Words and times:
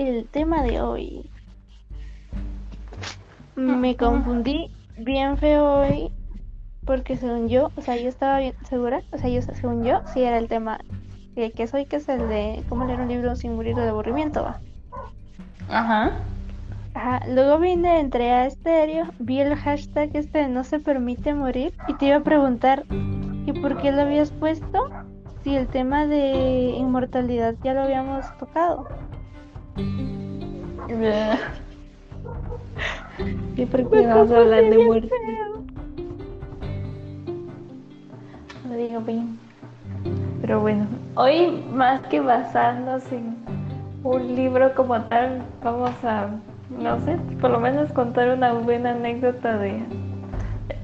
el 0.00 0.26
tema 0.26 0.62
de 0.62 0.80
hoy. 0.80 1.30
Me 3.56 3.96
confundí 3.96 4.70
bien 4.98 5.36
feo 5.36 5.80
hoy 5.80 6.12
porque 6.84 7.16
según 7.16 7.48
yo, 7.48 7.70
o 7.76 7.82
sea, 7.82 7.96
yo 7.96 8.08
estaba 8.08 8.38
bien 8.38 8.54
segura, 8.68 9.02
o 9.12 9.18
sea, 9.18 9.28
yo 9.28 9.42
según 9.42 9.84
yo, 9.84 10.00
sí 10.12 10.22
era 10.22 10.38
el 10.38 10.48
tema 10.48 10.78
que, 11.34 11.50
que 11.50 11.66
soy, 11.66 11.84
que 11.84 11.96
es 11.96 12.08
el 12.08 12.28
de 12.28 12.64
cómo 12.68 12.86
leer 12.86 13.00
un 13.00 13.08
libro 13.08 13.36
sin 13.36 13.56
morir 13.56 13.76
de 13.76 13.88
aburrimiento, 13.88 14.42
¿va? 14.42 14.60
Ajá. 15.68 16.12
Ajá, 16.94 17.20
luego 17.28 17.58
vine, 17.58 18.00
entré 18.00 18.32
a 18.32 18.46
Estéreo, 18.46 19.08
vi 19.18 19.40
el 19.40 19.54
hashtag 19.54 20.10
este 20.14 20.38
de 20.38 20.48
no 20.48 20.64
se 20.64 20.80
permite 20.80 21.34
morir 21.34 21.74
y 21.88 21.94
te 21.94 22.06
iba 22.06 22.16
a 22.16 22.20
preguntar 22.20 22.84
¿y 23.46 23.52
por 23.52 23.80
qué 23.80 23.92
lo 23.92 24.02
habías 24.02 24.30
puesto 24.30 24.88
si 25.44 25.54
el 25.54 25.68
tema 25.68 26.06
de 26.06 26.74
inmortalidad 26.76 27.54
ya 27.62 27.74
lo 27.74 27.82
habíamos 27.82 28.24
tocado. 28.38 28.88
¿Y 33.56 33.66
por 33.66 33.90
qué 33.90 34.06
vamos 34.06 34.30
a 34.30 34.36
hablar 34.38 34.64
de 34.64 34.78
muerte? 34.78 35.10
No 38.68 38.74
digo 38.74 39.00
bien. 39.00 39.38
Pero 40.40 40.60
bueno, 40.60 40.86
hoy 41.14 41.62
más 41.72 42.00
que 42.02 42.20
basarnos 42.20 43.02
en 43.12 43.36
un 44.04 44.36
libro 44.36 44.74
como 44.74 45.00
tal, 45.02 45.42
vamos 45.62 45.92
a, 46.04 46.28
no 46.70 47.00
sé, 47.04 47.16
por 47.40 47.50
lo 47.50 47.60
menos 47.60 47.92
contar 47.92 48.28
una 48.30 48.52
buena 48.54 48.92
anécdota 48.92 49.58
de 49.58 49.82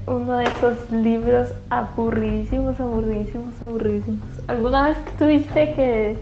uno 0.07 0.37
de 0.37 0.43
esos 0.45 0.91
libros 0.91 1.53
aburridísimos, 1.69 2.79
aburridísimos, 2.79 3.53
aburridísimos. 3.65 4.21
¿Alguna 4.47 4.89
vez 4.89 4.97
tuviste 5.17 5.73
que 5.73 6.17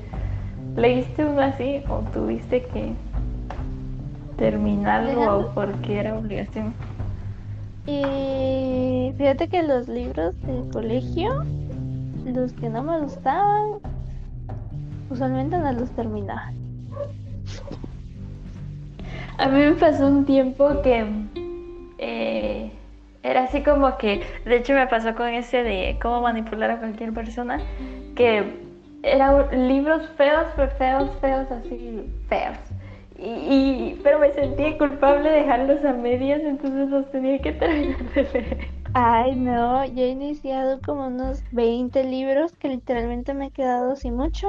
leíste 0.75 1.25
uno 1.25 1.41
así 1.41 1.81
o 1.87 1.99
tuviste 2.13 2.63
que 2.63 2.93
terminarlo 4.37 5.39
o 5.39 5.53
porque 5.53 5.99
era 5.99 6.17
obligación? 6.17 6.73
Y 7.85 9.13
fíjate 9.17 9.47
que 9.49 9.61
los 9.63 9.87
libros 9.87 10.39
del 10.41 10.69
colegio, 10.71 11.43
los 12.25 12.53
que 12.53 12.69
no 12.69 12.81
me 12.83 12.99
gustaban, 13.01 13.79
usualmente 15.09 15.57
no 15.57 15.71
los 15.73 15.89
terminaba. 15.91 16.51
A 19.37 19.47
mí 19.47 19.59
me 19.59 19.73
pasó 19.73 20.07
un 20.07 20.25
tiempo 20.25 20.81
que 20.81 21.05
eh, 21.97 22.71
era 23.23 23.43
así 23.43 23.63
como 23.63 23.97
que, 23.97 24.21
de 24.45 24.57
hecho 24.57 24.73
me 24.73 24.87
pasó 24.87 25.15
con 25.15 25.27
ese 25.27 25.63
de 25.63 25.97
cómo 26.01 26.21
manipular 26.21 26.71
a 26.71 26.79
cualquier 26.79 27.13
persona, 27.13 27.59
que 28.15 28.62
eran 29.03 29.67
libros 29.67 30.09
feos, 30.17 30.47
feos, 30.77 31.09
feos, 31.19 31.51
así, 31.51 32.09
feos. 32.29 32.57
Y, 33.19 33.99
pero 34.03 34.19
me 34.19 34.33
sentía 34.33 34.77
culpable 34.77 35.29
de 35.29 35.41
dejarlos 35.41 35.85
a 35.85 35.93
medias, 35.93 36.41
entonces 36.41 36.89
los 36.89 37.09
tenía 37.11 37.39
que 37.39 37.51
terminar 37.51 38.13
de 38.13 38.23
leer. 38.23 38.67
Ay, 38.95 39.35
no, 39.35 39.85
yo 39.85 40.03
he 40.03 40.09
iniciado 40.09 40.79
como 40.85 41.07
unos 41.07 41.43
20 41.51 42.03
libros 42.05 42.53
que 42.53 42.69
literalmente 42.69 43.33
me 43.33 43.47
he 43.47 43.51
quedado 43.51 43.95
sin 43.95 44.15
mucho 44.15 44.47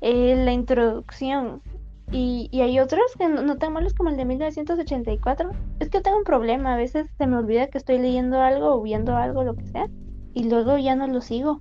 en, 0.00 0.44
la 0.44 0.52
introducción. 0.52 1.62
Y, 2.10 2.48
y 2.50 2.60
hay 2.60 2.78
otros 2.80 3.02
que 3.18 3.28
no, 3.28 3.56
tan 3.56 3.72
malos 3.72 3.94
como 3.94 4.10
el 4.10 4.16
de 4.16 4.24
1984. 4.24 5.50
Es 5.80 5.88
que 5.88 6.00
tengo 6.00 6.18
un 6.18 6.24
problema, 6.24 6.74
a 6.74 6.76
veces 6.76 7.08
se 7.16 7.26
me 7.26 7.36
olvida 7.36 7.68
que 7.68 7.78
estoy 7.78 7.98
leyendo 7.98 8.40
algo 8.40 8.74
o 8.74 8.82
viendo 8.82 9.16
algo, 9.16 9.42
lo 9.42 9.54
que 9.54 9.66
sea, 9.66 9.86
y 10.34 10.48
luego 10.48 10.76
ya 10.76 10.94
no 10.94 11.06
lo 11.06 11.20
sigo. 11.20 11.60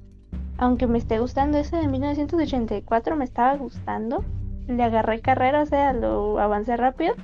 Aunque 0.62 0.86
me 0.86 1.00
esté 1.00 1.18
gustando 1.18 1.58
ese 1.58 1.76
de 1.76 1.88
1984, 1.88 3.16
me 3.16 3.24
estaba 3.24 3.58
gustando. 3.58 4.24
Le 4.68 4.84
agarré 4.84 5.20
carrera, 5.20 5.64
o 5.64 5.66
sea, 5.66 5.92
lo 5.92 6.40
avancé 6.40 6.78
rápido. 6.78 7.16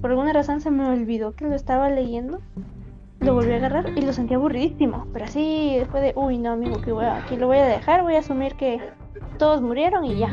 Por 0.00 0.10
alguna 0.10 0.32
razón 0.32 0.60
se 0.60 0.70
me 0.70 0.88
olvidó 0.88 1.32
que 1.32 1.44
lo 1.44 1.56
estaba 1.56 1.90
leyendo. 1.90 2.38
Lo 3.18 3.34
volví 3.34 3.50
a 3.50 3.56
agarrar 3.56 3.98
y 3.98 4.02
lo 4.02 4.12
sentí 4.12 4.34
aburridísimo. 4.34 5.08
Pero 5.12 5.24
así 5.24 5.74
después 5.76 6.04
de, 6.04 6.12
uy, 6.14 6.38
no, 6.38 6.52
amigo, 6.52 6.80
que 6.80 6.92
voy 6.92 7.04
a, 7.04 7.16
aquí 7.16 7.36
lo 7.36 7.48
voy 7.48 7.56
a 7.56 7.64
dejar, 7.64 8.04
voy 8.04 8.14
a 8.14 8.20
asumir 8.20 8.54
que 8.54 8.80
todos 9.38 9.60
murieron 9.60 10.04
y 10.04 10.16
ya. 10.16 10.32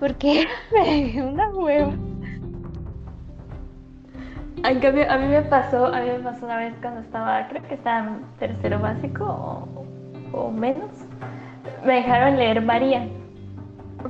Porque 0.00 0.44
me 0.72 1.22
una 1.22 1.50
hueva. 1.50 1.92
En 4.64 4.80
cambio, 4.80 5.08
a 5.08 5.18
mí 5.18 5.28
me 5.28 5.42
pasó, 5.42 5.86
a 5.86 6.00
mí 6.00 6.08
me 6.08 6.18
pasó 6.18 6.46
una 6.46 6.56
vez 6.56 6.74
cuando 6.82 7.00
estaba, 7.02 7.46
creo 7.46 7.62
que 7.68 7.74
estaba 7.74 8.08
en 8.08 8.24
tercero 8.40 8.80
básico 8.80 9.24
o, 9.24 9.85
menos, 10.50 10.90
me 11.84 11.94
dejaron 11.94 12.36
leer 12.36 12.62
María. 12.62 13.08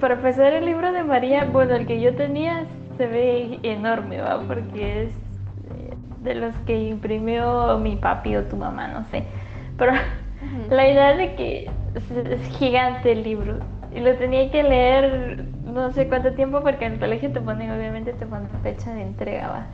Para 0.01 0.15
empezar 0.15 0.53
el 0.53 0.67
libro 0.67 0.93
de 0.93 1.05
María, 1.05 1.45
bueno, 1.45 1.75
el 1.75 1.87
que 1.87 2.01
yo 2.01 2.15
tenía 2.15 2.67
se 2.97 3.07
ve 3.07 3.59
enorme, 3.63 4.21
¿va? 4.21 4.41
Porque 4.47 5.05
es 5.05 5.09
eh, 5.11 5.95
de 6.23 6.35
los 6.35 6.55
que 6.67 6.89
imprimió 6.89 7.79
mi 7.79 7.97
papi 7.97 8.37
o 8.37 8.45
tu 8.45 8.57
mamá, 8.57 8.89
no 8.89 9.05
sé. 9.11 9.25
Pero 9.79 9.93
la 10.71 10.89
idea 10.89 11.17
de 11.17 11.35
que 11.35 11.71
es 11.95 12.59
gigante 12.59 13.13
el 13.13 13.23
libro 13.23 13.59
y 13.95 14.01
lo 14.01 14.15
tenía 14.17 14.51
que 14.51 14.63
leer 14.63 15.45
no 15.65 15.91
sé 15.93 16.09
cuánto 16.09 16.33
tiempo 16.33 16.61
porque 16.61 16.85
en 16.85 16.95
el 16.95 16.99
colegio 16.99 17.33
te 17.33 17.41
ponen, 17.41 17.71
obviamente 17.71 18.13
te 18.13 18.27
ponen 18.27 18.49
fecha 18.63 18.93
de 18.93 19.03
entrega, 19.03 19.49
¿va? 19.49 19.67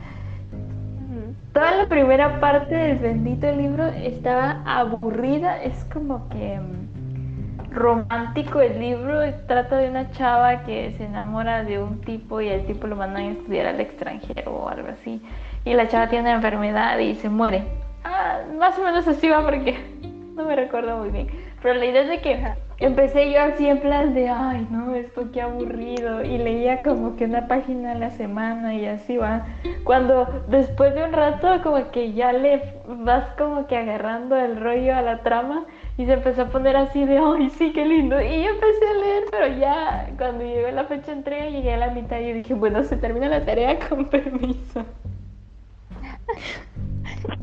Toda 1.53 1.71
la 1.75 1.85
primera 1.85 2.39
parte 2.39 2.73
del 2.73 2.97
bendito 2.97 3.51
libro 3.51 3.85
estaba 3.85 4.63
aburrida, 4.65 5.61
es 5.61 5.85
como 5.93 6.27
que 6.29 6.59
mm, 6.59 7.69
romántico 7.71 8.59
el 8.59 8.79
libro, 8.79 9.21
trata 9.45 9.77
de 9.77 9.87
una 9.87 10.09
chava 10.09 10.63
que 10.63 10.95
se 10.97 11.05
enamora 11.05 11.63
de 11.63 11.77
un 11.77 12.01
tipo 12.01 12.41
y 12.41 12.47
el 12.47 12.65
tipo 12.65 12.87
lo 12.87 12.95
mandan 12.95 13.23
a 13.23 13.31
estudiar 13.33 13.67
al 13.67 13.79
extranjero 13.79 14.51
o 14.51 14.67
algo 14.67 14.87
así, 14.87 15.21
y 15.63 15.75
la 15.75 15.87
chava 15.87 16.09
tiene 16.09 16.23
una 16.23 16.37
enfermedad 16.37 16.97
y 16.97 17.13
se 17.15 17.29
muere. 17.29 17.63
Ah, 18.03 18.39
más 18.57 18.79
o 18.79 18.83
menos 18.83 19.07
así 19.07 19.29
va 19.29 19.43
porque 19.43 19.77
no 20.35 20.45
me 20.45 20.55
recuerdo 20.55 20.97
muy 20.97 21.11
bien, 21.11 21.27
pero 21.61 21.75
la 21.75 21.85
idea 21.85 22.01
es 22.01 22.09
de 22.09 22.19
que 22.19 22.43
empecé 22.85 23.31
yo 23.31 23.41
así 23.41 23.67
en 23.67 23.79
plan 23.79 24.13
de, 24.13 24.29
ay, 24.29 24.67
no, 24.69 24.93
esto 24.95 25.31
qué 25.31 25.41
aburrido. 25.41 26.23
Y 26.23 26.37
leía 26.37 26.81
como 26.81 27.15
que 27.15 27.25
una 27.25 27.47
página 27.47 27.91
a 27.91 27.95
la 27.95 28.09
semana 28.11 28.75
y 28.75 28.85
así 28.85 29.17
va. 29.17 29.45
Cuando 29.83 30.25
después 30.47 30.93
de 30.95 31.03
un 31.03 31.13
rato 31.13 31.61
como 31.63 31.91
que 31.91 32.13
ya 32.13 32.33
le 32.33 32.75
vas 32.87 33.29
como 33.37 33.67
que 33.67 33.77
agarrando 33.77 34.35
el 34.35 34.59
rollo 34.59 34.95
a 34.95 35.01
la 35.01 35.23
trama 35.23 35.65
y 35.97 36.05
se 36.05 36.13
empezó 36.13 36.43
a 36.43 36.49
poner 36.49 36.75
así 36.75 37.05
de, 37.05 37.17
ay, 37.17 37.49
sí, 37.51 37.71
qué 37.73 37.85
lindo. 37.85 38.21
Y 38.21 38.43
yo 38.43 38.49
empecé 38.49 38.87
a 38.87 38.93
leer, 38.93 39.23
pero 39.31 39.47
ya 39.59 40.09
cuando 40.17 40.43
llegó 40.43 40.71
la 40.71 40.85
fecha 40.85 41.07
de 41.07 41.17
entrega 41.17 41.49
llegué 41.49 41.73
a 41.73 41.77
la 41.77 41.91
mitad 41.91 42.19
y 42.19 42.33
dije, 42.33 42.53
bueno, 42.53 42.83
se 42.83 42.97
termina 42.97 43.27
la 43.27 43.45
tarea 43.45 43.77
con 43.89 44.05
permiso. 44.05 44.83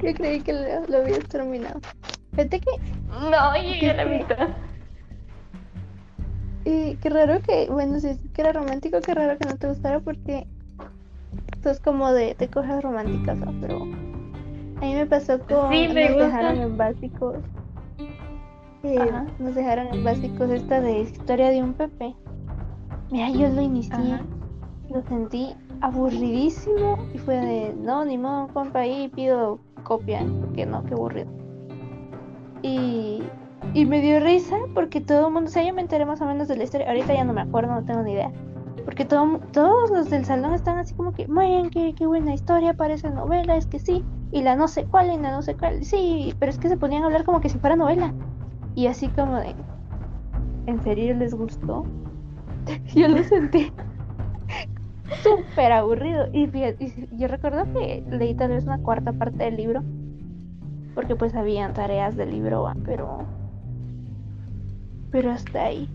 Yo 0.03 0.15
creí 0.15 0.41
que 0.41 0.53
lo, 0.53 0.87
lo 0.89 0.99
habías 0.99 1.27
terminado. 1.29 1.81
Fíjate 2.33 2.61
que... 2.61 2.71
No, 3.09 3.55
llegué 3.55 3.91
a 3.91 3.95
la 3.95 4.05
mitad. 4.05 4.49
Y 6.65 6.97
qué 6.97 7.09
raro 7.09 7.41
que, 7.41 7.69
bueno, 7.71 7.99
si 8.01 8.09
es 8.09 8.19
que 8.35 8.43
era 8.43 8.53
romántico, 8.53 9.01
qué 9.01 9.15
raro 9.15 9.39
que 9.39 9.49
no 9.49 9.57
te 9.57 9.69
gustara 9.69 10.01
porque 10.01 10.47
esto 11.53 11.71
es 11.71 11.81
como 11.81 12.13
de, 12.13 12.35
de 12.39 12.49
cosas 12.49 12.83
románticas, 12.83 13.39
¿no? 13.39 13.53
Pero 13.61 13.83
a 13.83 14.81
mí 14.81 14.95
me 14.95 15.07
pasó 15.07 15.39
con... 15.41 15.71
Sí, 15.73 15.89
me 15.89 16.11
nos 16.11 16.19
dejaron 16.19 16.57
en 16.59 16.77
básicos. 16.77 17.37
Eh, 18.83 19.11
nos 19.39 19.55
dejaron 19.55 19.89
en 19.89 20.05
básicos 20.05 20.51
esta 20.51 20.81
de 20.81 21.01
historia 21.01 21.51
de 21.51 21.63
un 21.63 21.75
Pepe. 21.75 22.15
Mira, 23.11 23.31
yo 23.31 23.49
lo 23.49 23.61
inicié, 23.61 24.21
lo 24.89 25.03
sentí 25.03 25.55
aburridísimo 25.81 26.99
y 27.15 27.19
fue 27.19 27.37
de, 27.37 27.75
no, 27.75 28.05
ni 28.05 28.17
modo, 28.17 28.49
compa, 28.49 28.81
ahí 28.81 29.09
pido 29.15 29.59
copia, 29.83 30.25
porque 30.41 30.65
no, 30.65 30.85
qué 30.85 30.95
aburrido. 30.95 31.31
Y 32.63 33.23
y 33.73 33.85
me 33.87 34.01
dio 34.01 34.19
risa 34.21 34.57
porque 34.75 35.01
todo 35.01 35.29
el 35.29 35.33
mundo, 35.33 35.49
o 35.49 35.53
sea, 35.53 35.63
yo 35.63 35.73
me 35.73 35.83
enteré 35.83 36.05
más 36.05 36.21
o 36.21 36.27
menos 36.27 36.49
de 36.49 36.57
la 36.57 36.65
historia. 36.65 36.89
Ahorita 36.89 37.15
ya 37.15 37.25
no 37.25 37.33
me 37.33 37.43
acuerdo, 37.43 37.73
no 37.73 37.85
tengo 37.85 38.03
ni 38.03 38.13
idea. 38.13 38.33
Porque 38.85 39.05
todo, 39.05 39.39
todos 39.53 39.91
los 39.91 40.11
del 40.11 40.25
salón 40.25 40.55
están 40.55 40.79
así 40.79 40.95
como 40.95 41.13
que, 41.13 41.29
muy 41.29 41.69
qué, 41.71 41.95
qué 41.95 42.07
buena 42.07 42.35
historia, 42.35 42.75
parece 42.75 43.11
novela, 43.11 43.57
es 43.57 43.67
que 43.67 43.79
sí. 43.79 44.05
Y 44.33 44.43
la 44.43 44.57
no 44.57 44.67
sé 44.67 44.85
cuál, 44.85 45.13
y 45.13 45.19
la 45.19 45.31
no 45.31 45.43
sé 45.43 45.55
cuál, 45.57 45.85
sí, 45.85 46.35
pero 46.39 46.51
es 46.51 46.59
que 46.59 46.69
se 46.69 46.77
ponían 46.77 47.03
a 47.03 47.07
hablar 47.07 47.25
como 47.25 47.41
que 47.41 47.49
si 47.49 47.59
fuera 47.59 47.77
novela. 47.77 48.13
Y 48.75 48.87
así 48.87 49.09
como 49.09 49.37
de, 49.37 49.55
¿en 50.67 50.83
serio 50.83 51.15
les 51.15 51.35
gustó? 51.35 51.85
yo 52.95 53.09
lo 53.09 53.23
sentí 53.23 53.73
súper 55.23 55.73
aburrido. 55.73 56.29
Y, 56.33 56.45
y 56.45 57.09
yo 57.13 57.29
recuerdo 57.29 57.65
que 57.73 58.03
leí 58.11 58.35
tal 58.35 58.51
vez 58.51 58.65
una 58.65 58.79
cuarta 58.79 59.13
parte 59.13 59.45
del 59.45 59.57
libro. 59.57 59.83
Porque 60.95 61.15
pues 61.15 61.37
habían 61.37 61.73
tareas 61.73 62.17
del 62.17 62.33
libro, 62.33 62.73
pero 62.85 63.25
pero 65.11 65.31
hasta 65.31 65.65
ahí. 65.65 65.89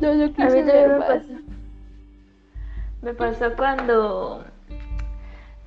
No 0.00 0.14
lo 0.14 0.24
A 0.24 0.50
mí 0.50 0.62
me 0.62 0.88
pasó. 0.98 1.32
Me 3.02 3.14
pasó 3.14 3.56
cuando 3.56 4.44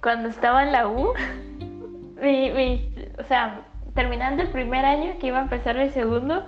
cuando 0.01 0.29
estaba 0.29 0.63
en 0.63 0.71
la 0.71 0.87
U, 0.87 1.13
mi, 2.21 2.91
o 3.17 3.23
sea, 3.23 3.61
terminando 3.93 4.43
el 4.43 4.49
primer 4.49 4.85
año 4.85 5.13
que 5.19 5.27
iba 5.27 5.39
a 5.39 5.43
empezar 5.43 5.77
el 5.77 5.91
segundo, 5.91 6.45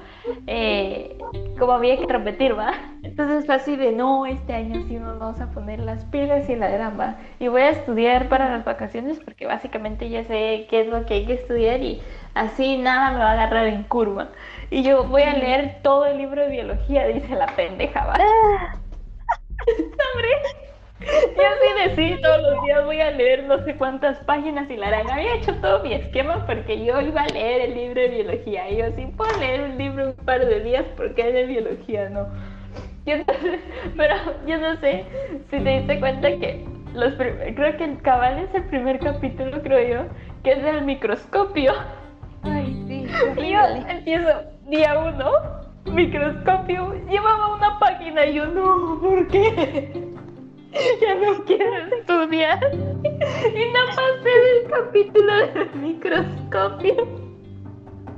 eh, 0.48 1.18
como 1.60 1.74
había 1.74 1.98
que 1.98 2.06
repetir, 2.06 2.58
¿va? 2.58 2.72
Entonces 3.04 3.12
Entonces 3.12 3.46
fue 3.46 3.56
así 3.56 3.76
de, 3.76 3.92
no, 3.92 4.26
este 4.26 4.54
año 4.54 4.82
sí 4.88 4.96
nos 4.96 5.20
vamos 5.20 5.42
a 5.42 5.52
poner 5.52 5.80
las 5.80 6.06
pilas 6.06 6.50
y 6.50 6.56
la 6.56 6.72
drama. 6.72 7.18
Y 7.40 7.50
voy 7.50 7.62
a 7.62 7.72
estudiar 7.72 8.30
para 8.30 8.50
las 8.50 8.64
vacaciones 8.64 9.20
porque 9.20 9.48
básicamente 9.48 10.10
ya 10.10 10.24
sé 10.24 10.66
qué 10.70 10.82
es 10.82 10.88
lo 10.88 11.06
que 11.06 11.16
hay 11.16 11.26
que 11.26 11.34
estudiar 11.34 11.82
y 11.82 12.02
así 12.36 12.78
nada 12.78 13.12
me 13.12 13.20
va 13.20 13.32
a 13.32 13.34
agarrar 13.34 13.68
en 13.68 13.84
curva. 13.84 14.30
Y 14.72 14.84
yo 14.84 15.04
voy 15.04 15.24
a 15.24 15.34
leer 15.34 15.80
todo 15.84 16.06
el 16.06 16.18
libro 16.18 16.42
de 16.42 16.50
biología, 16.50 17.06
dice 17.08 17.36
la 17.36 17.48
pendeja, 17.48 18.06
¿va? 18.06 18.14
Hombre. 19.68 20.30
Yo 21.02 21.44
así 21.44 21.90
decí, 21.90 22.22
todos 22.22 22.42
los 22.42 22.64
días 22.64 22.86
voy 22.86 23.02
a 23.02 23.12
leer 23.12 23.44
no 23.46 23.62
sé 23.66 23.76
cuántas 23.76 24.20
páginas 24.20 24.70
y 24.70 24.78
la 24.78 24.88
harán. 24.88 25.10
Había 25.10 25.36
hecho 25.36 25.54
todo 25.56 25.84
mi 25.84 25.94
esquema 25.94 26.46
porque 26.46 26.86
yo 26.86 27.02
iba 27.02 27.22
a 27.22 27.28
leer 27.28 27.70
el 27.70 27.74
libro 27.76 28.00
de 28.02 28.08
biología. 28.08 28.70
Y 28.70 28.78
yo 28.78 28.86
sí 28.96 29.08
puedo 29.18 29.38
leer 29.40 29.62
un 29.62 29.78
libro 29.78 30.06
un 30.10 30.26
par 30.26 30.46
de 30.46 30.62
días 30.62 30.86
porque 30.96 31.28
es 31.28 31.34
de 31.34 31.46
biología, 31.48 32.10
no. 32.10 32.28
pero 33.98 34.16
yo 34.48 34.58
no 34.58 34.80
sé 34.80 35.04
si 35.50 35.60
te 35.60 35.70
diste 35.80 36.00
cuenta 36.00 36.30
que 36.30 36.66
los 36.94 37.14
creo 37.16 37.78
que 37.78 37.84
el 37.84 38.02
cabal 38.04 38.40
es 38.40 38.56
el 38.56 38.64
primer 38.66 39.00
capítulo, 39.00 39.62
creo 39.64 40.06
yo, 40.06 40.10
que 40.44 40.52
es 40.54 40.64
del 40.64 40.86
microscopio. 40.86 41.74
Ay, 42.44 42.84
sí. 42.88 43.08
Y 43.38 43.52
yo 43.52 43.60
empiezo 43.90 44.30
día 44.72 44.98
uno, 44.98 45.30
microscopio, 45.94 46.96
llevaba 47.10 47.56
una 47.56 47.78
página 47.78 48.26
y 48.26 48.36
yo 48.36 48.48
no, 48.48 49.00
¿por 49.02 49.28
qué? 49.28 50.10
ya 51.02 51.16
no 51.16 51.44
quiero 51.44 51.94
estudiar. 51.98 52.74
Y 52.74 53.66
no 53.74 53.86
pasé 53.90 54.30
del 54.30 54.72
capítulo 54.72 55.36
del 55.54 55.76
microscopio. 55.76 57.06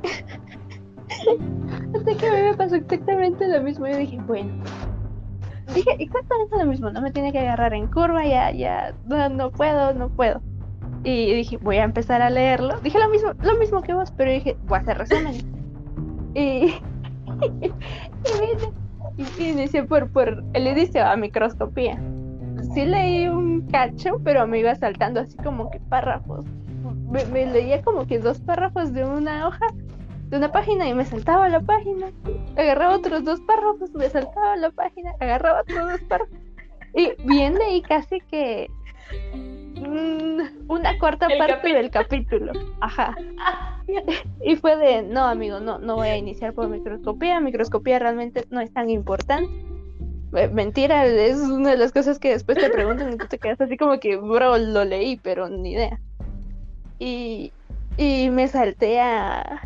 Hasta 1.95 2.17
que 2.17 2.27
a 2.27 2.33
mí 2.33 2.41
me 2.41 2.53
pasó 2.55 2.75
exactamente 2.75 3.47
lo 3.47 3.61
mismo. 3.63 3.87
Yo 3.87 3.97
dije, 3.97 4.19
bueno. 4.27 4.63
Dije 5.73 5.95
exactamente 5.97 6.57
lo 6.57 6.65
mismo. 6.65 6.91
No 6.91 7.01
me 7.01 7.11
tiene 7.11 7.31
que 7.31 7.39
agarrar 7.39 7.73
en 7.73 7.87
curva, 7.87 8.25
ya, 8.25 8.51
ya. 8.51 8.93
No, 9.07 9.27
no 9.29 9.49
puedo, 9.51 9.93
no 9.93 10.09
puedo. 10.09 10.39
Y 11.03 11.33
dije, 11.33 11.57
voy 11.57 11.77
a 11.77 11.83
empezar 11.83 12.21
a 12.21 12.29
leerlo. 12.29 12.79
Dije 12.81 12.99
lo 12.99 13.09
mismo, 13.09 13.31
lo 13.41 13.57
mismo 13.57 13.81
que 13.81 13.95
vos, 13.95 14.11
pero 14.11 14.29
dije, 14.31 14.55
voy 14.65 14.77
a 14.77 14.81
hacer 14.81 14.99
resumen. 14.99 15.52
Y. 16.35 16.73
y, 19.17 19.43
y, 19.43 19.49
inicié 19.49 19.83
por, 19.83 20.11
por 20.11 20.43
el 20.53 20.67
inicio 20.67 21.05
a 21.05 21.15
microscopía 21.15 21.99
sí 22.73 22.85
leí 22.85 23.27
un 23.27 23.67
cacho, 23.67 24.19
pero 24.23 24.47
me 24.47 24.59
iba 24.59 24.73
saltando 24.75 25.19
así 25.19 25.35
como 25.37 25.69
que 25.69 25.79
párrafos. 25.79 26.45
Me, 27.09 27.45
leía 27.45 27.81
como 27.81 28.07
que 28.07 28.19
dos 28.19 28.39
párrafos 28.39 28.93
de 28.93 29.05
una 29.05 29.47
hoja, 29.47 29.67
de 30.29 30.37
una 30.37 30.51
página 30.51 30.87
y 30.87 30.93
me 30.93 31.05
saltaba 31.05 31.49
la 31.49 31.59
página. 31.59 32.11
Agarraba 32.57 32.95
otros 32.95 33.23
dos 33.23 33.39
párrafos, 33.41 33.93
me 33.93 34.09
saltaba 34.09 34.55
la 34.57 34.71
página, 34.71 35.13
agarraba 35.19 35.61
otros 35.61 35.91
dos 35.91 36.01
párrafos. 36.01 36.37
Y 36.95 37.11
bien 37.25 37.55
leí 37.55 37.81
casi 37.81 38.19
que 38.21 38.69
una 40.67 40.97
cuarta 40.99 41.27
parte 41.37 41.73
del 41.73 41.89
capítulo. 41.89 42.53
Ajá. 42.79 43.15
Y 44.41 44.55
fue 44.55 44.77
de, 44.77 45.03
no, 45.03 45.25
amigo, 45.25 45.59
no, 45.59 45.77
no 45.77 45.95
voy 45.95 46.07
a 46.07 46.15
iniciar 46.15 46.53
por 46.53 46.69
microscopía. 46.69 47.41
Microscopía 47.41 47.99
realmente 47.99 48.45
no 48.49 48.61
es 48.61 48.71
tan 48.71 48.89
importante 48.89 49.51
mentira, 50.51 51.05
es 51.05 51.37
una 51.37 51.71
de 51.71 51.77
las 51.77 51.91
cosas 51.91 52.19
que 52.19 52.29
después 52.29 52.57
te 52.57 52.69
preguntan 52.69 53.13
y 53.13 53.17
tú 53.17 53.27
te 53.27 53.37
quedas 53.37 53.61
así 53.61 53.77
como 53.77 53.99
que, 53.99 54.17
bro, 54.17 54.57
lo 54.57 54.83
leí, 54.83 55.17
pero 55.17 55.47
ni 55.47 55.73
idea. 55.73 55.99
Y, 56.97 57.51
y 57.97 58.29
me 58.29 58.47
salté 58.47 58.99
a, 58.99 59.61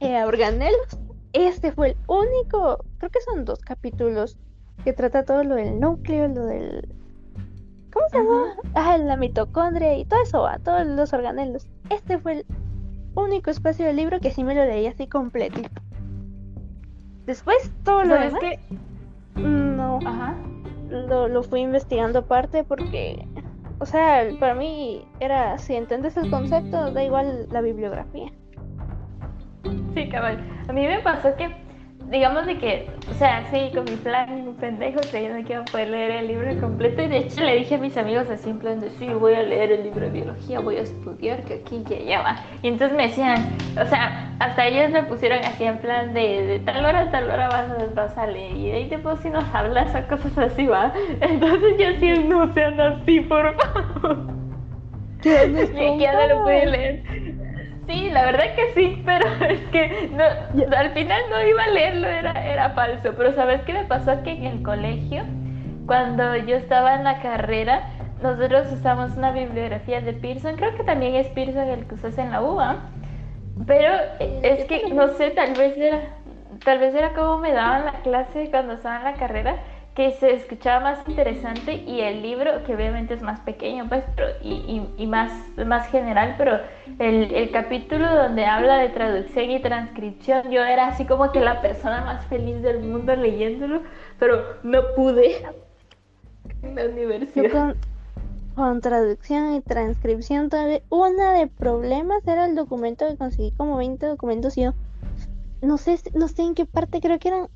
eh, 0.00 0.16
a 0.16 0.26
Organelos. 0.26 0.98
Este 1.32 1.72
fue 1.72 1.90
el 1.90 1.96
único, 2.06 2.84
creo 2.98 3.10
que 3.10 3.20
son 3.20 3.44
dos 3.44 3.60
capítulos 3.60 4.36
que 4.84 4.92
trata 4.92 5.24
todo 5.24 5.44
lo 5.44 5.54
del 5.54 5.80
núcleo, 5.80 6.28
lo 6.28 6.44
del... 6.44 6.88
¿Cómo 7.92 8.08
se 8.10 8.18
llama? 8.18 8.54
Ah, 8.74 8.98
la 8.98 9.16
mitocondria 9.16 9.96
y 9.96 10.04
todo 10.04 10.22
eso, 10.22 10.46
a 10.46 10.58
todos 10.58 10.86
los 10.86 11.12
organelos. 11.12 11.66
Este 11.90 12.18
fue 12.18 12.32
el 12.32 12.46
único 13.14 13.50
espacio 13.50 13.86
del 13.86 13.96
libro 13.96 14.20
que 14.20 14.30
sí 14.30 14.44
me 14.44 14.54
lo 14.54 14.64
leí 14.64 14.86
así 14.86 15.06
completito. 15.06 15.80
Después 17.26 17.70
todo 17.84 18.04
lo 18.04 18.14
demás... 18.14 18.40
Que 18.40 18.58
no. 19.36 19.98
Ajá. 20.04 20.36
Lo, 20.90 21.28
lo 21.28 21.42
fui 21.42 21.60
investigando 21.60 22.20
aparte 22.20 22.64
porque, 22.64 23.26
o 23.78 23.86
sea, 23.86 24.26
para 24.40 24.54
mí 24.54 25.06
era, 25.20 25.58
si 25.58 25.74
entiendes 25.74 26.16
el 26.16 26.30
concepto, 26.30 26.90
da 26.90 27.04
igual 27.04 27.46
la 27.50 27.60
bibliografía. 27.60 28.32
Sí, 29.94 30.08
cabal. 30.08 30.38
A 30.68 30.72
mí 30.72 30.86
me 30.86 31.00
pasó 31.00 31.34
que 31.36 31.67
digamos 32.10 32.46
de 32.46 32.58
que, 32.58 32.90
o 33.10 33.14
sea, 33.14 33.46
sí, 33.50 33.70
con 33.74 33.84
mi 33.84 33.96
plan 33.96 34.54
pendejo 34.58 35.00
que 35.10 35.22
iba 35.22 35.60
a 35.60 35.64
poder 35.64 35.88
leer 35.88 36.10
el 36.12 36.28
libro 36.28 36.60
completo 36.60 37.02
y 37.02 37.08
de 37.08 37.18
hecho 37.18 37.42
le 37.42 37.56
dije 37.56 37.74
a 37.74 37.78
mis 37.78 37.96
amigos 37.96 38.28
así 38.30 38.50
en 38.50 38.58
plan 38.58 38.80
de, 38.80 38.90
sí, 38.90 39.08
voy 39.08 39.34
a 39.34 39.42
leer 39.42 39.72
el 39.72 39.82
libro 39.84 40.00
de 40.06 40.10
biología, 40.10 40.60
voy 40.60 40.76
a 40.76 40.82
estudiar, 40.82 41.44
que 41.44 41.54
aquí, 41.54 41.84
que 41.86 41.96
allá 41.96 42.22
va. 42.22 42.36
Y 42.62 42.68
entonces 42.68 42.96
me 42.96 43.08
decían, 43.08 43.48
o 43.80 43.84
sea, 43.86 44.34
hasta 44.38 44.66
ellos 44.66 44.90
me 44.90 45.02
pusieron 45.02 45.38
así 45.44 45.64
en 45.64 45.78
plan 45.78 46.14
de, 46.14 46.46
de 46.46 46.60
tal 46.60 46.84
hora 46.84 47.00
a 47.02 47.10
tal 47.10 47.30
hora 47.30 47.48
vas, 47.48 47.94
vas 47.94 48.16
a 48.16 48.26
leer 48.26 48.56
y 48.56 48.66
de 48.68 48.72
ahí 48.74 48.88
después 48.88 49.20
si 49.20 49.30
nos 49.30 49.44
hablas 49.54 49.94
o 49.94 50.08
cosas 50.08 50.36
así, 50.38 50.66
va. 50.66 50.92
Entonces 51.20 51.74
yo 51.78 51.86
sí, 52.00 52.24
no 52.24 52.52
sean 52.54 52.80
así, 52.80 53.20
por 53.20 53.54
favor. 53.54 54.38
¿Qué 55.20 55.96
ya 56.00 56.12
no 56.12 56.26
lo 56.36 56.42
pude 56.42 56.66
leer. 56.66 57.02
Sí, 57.88 58.10
la 58.10 58.26
verdad 58.26 58.54
que 58.54 58.74
sí, 58.74 59.02
pero 59.06 59.26
es 59.46 59.60
que 59.70 60.10
no, 60.12 60.76
al 60.76 60.90
final 60.90 61.22
no 61.30 61.46
iba 61.46 61.64
a 61.64 61.68
leerlo, 61.68 62.06
era, 62.06 62.32
era 62.46 62.70
falso. 62.70 63.14
Pero 63.16 63.32
¿sabes 63.34 63.62
qué 63.62 63.72
me 63.72 63.84
pasó? 63.84 64.22
Que 64.22 64.32
en 64.32 64.44
el 64.44 64.62
colegio, 64.62 65.22
cuando 65.86 66.36
yo 66.36 66.56
estaba 66.56 66.94
en 66.96 67.04
la 67.04 67.20
carrera, 67.20 67.88
nosotros 68.22 68.70
usamos 68.72 69.16
una 69.16 69.32
bibliografía 69.32 70.00
de 70.00 70.12
Pearson, 70.12 70.56
creo 70.56 70.76
que 70.76 70.84
también 70.84 71.14
es 71.14 71.28
Pearson 71.28 71.68
el 71.68 71.86
que 71.86 71.94
usas 71.94 72.18
en 72.18 72.30
la 72.30 72.42
UA, 72.42 72.76
pero 73.66 73.94
es 74.18 74.64
que, 74.66 74.90
no 74.92 75.08
sé, 75.14 75.30
tal 75.30 75.54
vez 75.54 75.76
era, 75.78 76.00
tal 76.64 76.80
vez 76.80 76.94
era 76.94 77.14
como 77.14 77.38
me 77.38 77.52
daban 77.52 77.86
la 77.86 77.92
clase 78.02 78.50
cuando 78.50 78.74
estaba 78.74 78.98
en 78.98 79.04
la 79.04 79.14
carrera, 79.14 79.56
que 79.98 80.12
se 80.12 80.32
escuchaba 80.32 80.78
más 80.78 81.08
interesante 81.08 81.74
y 81.74 82.02
el 82.02 82.22
libro, 82.22 82.62
que 82.62 82.72
obviamente 82.72 83.14
es 83.14 83.20
más 83.20 83.40
pequeño, 83.40 83.88
pues, 83.88 84.04
y, 84.40 84.80
y, 84.96 85.06
más, 85.08 85.32
más 85.66 85.88
general, 85.88 86.36
pero 86.38 86.60
el, 87.00 87.34
el, 87.34 87.50
capítulo 87.50 88.06
donde 88.14 88.46
habla 88.46 88.78
de 88.78 88.90
traducción 88.90 89.50
y 89.50 89.60
transcripción, 89.60 90.52
yo 90.52 90.62
era 90.62 90.86
así 90.86 91.04
como 91.04 91.32
que 91.32 91.40
la 91.40 91.60
persona 91.60 92.02
más 92.02 92.24
feliz 92.26 92.62
del 92.62 92.78
mundo 92.78 93.16
leyéndolo, 93.16 93.82
pero 94.20 94.40
no 94.62 94.82
pude 94.94 95.44
en 96.62 96.76
la 96.76 96.84
universidad. 96.84 97.50
Con, 97.50 97.76
con, 98.54 98.80
traducción 98.80 99.54
y 99.54 99.62
transcripción, 99.62 100.48
todavía 100.48 100.80
una 100.90 101.32
de 101.32 101.48
problemas 101.48 102.24
era 102.24 102.46
el 102.46 102.54
documento 102.54 103.04
que 103.08 103.16
conseguí 103.16 103.50
como 103.50 103.76
20 103.78 104.06
documentos 104.06 104.56
y 104.58 104.62
yo 104.62 104.74
no 105.60 105.76
sé, 105.76 105.98
no 106.14 106.28
sé 106.28 106.42
en 106.42 106.54
qué 106.54 106.66
parte, 106.66 107.00
creo 107.00 107.18
que 107.18 107.28
eran 107.28 107.48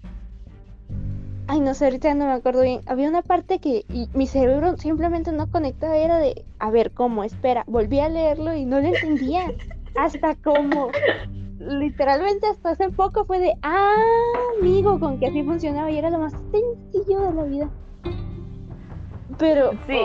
Ay, 1.52 1.60
no 1.60 1.74
sé, 1.74 1.84
ahorita 1.84 2.14
no 2.14 2.24
me 2.24 2.32
acuerdo 2.32 2.62
bien. 2.62 2.80
Había 2.86 3.10
una 3.10 3.20
parte 3.20 3.58
que 3.58 3.84
mi 4.14 4.26
cerebro 4.26 4.78
simplemente 4.78 5.32
no 5.32 5.50
conectaba, 5.50 5.98
era 5.98 6.16
de, 6.16 6.46
a 6.58 6.70
ver, 6.70 6.92
¿cómo? 6.92 7.24
Espera, 7.24 7.62
volví 7.66 8.00
a 8.00 8.08
leerlo 8.08 8.54
y 8.54 8.64
no 8.64 8.80
lo 8.80 8.86
entendía. 8.86 9.52
hasta 9.94 10.34
como, 10.36 10.90
literalmente 11.58 12.46
hasta 12.46 12.70
hace 12.70 12.88
poco 12.88 13.26
fue 13.26 13.38
de, 13.38 13.52
ah, 13.60 13.92
amigo, 14.58 14.98
con 14.98 15.20
que 15.20 15.26
así 15.26 15.42
funcionaba 15.42 15.90
y 15.90 15.98
era 15.98 16.08
lo 16.08 16.20
más 16.20 16.32
sencillo 16.32 17.20
de 17.20 17.34
la 17.34 17.42
vida. 17.42 17.68
Pero... 19.36 19.72
Sí, 19.86 19.98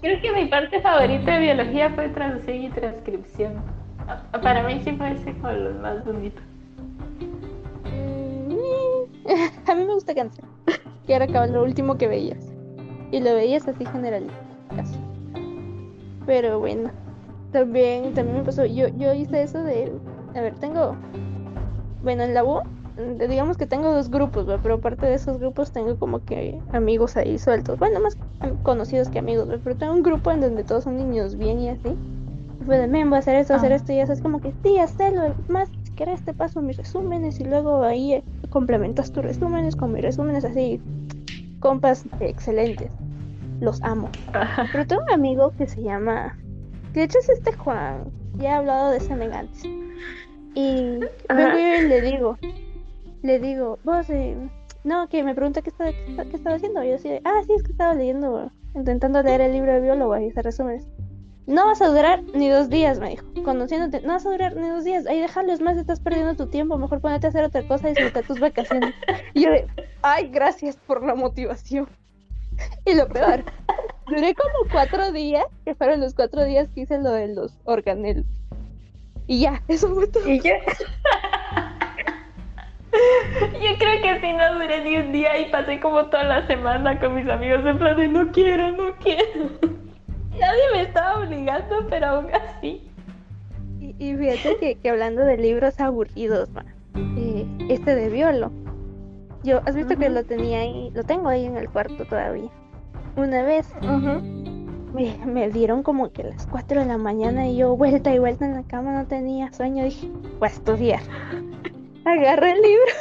creo 0.00 0.22
que 0.22 0.32
mi 0.32 0.46
parte 0.46 0.80
favorita 0.80 1.34
de 1.34 1.40
biología 1.40 1.90
fue 1.90 2.08
traducción 2.08 2.62
y 2.62 2.70
transcripción. 2.70 3.62
Para 4.42 4.62
mí 4.62 4.80
sí 4.82 4.92
fue 4.92 5.12
ese 5.12 5.34
como 5.34 5.52
lo 5.52 5.70
más 5.82 6.02
bonito. 6.02 6.40
Mm, 7.92 9.68
a 9.70 9.74
mí 9.74 9.84
me 9.84 9.92
gusta 9.92 10.14
cantar 10.14 10.53
que 11.06 11.14
era 11.14 11.46
lo 11.46 11.62
último 11.62 11.96
que 11.96 12.08
veías. 12.08 12.52
Y 13.10 13.20
lo 13.20 13.34
veías 13.34 13.68
así 13.68 13.84
general, 13.86 14.26
casi. 14.74 14.98
Pero 16.26 16.58
bueno, 16.58 16.90
también, 17.52 18.14
también 18.14 18.38
me 18.38 18.44
pasó, 18.44 18.64
yo, 18.64 18.88
yo 18.88 19.14
hice 19.14 19.42
eso 19.42 19.62
de, 19.62 19.92
a 20.34 20.40
ver, 20.40 20.54
tengo, 20.56 20.96
bueno, 22.02 22.24
en 22.24 22.34
la 22.34 22.44
U, 22.44 22.60
digamos 23.28 23.56
que 23.56 23.66
tengo 23.66 23.92
dos 23.92 24.10
grupos, 24.10 24.46
pero 24.62 24.74
aparte 24.74 25.06
de 25.06 25.14
esos 25.14 25.38
grupos 25.38 25.72
tengo 25.72 25.96
como 25.96 26.24
que 26.24 26.60
amigos 26.72 27.16
ahí 27.16 27.38
sueltos, 27.38 27.78
bueno, 27.78 28.00
más 28.00 28.16
conocidos 28.62 29.08
que 29.08 29.18
amigos, 29.18 29.48
pero 29.62 29.76
tengo 29.76 29.92
un 29.92 30.02
grupo 30.02 30.30
en 30.32 30.40
donde 30.40 30.64
todos 30.64 30.84
son 30.84 30.96
niños 30.96 31.36
bien 31.36 31.60
y 31.60 31.68
así. 31.68 31.96
Y 32.60 32.64
fue 32.64 32.78
de, 32.78 32.86
men, 32.86 33.10
voy 33.10 33.16
a 33.16 33.20
hacer 33.20 33.36
esto, 33.36 33.54
hacer 33.54 33.72
esto, 33.72 33.92
y 33.92 33.98
eso 33.98 34.12
es 34.12 34.20
como 34.20 34.40
que, 34.40 34.52
sí, 34.62 34.78
hazlo, 34.78 35.34
más, 35.48 35.68
si 35.82 35.92
quieres 35.92 36.22
te 36.22 36.32
paso 36.32 36.62
mis 36.62 36.76
resúmenes 36.76 37.38
y 37.38 37.44
luego 37.44 37.82
ahí 37.82 38.24
complementas 38.54 39.10
tus 39.10 39.24
resúmenes 39.24 39.74
con 39.74 39.92
mis 39.92 40.02
resúmenes 40.02 40.44
así, 40.44 40.80
compas 41.58 42.04
excelentes, 42.20 42.88
los 43.60 43.82
amo. 43.82 44.08
Pero 44.72 44.86
tengo 44.86 45.02
un 45.02 45.10
amigo 45.10 45.52
que 45.58 45.66
se 45.66 45.82
llama, 45.82 46.38
de 46.92 47.02
hecho 47.02 47.18
es 47.18 47.28
este 47.28 47.52
Juan, 47.52 48.04
ya 48.38 48.50
he 48.50 48.52
hablado 48.52 48.92
de 48.92 49.00
semejantes. 49.00 49.64
Y 49.64 51.00
y 51.34 51.88
le 51.88 52.00
digo, 52.00 52.38
le 53.22 53.40
digo, 53.40 53.80
vos, 53.82 54.08
eh, 54.10 54.36
no, 54.84 55.08
que 55.08 55.24
me 55.24 55.34
pregunta 55.34 55.60
qué 55.60 55.70
estaba, 55.70 55.90
qué, 55.90 56.36
estaba 56.36 56.54
haciendo. 56.54 56.84
Y 56.84 56.90
yo 56.90 56.94
así, 56.94 57.08
ah, 57.24 57.42
sí, 57.44 57.54
es 57.54 57.64
que 57.64 57.72
estaba 57.72 57.94
leyendo, 57.94 58.52
intentando 58.76 59.20
leer 59.20 59.40
el 59.40 59.52
libro 59.52 59.72
de 59.72 59.80
biólogo 59.80 60.16
y 60.16 60.30
se 60.30 60.42
resume. 60.42 60.80
No 61.46 61.66
vas 61.66 61.82
a 61.82 61.88
durar 61.88 62.22
ni 62.34 62.48
dos 62.48 62.70
días, 62.70 62.98
me 62.98 63.10
dijo. 63.10 63.26
Conociéndote, 63.44 64.00
no 64.00 64.14
vas 64.14 64.24
a 64.24 64.30
durar 64.30 64.56
ni 64.56 64.68
dos 64.68 64.84
días. 64.84 65.06
Ahí 65.06 65.20
déjalo, 65.20 65.54
más, 65.58 65.76
estás 65.76 66.00
perdiendo 66.00 66.34
tu 66.34 66.46
tiempo. 66.46 66.78
Mejor 66.78 67.00
ponete 67.00 67.26
a 67.26 67.30
hacer 67.30 67.44
otra 67.44 67.62
cosa 67.66 67.90
y 67.90 67.94
disfrutar 67.94 68.24
tus 68.24 68.40
vacaciones. 68.40 68.94
Y 69.34 69.42
yo 69.42 69.50
de, 69.50 69.66
ay, 70.02 70.28
gracias 70.28 70.76
por 70.76 71.04
la 71.04 71.14
motivación. 71.14 71.88
Y 72.86 72.94
lo 72.94 73.08
peor, 73.08 73.44
duré 74.06 74.34
como 74.34 74.70
cuatro 74.70 75.12
días, 75.12 75.44
que 75.64 75.74
fueron 75.74 76.00
los 76.00 76.14
cuatro 76.14 76.44
días 76.44 76.68
que 76.74 76.82
hice 76.82 76.98
lo 76.98 77.10
de 77.10 77.28
los 77.28 77.58
organelos. 77.64 78.24
Y 79.26 79.40
ya, 79.40 79.62
eso 79.68 79.94
fue 79.94 80.06
todo. 80.06 80.28
¿Y 80.28 80.40
ya? 80.40 80.58
Yo 83.52 83.78
creo 83.78 84.02
que 84.02 84.20
si 84.20 84.32
no 84.32 84.54
duré 84.54 84.84
ni 84.84 84.96
un 84.96 85.12
día 85.12 85.38
y 85.38 85.50
pasé 85.50 85.80
como 85.80 86.06
toda 86.06 86.24
la 86.24 86.46
semana 86.46 86.98
con 87.00 87.14
mis 87.16 87.28
amigos 87.28 87.66
en 87.66 87.78
plan 87.78 87.96
de 87.96 88.08
no 88.08 88.30
quiero, 88.30 88.70
no 88.72 88.94
quiero. 88.96 89.50
Obligando, 91.44 91.86
pero 91.90 92.06
aún 92.06 92.26
así. 92.32 92.90
Y, 93.78 94.16
fíjate 94.16 94.76
que, 94.76 94.90
hablando 94.90 95.22
de 95.22 95.36
libros 95.36 95.78
aburridos, 95.78 96.48
eh, 97.18 97.46
este 97.68 97.94
de 97.94 98.08
Violo. 98.08 98.50
Yo, 99.42 99.60
¿has 99.66 99.76
visto 99.76 99.94
que 99.98 100.08
lo 100.08 100.24
tenía 100.24 100.60
ahí? 100.60 100.90
Lo 100.94 101.04
tengo 101.04 101.28
ahí 101.28 101.44
en 101.44 101.58
el 101.58 101.68
cuarto 101.68 102.06
todavía. 102.06 102.48
Una 103.16 103.42
vez 103.42 103.68
me, 104.94 105.18
me, 105.26 105.50
dieron 105.50 105.82
como 105.82 106.10
que 106.12 106.24
las 106.24 106.46
4 106.46 106.80
de 106.80 106.86
la 106.86 106.96
mañana 106.96 107.46
y 107.46 107.58
yo 107.58 107.76
vuelta 107.76 108.14
y 108.14 108.18
vuelta 108.18 108.46
en 108.46 108.54
la 108.54 108.62
cama, 108.62 108.94
no 108.94 109.06
tenía 109.06 109.52
sueño. 109.52 109.84
Dije, 109.84 110.08
voy 110.38 110.48
a 110.48 110.50
estudiar. 110.50 111.00
Agarré 112.06 112.52
el 112.52 112.62
libro. 112.62 112.92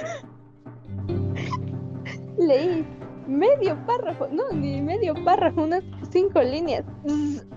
Leí 2.39 2.85
medio 3.25 3.77
párrafo, 3.85 4.27
no, 4.27 4.51
ni 4.51 4.81
medio 4.81 5.13
párrafo, 5.23 5.63
unas 5.63 5.83
cinco 6.11 6.41
líneas. 6.41 6.83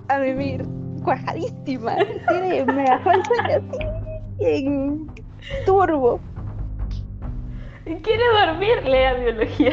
A 0.09 0.21
vivir 0.21 0.65
cuajadísima. 1.07 1.97
me 2.67 2.85
bajó 2.85 3.13
el 3.13 3.21
así 3.21 3.79
en 4.41 5.07
turbo. 5.65 6.21
¿Quiere 7.85 8.25
dormir? 8.41 8.85
Lea 8.85 9.15
biología. 9.15 9.73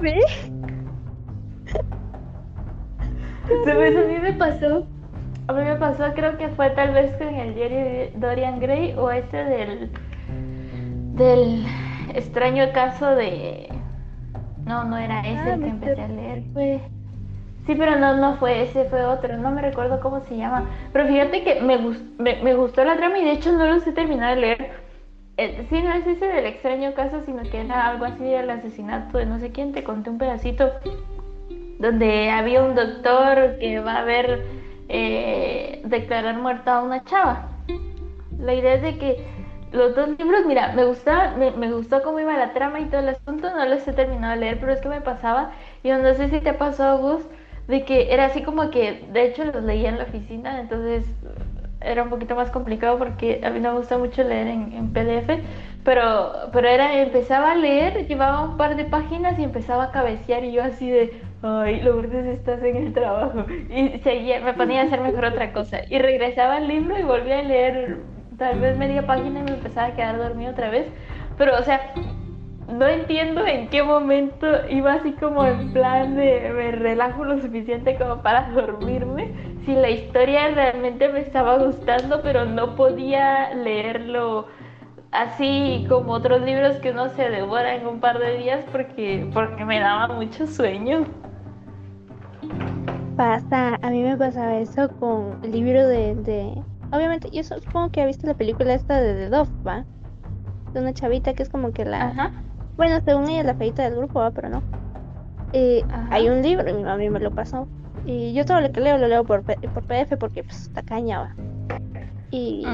¿Sí? 0.00 0.14
¿Sabes? 3.64 3.96
A 3.96 4.08
mí 4.08 4.18
me 4.18 4.32
pasó. 4.32 4.86
A 5.48 5.52
mí 5.52 5.62
me 5.62 5.76
pasó, 5.76 6.04
creo 6.14 6.38
que 6.38 6.48
fue 6.48 6.70
tal 6.70 6.92
vez 6.92 7.12
con 7.16 7.28
el 7.28 7.54
diario 7.54 8.10
Dorian 8.16 8.60
Gray 8.60 8.94
o 8.96 9.10
ese 9.10 9.36
del. 9.36 9.90
del 11.16 11.66
extraño 12.14 12.72
caso 12.72 13.10
de. 13.10 13.68
No, 14.64 14.84
no 14.84 14.96
era 14.96 15.20
ese 15.20 15.50
ah, 15.50 15.58
que 15.58 15.68
empecé 15.68 16.00
a 16.00 16.08
leer. 16.08 16.44
Fue. 16.54 16.80
Sí, 17.70 17.76
pero 17.78 17.96
no, 18.00 18.16
no 18.16 18.34
fue 18.34 18.62
ese, 18.62 18.86
fue 18.86 19.04
otro. 19.04 19.36
No 19.36 19.52
me 19.52 19.62
recuerdo 19.62 20.00
cómo 20.00 20.20
se 20.22 20.36
llama. 20.36 20.68
Pero 20.92 21.06
fíjate 21.06 21.44
que 21.44 21.60
me, 21.60 21.78
me, 22.18 22.42
me 22.42 22.54
gustó 22.56 22.82
la 22.82 22.96
trama 22.96 23.16
y 23.20 23.24
de 23.24 23.30
hecho 23.30 23.52
no 23.52 23.64
los 23.64 23.86
he 23.86 23.92
terminado 23.92 24.34
de 24.34 24.40
leer. 24.40 24.70
Eh, 25.36 25.66
sí, 25.70 25.80
no 25.80 25.92
es 25.92 26.04
ese 26.04 26.26
del 26.26 26.46
extraño 26.46 26.94
caso, 26.94 27.22
sino 27.24 27.44
que 27.44 27.60
era 27.60 27.86
algo 27.86 28.06
así 28.06 28.24
del 28.24 28.50
asesinato 28.50 29.18
de 29.18 29.26
no 29.26 29.38
sé 29.38 29.52
quién. 29.52 29.70
Te 29.70 29.84
conté 29.84 30.10
un 30.10 30.18
pedacito 30.18 30.68
donde 31.78 32.30
había 32.30 32.64
un 32.64 32.74
doctor 32.74 33.56
que 33.60 33.78
va 33.78 33.98
a 33.98 34.04
ver 34.04 34.46
eh, 34.88 35.80
declarar 35.84 36.38
muerta 36.38 36.78
a 36.78 36.82
una 36.82 37.04
chava. 37.04 37.50
La 38.36 38.52
idea 38.52 38.74
es 38.74 38.82
de 38.82 38.98
que 38.98 39.24
los 39.70 39.94
dos 39.94 40.08
libros, 40.18 40.44
mira, 40.44 40.72
me 40.72 40.86
gusta, 40.86 41.36
me, 41.36 41.70
gustó 41.70 42.02
cómo 42.02 42.18
iba 42.18 42.36
la 42.36 42.52
trama 42.52 42.80
y 42.80 42.86
todo 42.86 43.00
el 43.00 43.10
asunto, 43.10 43.48
no 43.48 43.64
los 43.66 43.86
he 43.86 43.92
terminado 43.92 44.34
de 44.34 44.40
leer, 44.40 44.58
pero 44.58 44.72
es 44.72 44.80
que 44.80 44.88
me 44.88 45.00
pasaba, 45.00 45.52
y 45.84 45.90
no 45.90 46.14
sé 46.14 46.28
si 46.30 46.40
te 46.40 46.50
a 46.50 46.94
vos, 46.96 47.22
de 47.70 47.84
que 47.84 48.12
era 48.12 48.26
así 48.26 48.42
como 48.42 48.70
que, 48.70 49.04
de 49.12 49.26
hecho 49.26 49.44
los 49.44 49.62
leía 49.62 49.88
en 49.88 49.98
la 49.98 50.04
oficina, 50.04 50.60
entonces 50.60 51.04
era 51.80 52.02
un 52.02 52.10
poquito 52.10 52.34
más 52.34 52.50
complicado 52.50 52.98
porque 52.98 53.40
a 53.44 53.50
mí 53.50 53.60
no 53.60 53.72
me 53.72 53.78
gusta 53.78 53.96
mucho 53.96 54.22
leer 54.22 54.48
en, 54.48 54.92
PDF, 54.92 55.40
pero, 55.84 56.32
pero 56.52 56.68
era, 56.68 57.00
empezaba 57.00 57.52
a 57.52 57.54
leer, 57.54 58.06
llevaba 58.06 58.42
un 58.42 58.56
par 58.56 58.76
de 58.76 58.84
páginas 58.84 59.38
y 59.38 59.44
empezaba 59.44 59.84
a 59.84 59.90
cabecear 59.92 60.44
y 60.44 60.52
yo 60.52 60.62
así 60.62 60.90
de, 60.90 61.22
ay, 61.42 61.80
Lourdes, 61.80 62.26
estás 62.26 62.62
en 62.62 62.76
el 62.76 62.92
trabajo. 62.92 63.46
Y 63.70 63.98
seguía, 64.00 64.40
me 64.40 64.52
ponía 64.52 64.82
a 64.82 64.84
hacer 64.84 65.00
mejor 65.00 65.24
otra 65.24 65.52
cosa. 65.52 65.80
Y 65.88 65.98
regresaba 65.98 66.56
al 66.56 66.68
libro 66.68 66.98
y 66.98 67.02
volvía 67.02 67.38
a 67.38 67.42
leer 67.42 67.98
tal 68.36 68.60
vez 68.60 68.76
media 68.76 69.06
página 69.06 69.40
y 69.40 69.42
me 69.44 69.52
empezaba 69.52 69.86
a 69.86 69.94
quedar 69.94 70.18
dormido 70.18 70.50
otra 70.50 70.70
vez. 70.70 70.86
Pero, 71.38 71.56
o 71.56 71.62
sea, 71.62 71.94
no 72.72 72.86
entiendo 72.86 73.46
en 73.46 73.68
qué 73.68 73.82
momento 73.82 74.46
iba 74.68 74.94
así 74.94 75.12
como 75.12 75.44
en 75.44 75.72
plan 75.72 76.16
de 76.16 76.52
me 76.54 76.72
relajo 76.72 77.24
lo 77.24 77.40
suficiente 77.40 77.96
como 77.96 78.22
para 78.22 78.50
dormirme. 78.50 79.32
Si 79.64 79.74
la 79.74 79.90
historia 79.90 80.48
realmente 80.48 81.08
me 81.08 81.20
estaba 81.20 81.58
gustando, 81.58 82.22
pero 82.22 82.44
no 82.44 82.76
podía 82.76 83.54
leerlo 83.54 84.46
así 85.12 85.86
como 85.88 86.12
otros 86.12 86.42
libros 86.42 86.76
que 86.76 86.92
uno 86.92 87.08
se 87.10 87.28
devora 87.28 87.74
en 87.74 87.86
un 87.86 88.00
par 88.00 88.18
de 88.18 88.38
días 88.38 88.64
porque, 88.70 89.28
porque 89.34 89.64
me 89.64 89.80
daba 89.80 90.14
mucho 90.14 90.46
sueño. 90.46 91.06
Pasa, 93.16 93.78
a 93.82 93.90
mí 93.90 94.02
me 94.02 94.16
pasaba 94.16 94.56
eso 94.58 94.88
con 94.98 95.40
el 95.42 95.52
libro 95.52 95.86
de, 95.86 96.14
de... 96.14 96.62
Obviamente, 96.92 97.28
yo 97.30 97.42
supongo 97.44 97.90
que 97.90 98.00
ha 98.00 98.06
visto 98.06 98.26
la 98.26 98.34
película 98.34 98.74
esta 98.74 99.00
de 99.00 99.14
The 99.14 99.28
Dove, 99.28 99.50
¿va? 99.66 99.84
De 100.72 100.80
una 100.80 100.94
chavita 100.94 101.34
que 101.34 101.42
es 101.42 101.48
como 101.48 101.72
que 101.72 101.84
la... 101.84 102.06
Ajá 102.06 102.32
bueno, 102.80 102.98
según 103.04 103.28
ella 103.28 103.42
la 103.42 103.54
feita 103.56 103.82
del 103.82 103.94
grupo, 103.94 104.26
pero 104.34 104.48
no. 104.48 104.62
Eh, 105.52 105.84
hay 106.10 106.30
un 106.30 106.40
libro 106.40 106.66
y 106.66 106.72
mi 106.72 106.82
mamá 106.82 106.96
me 106.96 107.20
lo 107.20 107.30
pasó. 107.30 107.68
Y 108.06 108.32
yo 108.32 108.46
todo 108.46 108.62
lo 108.62 108.72
que 108.72 108.80
leo 108.80 108.96
lo 108.96 109.06
leo 109.06 109.22
por, 109.22 109.42
por 109.44 109.82
PDF 109.82 110.16
porque 110.16 110.42
pues 110.42 110.62
está 110.62 110.80
caña, 110.80 111.36
Y, 112.30 112.66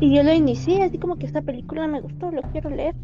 y 0.00 0.16
yo 0.16 0.22
lo 0.22 0.32
inicié 0.32 0.84
así 0.84 0.96
como 0.96 1.16
que 1.16 1.26
esta 1.26 1.42
película 1.42 1.86
me 1.86 2.00
gustó, 2.00 2.30
lo 2.30 2.40
quiero 2.50 2.70
leer. 2.70 2.94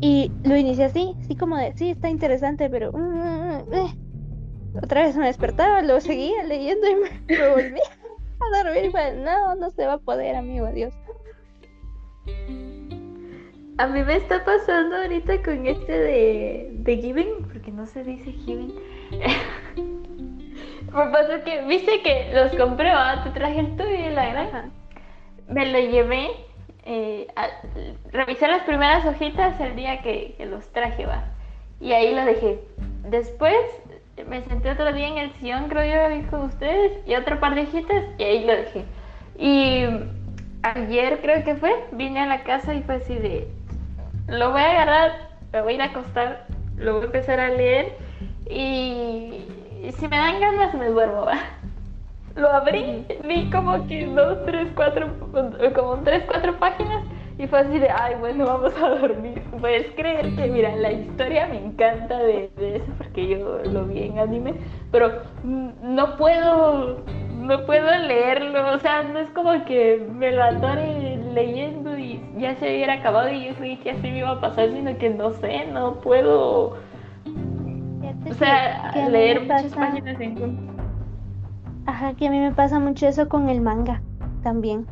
Y 0.00 0.32
lo 0.42 0.56
inicié 0.56 0.86
así, 0.86 1.14
así 1.20 1.36
como 1.36 1.56
de, 1.58 1.72
sí, 1.76 1.90
está 1.90 2.10
interesante, 2.10 2.68
pero... 2.68 2.90
Mm, 2.90 2.96
mm, 2.98 3.70
mm, 3.70 3.74
eh". 3.74 3.94
Otra 4.82 5.02
vez 5.02 5.16
me 5.16 5.26
despertaba, 5.26 5.82
lo 5.82 6.00
seguía 6.00 6.42
leyendo 6.42 6.88
y 6.88 6.94
me, 6.96 7.48
volví 7.50 7.80
a 8.40 8.64
dormir 8.64 8.86
y 8.86 8.90
fue, 8.90 9.14
no, 9.14 9.54
no 9.54 9.70
se 9.70 9.86
va 9.86 9.92
a 9.92 9.98
poder, 9.98 10.34
amigo, 10.34 10.66
adiós. 10.66 10.92
A 13.78 13.86
mí 13.86 14.02
me 14.02 14.16
está 14.16 14.44
pasando 14.44 14.96
ahorita 14.96 15.42
con 15.42 15.66
este 15.66 15.92
de, 15.92 16.68
de 16.72 16.96
Given, 16.98 17.46
porque 17.50 17.72
no 17.72 17.86
se 17.86 18.04
dice 18.04 18.32
Given. 18.32 18.74
me 20.92 21.06
pasó 21.06 21.42
que, 21.44 21.62
viste 21.62 22.02
que 22.02 22.32
los 22.34 22.52
compré, 22.54 22.90
te 23.24 23.30
traje 23.30 23.60
el 23.60 23.76
tuyo 23.76 23.94
y 23.94 24.10
la 24.10 24.26
granja. 24.26 24.64
Me 25.48 25.66
lo 25.72 25.78
llevé, 25.78 26.30
eh, 26.84 27.26
revisé 28.10 28.46
las 28.46 28.62
primeras 28.62 29.04
hojitas 29.06 29.58
el 29.60 29.74
día 29.74 30.02
que, 30.02 30.36
los 30.50 30.68
traje, 30.72 31.06
va. 31.06 31.24
Y 31.80 31.92
ahí 31.92 32.14
lo 32.14 32.24
dejé. 32.24 32.60
Después 33.08 33.56
me 34.28 34.42
senté 34.42 34.70
otro 34.70 34.92
día 34.92 35.08
en 35.08 35.18
el 35.18 35.32
sillón, 35.34 35.68
creo 35.68 36.10
yo, 36.10 36.30
con 36.30 36.42
ustedes, 36.42 36.92
y 37.06 37.14
otro 37.14 37.40
par 37.40 37.54
de 37.54 37.62
hojitas, 37.62 38.04
y 38.18 38.22
ahí 38.22 38.44
lo 38.44 38.52
dejé. 38.52 38.84
Y 39.38 39.86
ayer 40.62 41.20
creo 41.22 41.42
que 41.42 41.54
fue, 41.56 41.72
vine 41.92 42.20
a 42.20 42.26
la 42.26 42.44
casa 42.44 42.74
y 42.74 42.82
fue 42.82 42.96
así 42.96 43.14
de, 43.14 43.48
lo 44.28 44.50
voy 44.50 44.60
a 44.60 44.70
agarrar, 44.70 45.12
me 45.52 45.62
voy 45.62 45.72
a 45.72 45.74
ir 45.76 45.82
a 45.82 45.84
acostar, 45.86 46.46
lo 46.76 46.94
voy 46.94 47.02
a 47.02 47.06
empezar 47.06 47.40
a 47.40 47.48
leer 47.48 47.96
y, 48.48 49.44
si 49.96 50.08
me 50.08 50.16
dan 50.16 50.40
ganas 50.40 50.74
me 50.74 50.86
duermo, 50.86 51.26
¿va? 51.26 51.38
Lo 52.34 52.50
abrí, 52.50 53.04
vi 53.24 53.50
como 53.50 53.86
que 53.86 54.06
dos, 54.06 54.44
tres, 54.46 54.68
cuatro, 54.74 55.08
como 55.74 55.96
tres, 55.98 56.22
cuatro 56.26 56.58
páginas 56.58 57.04
y 57.38 57.46
fue 57.46 57.60
así 57.60 57.78
de, 57.78 57.90
ay, 57.90 58.14
bueno, 58.20 58.46
vamos 58.46 58.72
a 58.76 58.88
dormir. 58.88 59.42
Puedes 59.60 59.90
creer 59.94 60.34
que, 60.36 60.46
mira, 60.46 60.74
la 60.76 60.92
historia 60.92 61.46
me 61.48 61.58
encanta 61.58 62.18
de, 62.18 62.50
de 62.56 62.76
eso 62.76 62.92
porque 62.96 63.28
yo 63.28 63.58
lo 63.64 63.84
vi 63.84 64.04
en 64.04 64.18
anime, 64.18 64.54
pero 64.90 65.22
no 65.44 66.16
puedo 66.16 67.04
no 67.42 67.66
puedo 67.66 67.90
leerlo, 67.98 68.72
o 68.72 68.78
sea, 68.78 69.02
no 69.02 69.18
es 69.18 69.28
como 69.30 69.64
que 69.64 70.06
me 70.12 70.30
lo 70.30 70.42
adore 70.42 71.18
leyendo 71.32 71.98
y 71.98 72.20
ya 72.38 72.54
se 72.56 72.66
hubiera 72.66 72.94
acabado 72.94 73.30
y 73.30 73.46
yo 73.46 73.54
creí 73.54 73.76
que 73.78 73.90
así 73.90 74.02
me 74.02 74.18
iba 74.18 74.30
a 74.30 74.40
pasar, 74.40 74.70
sino 74.70 74.96
que 74.98 75.10
no 75.10 75.32
sé, 75.32 75.66
no 75.66 75.94
puedo, 76.00 76.76
o 78.30 78.34
sea, 78.34 78.92
leer 79.08 79.40
muchas 79.40 79.74
páginas 79.74 80.20
en 80.20 80.72
Ajá, 81.86 82.14
que 82.14 82.28
a 82.28 82.30
mí 82.30 82.38
me 82.38 82.52
pasa 82.52 82.78
mucho 82.78 83.08
eso 83.08 83.28
con 83.28 83.48
el 83.48 83.60
manga 83.60 84.00
también. 84.42 84.86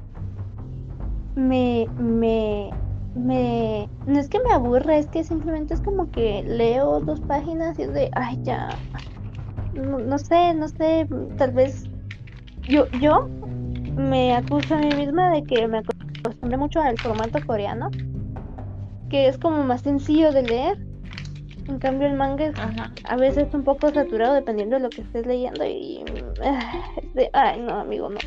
Me, 1.36 1.86
me, 1.98 2.70
me, 3.14 3.88
no 4.06 4.18
es 4.18 4.28
que 4.28 4.40
me 4.40 4.52
aburre, 4.52 4.98
es 4.98 5.06
que 5.06 5.22
simplemente 5.22 5.74
es 5.74 5.80
como 5.80 6.10
que 6.10 6.42
leo 6.42 7.00
dos 7.00 7.20
páginas 7.20 7.78
y 7.78 7.82
es 7.82 7.94
de, 7.94 8.10
ay, 8.14 8.38
ya, 8.42 8.70
no 9.74 10.18
sé, 10.18 10.54
no 10.54 10.68
sé, 10.68 11.06
tal 11.38 11.52
vez 11.52 11.88
yo, 12.68 12.86
yo 13.00 13.28
me 13.96 14.34
acuso 14.34 14.74
a 14.74 14.78
mí 14.78 14.88
misma 14.96 15.30
de 15.30 15.42
que 15.44 15.66
me 15.68 15.82
acostumbré 16.20 16.56
mucho 16.56 16.80
al 16.80 16.98
formato 16.98 17.38
coreano. 17.46 17.90
que 19.08 19.26
es 19.26 19.38
como 19.38 19.64
más 19.64 19.82
sencillo 19.82 20.30
de 20.32 20.42
leer. 20.42 20.78
En 21.68 21.78
cambio 21.78 22.08
el 22.08 22.14
manga 22.14 22.46
es 22.46 22.54
a 23.04 23.16
veces 23.16 23.52
un 23.54 23.64
poco 23.64 23.90
saturado 23.90 24.34
dependiendo 24.34 24.76
de 24.76 24.82
lo 24.82 24.90
que 24.90 25.02
estés 25.02 25.26
leyendo 25.26 25.64
y... 25.64 26.04
Ah, 26.42 27.50
ay, 27.52 27.60
no, 27.60 27.80
amigo, 27.80 28.08
no. 28.08 28.18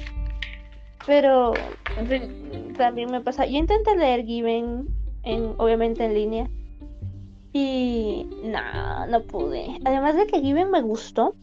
Pero 1.06 1.54
también 2.78 3.12
me 3.12 3.22
pasa... 3.22 3.46
Yo 3.46 3.58
intenté 3.58 3.96
leer 3.96 4.26
Given, 4.26 4.88
en, 5.24 5.56
obviamente 5.58 6.06
en 6.06 6.14
línea. 6.14 6.50
Y 7.54 8.28
no, 8.44 9.08
no 9.08 9.22
pude. 9.24 9.80
Además 9.86 10.16
de 10.16 10.28
que 10.28 10.42
Given 10.42 10.70
me 10.72 10.82
gustó. 10.82 11.36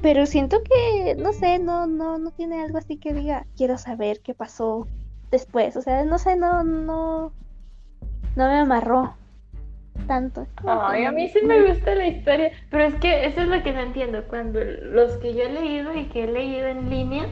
Pero 0.00 0.26
siento 0.26 0.58
que, 0.62 1.16
no 1.16 1.32
sé, 1.32 1.58
no, 1.58 1.86
no, 1.86 2.18
no 2.18 2.30
tiene 2.30 2.62
algo 2.62 2.78
así 2.78 2.96
que 2.96 3.12
diga, 3.12 3.46
quiero 3.56 3.78
saber 3.78 4.20
qué 4.22 4.32
pasó 4.32 4.86
después. 5.30 5.76
O 5.76 5.82
sea, 5.82 6.04
no 6.04 6.18
sé, 6.18 6.36
no, 6.36 6.64
no, 6.64 7.32
no 8.36 8.48
me 8.48 8.58
amarró 8.58 9.14
tanto. 10.06 10.46
Ay, 10.66 11.04
a 11.04 11.12
mí 11.12 11.28
sí 11.28 11.40
me 11.44 11.62
gusta 11.68 11.94
la 11.94 12.06
historia, 12.06 12.52
pero 12.70 12.84
es 12.84 12.94
que 12.96 13.26
eso 13.26 13.42
es 13.42 13.48
lo 13.48 13.62
que 13.62 13.72
no 13.72 13.80
entiendo. 13.80 14.22
Cuando 14.28 14.60
los 14.62 15.16
que 15.18 15.34
yo 15.34 15.42
he 15.42 15.52
leído 15.52 15.94
y 15.94 16.06
que 16.06 16.24
he 16.24 16.32
leído 16.32 16.66
en 16.66 16.88
línea, 16.88 17.26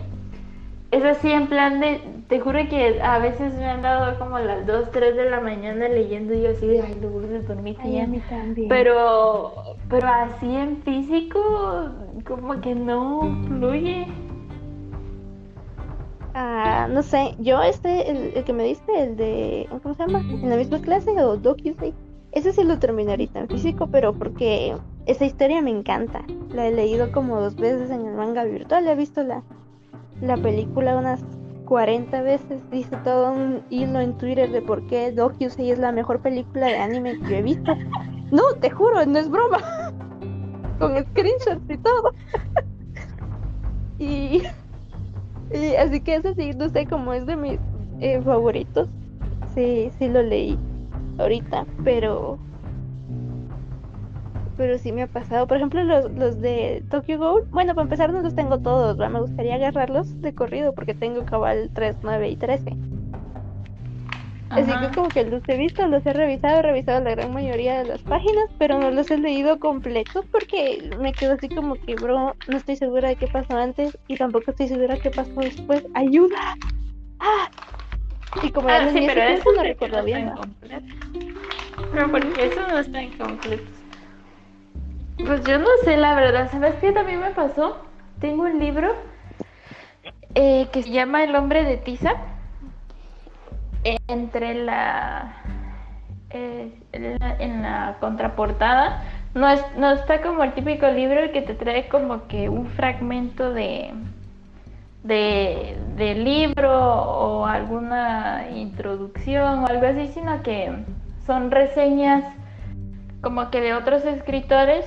es 0.91 1.05
así 1.05 1.31
en 1.31 1.49
plan 1.49 1.81
de, 1.81 2.00
te 2.29 2.41
juro 2.41 2.59
que 2.69 3.00
a 3.00 3.19
veces 3.19 3.55
me 3.55 3.67
han 3.67 3.83
dado 3.83 4.19
como 4.19 4.38
las 4.38 4.67
2, 4.67 4.91
3 4.93 5.17
de 5.17 5.31
la 5.31 5.41
mañana 5.41 5.88
leyendo 5.88 6.35
y 6.35 6.43
yo 6.43 6.50
así 6.50 6.67
de, 6.67 6.83
ay, 6.83 6.97
no 7.00 7.21
de 7.21 7.41
dormir 7.41 7.76
ay, 7.81 8.00
a 8.00 8.07
mí 8.07 8.21
también. 8.29 8.69
Pero, 8.69 9.76
pero 9.88 10.09
así 10.09 10.55
en 10.55 10.83
físico, 10.83 11.91
como 12.26 12.61
que 12.61 12.75
no 12.75 13.37
fluye. 13.47 14.07
No 16.37 17.02
sé, 17.02 17.35
yo 17.38 17.62
este, 17.62 18.11
el, 18.11 18.45
que 18.45 18.52
me 18.52 18.64
diste, 18.64 19.02
el 19.02 19.16
de, 19.16 19.69
¿cómo 19.83 19.95
se 19.95 20.07
llama? 20.07 20.21
En 20.21 20.50
la 20.50 20.57
misma 20.57 20.81
clase 20.81 21.11
o 21.23 21.37
DocuSay, 21.37 21.95
ese 22.33 22.52
sí 22.52 22.62
lo 22.64 22.78
terminé 22.78 23.12
ahorita 23.12 23.40
en 23.40 23.49
físico, 23.49 23.87
pero 23.87 24.12
porque 24.12 24.76
esa 25.07 25.25
historia 25.25 25.62
me 25.62 25.71
encanta. 25.71 26.25
La 26.55 26.66
he 26.66 26.73
leído 26.73 27.11
como 27.11 27.40
dos 27.40 27.57
veces 27.57 27.90
en 27.90 28.07
el 28.07 28.14
manga 28.14 28.45
virtual, 28.45 28.87
he 28.87 28.95
visto 28.95 29.23
la, 29.23 29.43
la 30.21 30.37
película 30.37 30.99
unas 30.99 31.25
40 31.64 32.23
veces. 32.23 32.71
Dice 32.71 32.97
todo 33.05 33.33
un 33.33 33.62
hilo 33.71 34.00
en 34.00 34.16
Twitter 34.19 34.50
de 34.50 34.61
por 34.61 34.87
qué 34.87 35.12
DocuSay 35.12 35.71
es 35.71 35.78
la 35.78 35.93
mejor 35.93 36.21
película 36.21 36.66
de 36.66 36.76
anime 36.78 37.19
que 37.21 37.38
he 37.38 37.43
visto. 37.43 37.75
No, 38.31 38.43
te 38.61 38.71
juro, 38.71 39.07
no 39.07 39.19
es 39.19 39.31
broma. 39.31 39.59
Con 40.78 41.02
screenshots 41.07 41.71
y 41.71 41.78
todo. 41.78 42.12
y 43.99 44.43
y 45.53 45.75
así 45.76 46.00
que 46.00 46.17
ese 46.17 46.35
sí, 46.35 46.53
no 46.57 46.69
sé, 46.69 46.87
cómo 46.87 47.12
es 47.12 47.26
de 47.26 47.37
mis 47.37 47.59
eh, 48.00 48.21
favoritos. 48.23 48.88
Sí, 49.55 49.91
sí 49.99 50.09
lo 50.09 50.23
leí 50.23 50.59
ahorita, 51.19 51.67
pero 51.85 52.38
pero 54.57 54.79
sí 54.79 54.91
me 54.91 55.03
ha 55.03 55.07
pasado. 55.07 55.47
Por 55.47 55.59
ejemplo, 55.59 55.85
los, 55.85 56.11
los 56.12 56.41
de 56.41 56.83
Tokyo 56.91 57.19
Ghoul, 57.19 57.45
bueno, 57.50 57.75
para 57.75 57.85
empezar 57.85 58.12
no 58.12 58.23
los 58.23 58.35
tengo 58.35 58.59
todos, 58.59 58.97
me 58.97 59.21
gustaría 59.21 59.57
agarrarlos 59.57 60.21
de 60.23 60.35
corrido 60.35 60.75
porque 60.75 60.95
tengo 60.95 61.25
cabal 61.25 61.71
3, 61.75 61.97
9 62.03 62.31
y 62.31 62.37
13. 62.37 62.76
Así 64.50 64.71
que 64.73 64.95
como 64.95 65.09
que 65.09 65.25
los 65.25 65.43
he 65.49 65.57
visto, 65.57 65.87
los 65.88 66.07
he 66.07 66.12
revisado, 66.12 66.61
he 66.61 66.62
revisado 66.62 67.03
la 67.03 67.11
gran 67.11 67.33
mayoría 67.33 67.79
de 67.79 67.85
las 67.85 68.00
páginas, 68.03 68.45
pero 68.59 68.79
no 68.79 68.91
los 68.91 69.11
he 69.11 69.19
leído 69.19 69.59
completos 69.59 70.25
porque 70.31 70.88
me 71.00 71.12
quedo 71.12 71.35
así 71.35 71.49
como 71.49 71.75
que, 71.75 71.97
bro, 71.97 72.35
no 72.47 72.57
estoy 72.57 72.76
segura 72.76 73.09
de 73.09 73.17
qué 73.17 73.26
pasó 73.26 73.57
antes 73.57 73.99
y 74.07 74.17
tampoco 74.17 74.50
estoy 74.50 74.69
segura 74.69 74.95
de 74.95 75.00
qué 75.00 75.11
pasó 75.11 75.41
después. 75.41 75.85
¡Ayuda! 75.95 76.55
¡Ah! 77.19 77.50
Y 78.43 78.50
como 78.50 78.69
ah, 78.69 78.88
sí, 78.93 79.03
pero 79.07 79.23
eso 79.23 79.50
no 79.57 79.62
recuerdo 79.62 80.05
bien. 80.05 80.31
Pero 81.93 82.11
porque 82.11 82.47
eso 82.47 82.61
no 82.69 82.79
está 82.79 83.03
incompleto. 83.03 83.65
Pues 85.19 85.45
yo 85.47 85.59
no 85.59 85.69
sé, 85.85 85.97
la 85.97 86.15
verdad. 86.15 86.50
¿Sabes 86.50 86.75
qué 86.76 86.93
también 86.93 87.21
me 87.21 87.30
pasó? 87.30 87.78
Tengo 88.21 88.45
un 88.45 88.59
libro 88.59 88.95
eh, 90.35 90.69
que 90.73 90.82
se 90.82 90.91
llama 90.91 91.25
El 91.25 91.35
hombre 91.35 91.65
de 91.65 91.78
Tiza 91.78 92.15
entre 94.09 94.55
la, 94.55 95.37
eh, 96.31 96.73
en 96.93 97.63
la 97.63 97.97
contraportada 98.01 99.03
no, 99.37 99.49
es, 99.51 99.63
no 99.77 99.93
está 99.93 100.23
como 100.23 100.43
el 100.45 100.55
típico 100.55 100.89
libro 100.89 101.31
que 101.31 101.43
te 101.43 101.55
trae 101.55 101.89
como 101.89 102.27
que 102.27 102.49
un 102.49 102.69
fragmento 102.69 103.53
de, 103.53 103.93
de, 105.05 106.15
libro 106.15 106.73
o 106.73 107.45
alguna 107.45 108.47
introducción 108.55 109.63
o 109.63 109.67
algo 109.67 109.87
así, 109.87 110.09
sino 110.09 110.43
que 110.43 110.73
son 111.27 111.51
reseñas 111.51 112.25
como 113.21 113.51
que 113.51 113.61
de 113.61 113.75
otros 113.75 114.07
escritores 114.07 114.87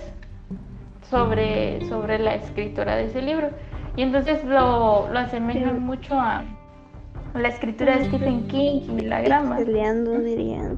sobre, 1.11 1.87
sobre 1.87 2.17
la 2.17 2.33
escritora 2.33 2.95
de 2.95 3.05
ese 3.05 3.21
libro. 3.21 3.51
Y 3.95 4.01
entonces 4.01 4.43
lo, 4.45 5.09
lo 5.09 5.19
asemejan 5.19 5.83
mucho 5.83 6.19
a, 6.19 6.43
la 7.33 7.47
escritura 7.49 7.97
de 7.97 8.05
Stephen 8.05 8.47
King 8.47 8.81
y 8.97 9.01
la 9.01 9.21
grama. 9.21 9.57
Peleando, 9.57 10.19
dirían. 10.19 10.77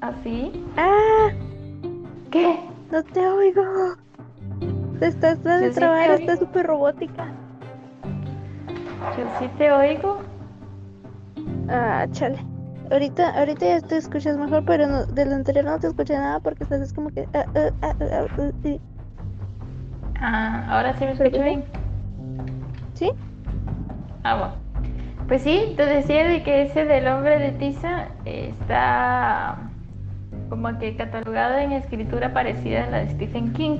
¿Así? 0.00 0.52
¿Ah. 0.76 1.28
¿Qué? 2.30 2.58
No 2.90 3.02
te 3.02 3.26
oigo. 3.26 3.62
Te 4.98 5.06
estás 5.06 5.42
de 5.42 5.70
trabajar, 5.70 6.20
está 6.20 6.36
súper 6.36 6.66
robótica. 6.66 7.32
Yo 9.16 9.24
sí 9.38 9.48
te 9.56 9.72
oigo. 9.72 10.18
Ah, 11.68 12.06
chale. 12.10 12.38
Ahorita, 12.90 13.38
ahorita 13.38 13.66
ya 13.66 13.80
te 13.80 13.96
escuchas 13.96 14.36
mejor, 14.36 14.64
pero 14.64 14.86
no, 14.86 15.06
de 15.06 15.24
lo 15.24 15.34
anterior 15.36 15.64
no 15.64 15.78
te 15.78 15.86
escuché 15.86 16.14
nada 16.14 16.40
porque 16.40 16.64
estás 16.64 16.92
como 16.92 17.10
que. 17.10 17.28
Ah, 17.34 17.44
ah, 17.54 17.70
ah, 17.82 17.94
ah, 18.00 18.26
ah 20.20 20.66
ahora 20.68 20.98
sí 20.98 21.04
me 21.04 21.12
escucho 21.12 21.42
bien. 21.42 21.64
¿Sí? 22.94 23.12
Ah, 24.22 24.36
bueno. 24.36 24.54
Pues 25.28 25.42
sí, 25.42 25.74
te 25.76 25.86
decía 25.86 26.26
de 26.26 26.42
que 26.42 26.62
ese 26.62 26.84
del 26.84 27.06
hombre 27.06 27.38
de 27.38 27.52
tiza 27.52 28.08
está 28.24 29.70
como 30.48 30.76
que 30.78 30.96
catalogado 30.96 31.58
en 31.58 31.72
escritura 31.72 32.32
parecida 32.32 32.84
a 32.84 32.90
la 32.90 32.98
de 33.04 33.10
Stephen 33.10 33.52
King. 33.52 33.78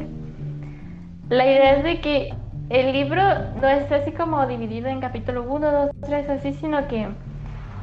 La 1.28 1.44
idea 1.44 1.76
es 1.76 1.84
de 1.84 2.00
que 2.00 2.34
el 2.70 2.92
libro 2.92 3.22
no 3.60 3.68
está 3.68 3.96
así 3.96 4.12
como 4.12 4.46
dividido 4.46 4.88
en 4.88 5.00
capítulo 5.00 5.42
1, 5.42 5.72
2, 5.72 5.90
3, 6.06 6.30
así, 6.30 6.52
sino 6.52 6.86
que 6.86 7.08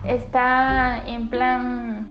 está 0.05 1.03
en 1.05 1.29
plan, 1.29 2.07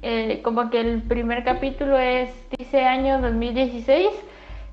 eh, 0.00 0.40
como 0.42 0.70
que 0.70 0.80
el 0.80 1.02
primer 1.02 1.44
capítulo 1.44 1.98
es, 1.98 2.30
dice 2.58 2.84
año 2.84 3.20
2016 3.20 4.08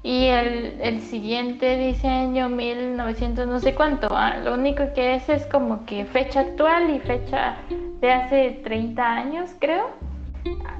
y 0.03 0.25
el, 0.25 0.79
el 0.81 1.01
siguiente 1.01 1.77
diseño 1.77 2.49
1900 2.49 3.47
no 3.47 3.59
sé 3.59 3.75
cuánto. 3.75 4.07
Ah, 4.11 4.37
lo 4.37 4.55
único 4.55 4.93
que 4.93 5.15
es 5.15 5.29
es 5.29 5.45
como 5.45 5.85
que 5.85 6.05
fecha 6.05 6.41
actual 6.41 6.89
y 6.89 6.99
fecha 6.99 7.57
de 7.99 8.11
hace 8.11 8.61
30 8.63 9.03
años, 9.03 9.51
creo. 9.59 9.89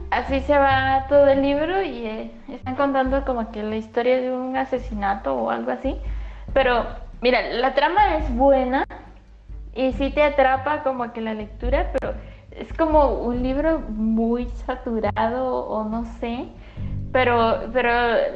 Así 0.10 0.40
se 0.42 0.58
va 0.58 1.06
todo 1.08 1.28
el 1.28 1.44
libro 1.44 1.84
y 1.84 2.06
eh, 2.06 2.32
están 2.48 2.76
contando 2.76 3.24
como 3.24 3.52
que 3.52 3.62
la 3.62 3.76
historia 3.76 4.20
de 4.20 4.32
un 4.32 4.58
asesinato 4.58 5.36
o 5.36 5.52
algo 5.52 5.72
así. 5.72 5.96
Pero 6.54 6.86
mira, 7.22 7.42
la 7.54 7.76
trama 7.76 8.18
es 8.18 8.36
buena 8.36 8.86
y 9.76 9.94
sí 9.94 10.10
te 10.10 10.24
atrapa 10.24 10.82
como 10.82 11.14
que 11.14 11.22
la 11.22 11.36
lectura, 11.36 11.92
pero 11.94 12.16
es 12.52 12.74
como 12.74 13.14
un 13.22 13.44
libro 13.44 13.80
muy 13.80 14.50
saturado 14.66 15.66
o 15.68 15.84
no 15.88 16.06
sé 16.20 16.48
pero, 17.12 17.64
pero 17.74 17.92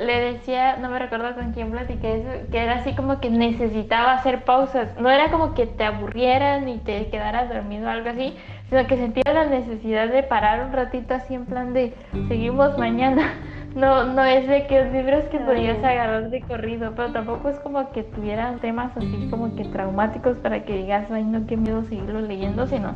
le 0.06 0.34
decía, 0.34 0.76
no 0.78 0.90
me 0.90 1.00
recuerdo 1.00 1.34
con 1.34 1.54
quién 1.54 1.72
platiqué 1.72 2.18
eso, 2.18 2.52
que 2.52 2.58
era 2.58 2.76
así 2.76 2.94
como 2.94 3.22
que 3.22 3.30
necesitaba 3.30 4.14
hacer 4.14 4.44
pausas. 4.44 4.90
No 5.00 5.10
era 5.10 5.32
como 5.32 5.54
que 5.54 5.66
te 5.66 5.86
aburrieras 5.86 6.62
ni 6.62 6.78
te 6.80 7.08
quedaras 7.08 7.48
dormido 7.48 7.88
o 7.88 7.90
algo 7.90 8.10
así, 8.10 8.36
sino 8.70 8.86
que 8.86 8.98
sentía 8.98 9.24
la 9.34 9.46
necesidad 9.46 10.10
de 10.10 10.24
parar 10.24 10.66
un 10.66 10.74
ratito 10.74 11.14
así 11.14 11.36
en 11.36 11.46
plan 11.46 11.74
de 11.74 11.94
seguimos 12.28 12.78
mañana. 12.78 13.34
No, 13.76 14.06
no 14.06 14.24
es 14.24 14.48
de 14.48 14.68
que 14.68 14.86
los 14.86 14.94
libros 14.94 15.26
que 15.26 15.38
podías 15.38 15.84
agarrar 15.84 16.30
de 16.30 16.40
corrido, 16.40 16.94
pero 16.96 17.12
tampoco 17.12 17.50
es 17.50 17.60
como 17.60 17.92
que 17.92 18.04
tuvieran 18.04 18.60
temas 18.60 18.96
así 18.96 19.28
como 19.30 19.54
que 19.54 19.66
traumáticos 19.66 20.38
para 20.38 20.64
que 20.64 20.78
digas, 20.78 21.12
ay 21.12 21.26
no, 21.26 21.46
qué 21.46 21.58
miedo 21.58 21.84
seguirlo 21.84 22.22
leyendo, 22.22 22.68
sino, 22.68 22.94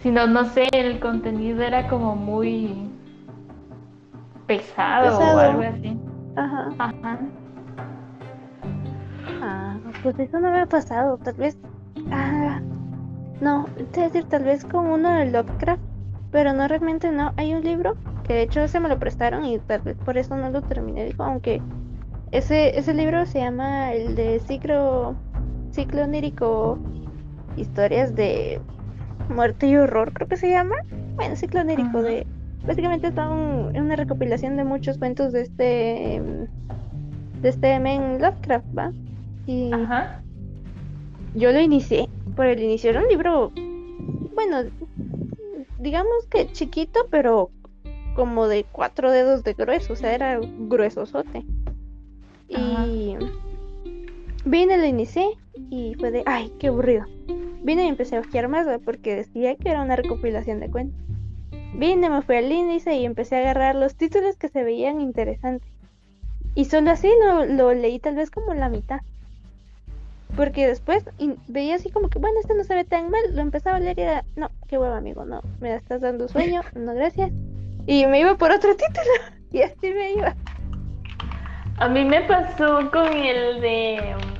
sino 0.00 0.26
no 0.26 0.46
sé, 0.46 0.68
el 0.72 1.00
contenido 1.00 1.62
era 1.62 1.86
como 1.86 2.16
muy 2.16 2.88
pesado, 4.48 5.18
o 5.18 5.38
algo 5.38 5.62
así. 5.62 5.96
Ajá. 6.34 6.68
Ajá. 6.78 7.18
Ah, 9.40 9.76
pues 10.02 10.18
eso 10.18 10.40
no 10.40 10.50
me 10.50 10.62
ha 10.62 10.66
pasado. 10.66 11.18
Tal 11.18 11.34
vez. 11.34 11.56
Ah, 12.10 12.60
no, 13.40 13.66
te 13.92 14.00
decir, 14.00 14.24
tal 14.24 14.42
vez 14.42 14.64
con 14.64 14.86
uno 14.86 15.10
de 15.10 15.30
Lovecraft. 15.30 15.82
Pero 16.32 16.52
no, 16.52 16.66
realmente 16.66 17.10
no. 17.12 17.32
Hay 17.36 17.54
un 17.54 17.62
libro 17.62 17.96
que 18.24 18.34
de 18.34 18.42
hecho 18.42 18.66
se 18.68 18.80
me 18.80 18.88
lo 18.88 18.98
prestaron 18.98 19.44
y 19.44 19.58
tal 19.60 19.82
vez 19.82 19.96
por 20.04 20.18
eso 20.18 20.36
no 20.36 20.50
lo 20.50 20.62
terminé. 20.62 21.04
Dijo, 21.04 21.22
aunque 21.22 21.62
ese, 22.32 22.78
ese 22.78 22.92
libro 22.92 23.24
se 23.26 23.40
llama 23.40 23.92
el 23.92 24.14
de 24.14 24.40
ciclo, 24.40 25.14
ciclo 25.70 26.02
onírico, 26.02 26.78
historias 27.56 28.14
de 28.14 28.60
Muerte 29.30 29.66
y 29.66 29.76
Horror, 29.76 30.12
creo 30.12 30.28
que 30.28 30.36
se 30.36 30.50
llama. 30.50 30.76
Bueno, 31.16 31.36
ciclo 31.36 31.60
onírico 31.60 32.02
de... 32.02 32.26
Básicamente 32.68 33.06
está 33.06 33.24
en 33.24 33.82
una 33.82 33.96
recopilación 33.96 34.58
de 34.58 34.64
muchos 34.64 34.98
cuentos 34.98 35.32
de 35.32 35.40
este... 35.40 36.22
De 37.40 37.48
este 37.48 37.78
men 37.78 38.20
Lovecraft, 38.20 38.66
¿va? 38.76 38.92
Y 39.46 39.72
Ajá. 39.72 40.20
yo 41.34 41.50
lo 41.50 41.60
inicié 41.60 42.10
por 42.36 42.44
el 42.44 42.62
inicio. 42.62 42.90
Era 42.90 43.00
un 43.00 43.08
libro, 43.08 43.52
bueno, 44.34 44.68
digamos 45.78 46.26
que 46.28 46.52
chiquito, 46.52 47.06
pero 47.10 47.50
como 48.14 48.48
de 48.48 48.66
cuatro 48.70 49.10
dedos 49.12 49.44
de 49.44 49.54
grueso, 49.54 49.94
o 49.94 49.96
sea, 49.96 50.14
era 50.14 50.38
gruesosote. 50.40 51.46
Y 52.48 53.16
vine, 54.44 54.76
lo 54.76 54.84
inicié 54.84 55.28
y 55.70 55.94
fue 55.94 56.10
de, 56.10 56.22
ay, 56.26 56.52
qué 56.58 56.66
aburrido. 56.66 57.06
Vine 57.62 57.84
y 57.84 57.88
empecé 57.88 58.16
a 58.16 58.20
ojear 58.20 58.48
más, 58.48 58.66
¿va? 58.66 58.78
porque 58.78 59.14
decía 59.14 59.54
que 59.56 59.70
era 59.70 59.80
una 59.80 59.96
recopilación 59.96 60.60
de 60.60 60.70
cuentos. 60.70 61.00
Vine, 61.74 62.10
me 62.10 62.22
fui 62.22 62.36
al 62.36 62.50
índice 62.50 62.94
y 62.94 63.04
empecé 63.04 63.36
a 63.36 63.40
agarrar 63.40 63.74
los 63.74 63.94
títulos 63.94 64.36
que 64.36 64.48
se 64.48 64.64
veían 64.64 65.00
interesantes. 65.00 65.70
Y 66.54 66.64
solo 66.64 66.90
así 66.90 67.08
lo, 67.24 67.44
lo 67.44 67.72
leí 67.72 67.98
tal 67.98 68.16
vez 68.16 68.30
como 68.30 68.54
la 68.54 68.68
mitad. 68.68 69.00
Porque 70.36 70.66
después 70.66 71.04
veía 71.48 71.76
así 71.76 71.90
como 71.90 72.08
que, 72.08 72.18
bueno, 72.18 72.38
este 72.40 72.54
no 72.54 72.64
se 72.64 72.74
ve 72.74 72.84
tan 72.84 73.10
mal. 73.10 73.20
Lo 73.34 73.42
empezaba 73.42 73.76
a 73.76 73.80
leer 73.80 73.98
y 73.98 74.02
era, 74.02 74.24
no, 74.36 74.50
qué 74.68 74.78
hueva, 74.78 74.96
amigo, 74.96 75.24
no, 75.24 75.40
me 75.60 75.74
estás 75.74 76.00
dando 76.00 76.28
sueño, 76.28 76.62
no, 76.74 76.94
gracias. 76.94 77.32
Y 77.86 78.06
me 78.06 78.20
iba 78.20 78.36
por 78.36 78.50
otro 78.50 78.70
título. 78.76 79.38
Y 79.50 79.62
así 79.62 79.92
me 79.92 80.12
iba. 80.12 80.34
A 81.78 81.88
mí 81.88 82.04
me 82.04 82.22
pasó 82.22 82.90
con 82.90 83.12
el 83.12 83.60
de 83.60 84.14
um, 84.14 84.37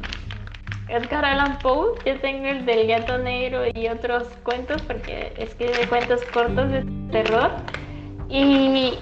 Edgar 0.89 1.25
Allan 1.25 1.59
Poe. 1.59 1.95
Yo 2.05 2.21
tengo 2.21 2.47
el 2.47 2.65
del 2.65 2.87
gato 2.89 3.19
negro 3.19 3.63
y 3.75 3.89
otros 3.89 4.25
cuentos, 4.43 4.83
porque 4.83 5.33
es 5.37 5.55
que 5.55 5.67
de 5.67 5.87
cuentos 5.89 6.23
cortos 6.33 6.71
de 6.71 6.85
terror. 7.11 7.51
Y, 8.29 8.99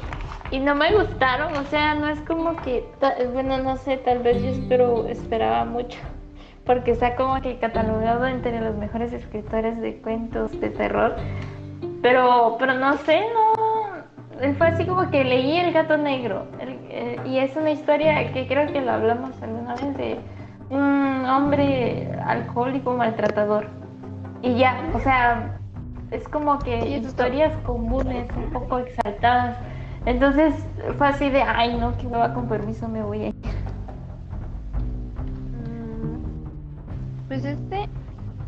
y 0.50 0.58
no 0.60 0.74
me 0.74 0.92
gustaron, 0.94 1.56
o 1.56 1.64
sea, 1.64 1.94
no 1.94 2.08
es 2.08 2.20
como 2.20 2.56
que, 2.62 2.84
bueno, 3.32 3.58
no 3.58 3.76
sé, 3.76 3.96
tal 3.98 4.20
vez 4.20 4.42
yo 4.42 4.48
espero, 4.48 5.06
esperaba 5.08 5.64
mucho. 5.64 5.98
Porque 6.64 6.92
está 6.92 7.14
como 7.14 7.40
que 7.40 7.58
catalogado 7.58 8.26
entre 8.26 8.60
los 8.60 8.74
mejores 8.76 9.12
escritores 9.12 9.80
de 9.80 9.98
cuentos 9.98 10.60
de 10.60 10.70
terror. 10.70 11.14
Pero, 12.02 12.56
pero 12.58 12.74
no 12.74 12.96
sé, 12.98 13.20
no. 13.32 14.54
Fue 14.58 14.66
así 14.66 14.84
como 14.84 15.10
que 15.10 15.24
leí 15.24 15.56
El 15.56 15.72
gato 15.72 15.96
negro. 15.96 16.46
eh, 16.60 17.16
y 17.24 17.38
es 17.38 17.56
una 17.56 17.70
historia 17.70 18.32
que 18.32 18.46
creo 18.46 18.70
que 18.72 18.80
lo 18.80 18.92
hablamos 18.92 19.40
alguna 19.42 19.74
vez 19.76 19.96
de 19.96 20.18
un 20.70 21.24
hombre 21.26 22.12
alcohólico 22.24 22.96
maltratador. 22.96 23.66
Y 24.42 24.56
ya, 24.56 24.76
o 24.94 25.00
sea, 25.00 25.58
es 26.10 26.28
como 26.28 26.58
que 26.58 26.80
Sí, 26.82 26.94
eso 26.94 27.08
está- 27.08 27.26
historias 27.28 27.56
comunes, 27.64 28.26
un 28.36 28.50
poco 28.52 28.78
exaltadas. 28.78 29.56
Entonces 30.04 30.54
fue 30.98 31.08
así 31.08 31.30
de, 31.30 31.42
ay, 31.42 31.76
no, 31.78 31.96
que 31.96 32.06
va 32.06 32.32
con 32.32 32.46
permiso, 32.48 32.88
me 32.88 33.02
voy 33.02 33.22
a 33.22 33.26
ir. 33.28 33.34
Mm, 35.64 37.28
Pues 37.28 37.44
este, 37.44 37.88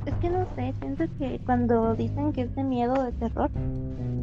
es 0.07 0.15
que 0.21 0.31
no 0.31 0.45
sé, 0.55 0.73
siento 0.81 1.05
que 1.19 1.41
cuando 1.45 1.95
dicen 1.95 2.33
que 2.33 2.43
es 2.43 2.55
de 2.55 2.63
miedo, 2.63 2.95
de 3.03 3.13
terror, 3.13 3.51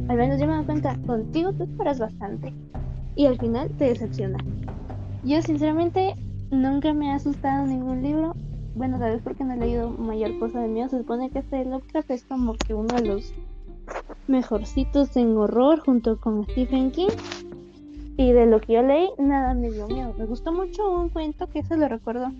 al 0.08 0.16
menos 0.16 0.40
yo 0.40 0.46
me 0.46 0.54
doy 0.56 0.64
cuenta, 0.64 0.96
contigo 1.06 1.52
tú 1.52 1.64
esperas 1.64 1.98
bastante 1.98 2.52
y 3.16 3.26
al 3.26 3.38
final 3.38 3.68
te 3.76 3.86
decepciona. 3.86 4.38
Yo 5.24 5.42
sinceramente 5.42 6.14
nunca 6.50 6.92
me 6.92 7.10
ha 7.10 7.16
asustado 7.16 7.66
ningún 7.66 8.02
libro, 8.02 8.34
bueno, 8.74 8.98
tal 8.98 9.12
vez 9.12 9.22
porque 9.22 9.44
no 9.44 9.54
he 9.54 9.56
leído 9.56 9.90
mayor 9.90 10.38
cosa 10.38 10.60
de 10.60 10.68
miedo, 10.68 10.88
se 10.88 10.98
supone 10.98 11.30
que 11.30 11.40
este 11.40 11.64
Lovecraft 11.64 12.10
es 12.10 12.24
como 12.24 12.54
que 12.54 12.74
uno 12.74 12.94
de 12.94 13.06
los 13.06 13.32
mejorcitos 14.28 15.16
en 15.16 15.36
horror 15.36 15.80
junto 15.80 16.18
con 16.20 16.44
Stephen 16.44 16.90
King. 16.90 17.08
Y 18.18 18.32
de 18.32 18.46
lo 18.46 18.60
que 18.60 18.74
yo 18.74 18.82
leí, 18.82 19.10
nada 19.18 19.52
me 19.52 19.70
dio 19.70 19.86
miedo. 19.88 20.14
Me 20.16 20.24
gustó 20.24 20.50
mucho 20.50 20.90
un 20.90 21.10
cuento 21.10 21.48
que 21.48 21.62
se 21.62 21.76
lo 21.76 21.86
recuerdo 21.86 22.32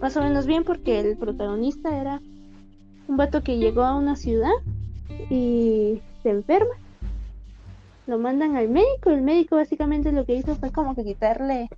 más 0.00 0.16
o 0.16 0.22
menos 0.22 0.46
bien 0.46 0.64
porque 0.64 1.00
el 1.00 1.16
protagonista 1.16 1.98
era 1.98 2.20
un 3.06 3.16
vato 3.16 3.42
que 3.42 3.58
llegó 3.58 3.82
a 3.82 3.96
una 3.96 4.16
ciudad 4.16 4.52
y 5.28 6.00
se 6.22 6.30
enferma. 6.30 6.74
Lo 8.06 8.18
mandan 8.18 8.56
al 8.56 8.68
médico. 8.68 9.10
El 9.10 9.22
médico 9.22 9.56
básicamente 9.56 10.10
lo 10.12 10.24
que 10.24 10.36
hizo 10.36 10.54
fue 10.56 10.72
como 10.72 10.94
que 10.94 11.04
quitarle 11.04 11.68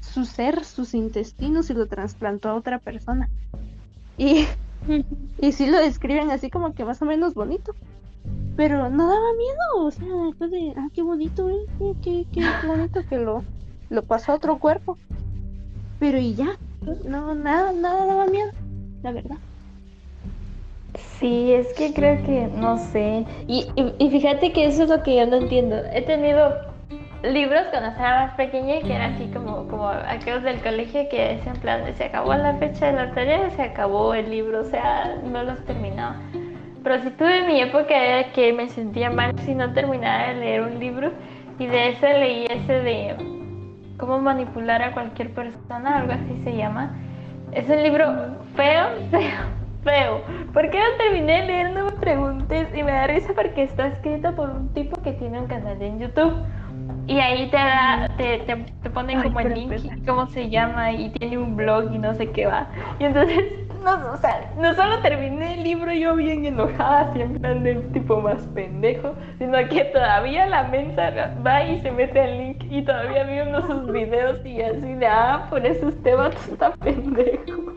su 0.00 0.24
ser, 0.24 0.64
sus 0.64 0.94
intestinos 0.94 1.70
y 1.70 1.74
lo 1.74 1.86
trasplantó 1.86 2.48
a 2.48 2.54
otra 2.54 2.78
persona. 2.78 3.28
Y, 4.18 4.46
y 5.40 5.52
sí 5.52 5.66
lo 5.66 5.78
describen 5.78 6.30
así 6.30 6.50
como 6.50 6.74
que 6.74 6.84
más 6.84 7.00
o 7.02 7.04
menos 7.04 7.34
bonito. 7.34 7.74
Pero 8.56 8.88
no 8.88 9.06
daba 9.06 9.34
miedo, 9.36 9.86
o 9.86 9.90
sea, 9.90 10.08
después 10.26 10.50
de, 10.50 10.72
ah, 10.76 10.88
qué 10.94 11.02
bonito, 11.02 11.50
¿eh? 11.50 11.66
qué, 11.78 11.94
qué, 12.02 12.26
qué, 12.32 12.66
bonito 12.66 13.02
que 13.06 13.18
lo, 13.18 13.44
lo 13.90 14.02
pasó 14.02 14.32
a 14.32 14.36
otro 14.36 14.58
cuerpo. 14.58 14.96
Pero 15.98 16.18
y 16.18 16.34
ya, 16.34 16.56
no, 17.04 17.34
nada, 17.34 17.72
nada 17.72 18.06
daba 18.06 18.26
miedo, 18.26 18.50
la 19.02 19.12
verdad. 19.12 19.36
Sí, 21.18 21.52
es 21.52 21.72
que 21.74 21.92
creo 21.92 22.24
que 22.24 22.46
no 22.46 22.78
sé. 22.78 23.26
Y, 23.46 23.66
y, 23.76 23.92
y 23.98 24.10
fíjate 24.10 24.52
que 24.52 24.66
eso 24.66 24.84
es 24.84 24.88
lo 24.88 25.02
que 25.02 25.16
yo 25.16 25.26
no 25.26 25.36
entiendo. 25.36 25.76
He 25.92 26.02
tenido 26.02 26.54
libros 27.22 27.62
cuando 27.70 27.90
estaba 27.90 28.26
más 28.26 28.34
pequeña 28.34 28.80
que 28.80 28.94
eran 28.94 29.14
así 29.14 29.30
como, 29.32 29.66
como 29.68 29.88
aquellos 29.88 30.42
del 30.42 30.60
colegio 30.60 31.08
que 31.08 31.34
decían 31.34 31.56
en 31.56 31.60
plan 31.60 31.94
se 31.96 32.04
acabó 32.04 32.34
la 32.34 32.54
fecha 32.54 32.86
de 32.86 32.92
la 32.92 33.10
tarea, 33.12 33.50
se 33.50 33.62
acabó 33.62 34.14
el 34.14 34.30
libro, 34.30 34.60
o 34.60 34.64
sea, 34.64 35.16
no 35.24 35.42
los 35.42 35.64
terminaba. 35.64 36.16
Pero 36.82 37.02
sí 37.02 37.10
tuve 37.10 37.46
mi 37.46 37.60
época 37.60 38.32
que 38.32 38.52
me 38.52 38.68
sentía 38.68 39.10
mal 39.10 39.36
si 39.40 39.54
no 39.54 39.72
terminaba 39.72 40.28
de 40.28 40.34
leer 40.34 40.62
un 40.62 40.78
libro 40.78 41.12
y 41.58 41.66
de 41.66 41.88
ese 41.88 42.12
leí 42.14 42.46
ese 42.46 42.80
de 42.80 43.16
cómo 43.98 44.18
manipular 44.20 44.82
a 44.82 44.92
cualquier 44.92 45.32
persona, 45.32 45.98
algo 45.98 46.12
así 46.12 46.40
se 46.44 46.56
llama. 46.56 46.94
Es 47.52 47.68
un 47.68 47.82
libro 47.82 48.06
feo, 48.54 48.88
feo, 49.10 49.56
feo. 49.82 50.20
¿Por 50.52 50.70
qué 50.70 50.78
no 50.78 50.96
terminé 50.98 51.40
de 51.40 51.46
leer? 51.46 51.70
No 51.70 51.86
me 51.86 51.92
preguntes. 51.92 52.68
Y 52.74 52.82
me 52.82 52.92
da 52.92 53.06
risa 53.06 53.32
porque 53.34 53.62
está 53.62 53.88
escrito 53.88 54.34
por 54.34 54.50
un 54.50 54.72
tipo 54.74 55.00
que 55.02 55.12
tiene 55.12 55.40
un 55.40 55.46
canal 55.46 55.80
en 55.80 55.98
YouTube. 55.98 56.34
Y 57.08 57.20
ahí 57.20 57.48
te 57.50 57.56
da, 57.56 58.08
te, 58.16 58.38
te, 58.40 58.56
te 58.82 58.90
ponen 58.90 59.18
Ay, 59.18 59.24
como 59.24 59.40
el 59.40 59.54
link 59.54 59.84
y 59.84 60.04
cómo 60.04 60.26
se 60.26 60.50
llama 60.50 60.92
y 60.92 61.10
tiene 61.10 61.38
un 61.38 61.54
blog 61.54 61.92
y 61.92 61.98
no 61.98 62.14
sé 62.14 62.30
qué 62.32 62.46
va. 62.46 62.68
Y 62.98 63.04
entonces, 63.04 63.44
no, 63.84 64.12
o 64.12 64.16
sea, 64.16 64.52
no 64.58 64.74
solo 64.74 65.00
terminé 65.02 65.54
el 65.54 65.62
libro 65.62 65.92
yo 65.92 66.16
bien 66.16 66.44
enojada, 66.44 67.12
siempre 67.12 67.48
ando 67.48 67.68
el 67.68 67.92
tipo 67.92 68.20
más 68.20 68.44
pendejo, 68.48 69.14
sino 69.38 69.56
que 69.68 69.84
todavía 69.86 70.46
la 70.46 70.64
mensa 70.64 71.34
va 71.46 71.62
y 71.62 71.80
se 71.80 71.92
mete 71.92 72.20
al 72.20 72.38
link 72.38 72.64
y 72.70 72.82
todavía 72.82 73.22
vi 73.24 73.40
uno 73.40 73.60
de 73.60 73.66
sus 73.68 73.92
videos 73.92 74.44
y 74.44 74.60
así 74.62 74.94
de, 74.94 75.06
ah, 75.06 75.46
por 75.48 75.64
eso 75.64 75.88
este 75.88 76.14
vato 76.14 76.38
está 76.50 76.72
pendejo. 76.72 77.72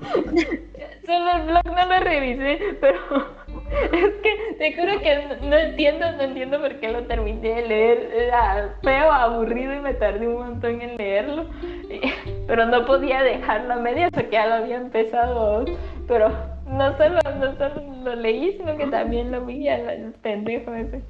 Solo 1.08 1.30
el 1.36 1.42
blog 1.44 1.64
no 1.64 1.86
lo 1.86 2.00
revisé, 2.00 2.58
pero 2.82 2.98
es 3.92 4.14
que 4.22 4.54
te 4.58 4.76
juro 4.76 5.00
que 5.00 5.38
no, 5.40 5.56
entiendo, 5.56 6.12
no 6.12 6.22
entiendo 6.22 6.60
por 6.60 6.78
qué 6.80 6.92
lo 6.92 7.02
terminé 7.04 7.48
de 7.48 7.66
leer. 7.66 8.10
Era 8.14 8.74
feo, 8.82 9.10
aburrido 9.10 9.72
y 9.72 9.80
me 9.80 9.94
tardé 9.94 10.28
un 10.28 10.34
montón 10.34 10.82
en 10.82 10.98
leerlo. 10.98 11.46
Pero 12.46 12.66
no 12.66 12.84
podía 12.84 13.22
dejarlo 13.22 13.72
a 13.72 13.76
medias 13.76 14.10
porque 14.12 14.32
ya 14.32 14.48
lo 14.48 14.54
había 14.56 14.76
empezado. 14.76 15.64
Pero 16.06 16.28
no 16.66 16.94
solo, 16.98 17.20
no 17.40 17.56
solo 17.56 18.04
lo 18.04 18.14
leí, 18.14 18.52
sino 18.58 18.76
que 18.76 18.88
también 18.88 19.32
lo 19.32 19.46
vi 19.46 19.66
al 19.66 19.88
al 19.88 20.12
pendejo 20.20 20.74
ese. 20.74 21.02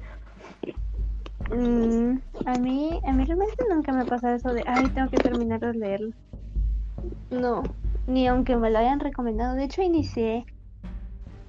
Mm, 1.53 2.19
a 2.45 2.53
mí, 2.59 3.01
a 3.05 3.11
mí 3.11 3.25
realmente 3.25 3.65
nunca 3.69 3.91
me 3.91 4.05
pasa 4.05 4.33
eso 4.33 4.53
de, 4.53 4.63
ay, 4.65 4.87
tengo 4.95 5.09
que 5.09 5.17
terminar 5.17 5.59
de 5.59 5.73
leerlo. 5.73 6.11
No, 7.31 7.63
ni 8.09 8.27
aunque 8.27 8.55
me 8.57 8.69
lo 8.71 8.79
hayan 8.79 8.99
recomendado. 8.99 9.55
De 9.55 9.63
hecho, 9.65 9.81
inicié. 9.81 10.45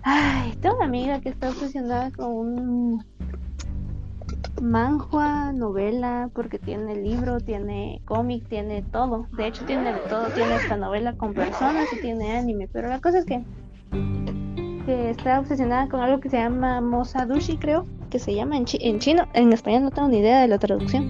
Ay, 0.03 0.55
tengo 0.61 0.77
una 0.77 0.87
amiga 0.87 1.21
que 1.21 1.29
está 1.31 1.49
obsesionada 1.51 2.11
con 2.13 2.29
un 2.29 3.05
manhua, 4.63 5.53
novela, 5.53 6.31
porque 6.35 6.59
tiene 6.59 6.95
libro, 6.97 7.41
tiene 7.41 8.01
cómic, 8.05 8.47
tiene 8.49 8.83
todo. 8.83 9.27
De 9.33 9.47
hecho, 9.47 9.65
tiene 9.65 9.95
todo. 10.09 10.29
Tiene 10.29 10.55
esta 10.57 10.77
novela 10.77 11.15
con 11.15 11.33
personas 11.35 11.93
y 11.93 11.97
tiene 12.01 12.37
anime. 12.37 12.69
Pero 12.73 12.89
la 12.89 13.01
cosa 13.01 13.19
es 13.19 13.25
que, 13.25 13.43
que 14.87 15.11
está 15.11 15.41
obsesionada 15.41 15.89
con 15.89 16.01
algo 16.01 16.21
que 16.21 16.29
se 16.31 16.37
llama 16.39 16.81
Mosadushi, 16.81 17.57
creo. 17.57 17.87
Que 18.11 18.19
se 18.19 18.35
llama 18.35 18.57
en, 18.57 18.65
chi- 18.65 18.79
en 18.81 18.99
chino. 18.99 19.25
En 19.35 19.53
español 19.53 19.85
no 19.85 19.91
tengo 19.91 20.09
ni 20.09 20.19
idea 20.19 20.41
de 20.41 20.49
la 20.49 20.59
traducción. 20.59 21.05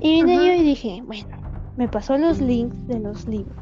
Y 0.00 0.22
vine 0.22 0.36
yo 0.36 0.52
y 0.54 0.62
dije, 0.62 1.02
bueno, 1.04 1.28
me 1.76 1.88
pasó 1.88 2.16
los 2.18 2.40
links 2.40 2.86
de 2.86 3.00
los 3.00 3.26
libros. 3.26 3.57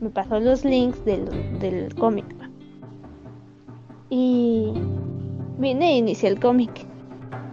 Me 0.00 0.10
pasó 0.10 0.38
los 0.40 0.64
links 0.64 1.04
del, 1.04 1.58
del 1.58 1.94
cómic. 1.94 2.26
Y 4.10 4.72
vine 5.58 5.92
e 5.92 5.96
inicié 5.98 6.28
el 6.28 6.40
cómic. 6.40 6.86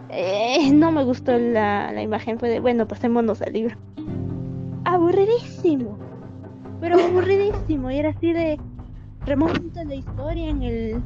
Eh, 0.09 0.71
no 0.71 0.91
me 0.91 1.03
gustó 1.03 1.37
la, 1.37 1.91
la 1.91 2.01
imagen, 2.01 2.39
fue 2.39 2.49
de, 2.49 2.59
bueno, 2.59 2.87
pasémonos 2.87 3.41
al 3.41 3.53
libro. 3.53 3.75
Aburridísimo. 4.85 5.97
Pero 6.79 6.99
aburridísimo. 7.03 7.91
Y 7.91 7.97
era 7.97 8.09
así 8.09 8.31
de, 8.31 8.59
remonta 9.25 9.83
la 9.83 9.95
historia 9.95 10.49
en 10.49 10.63
el 10.63 11.03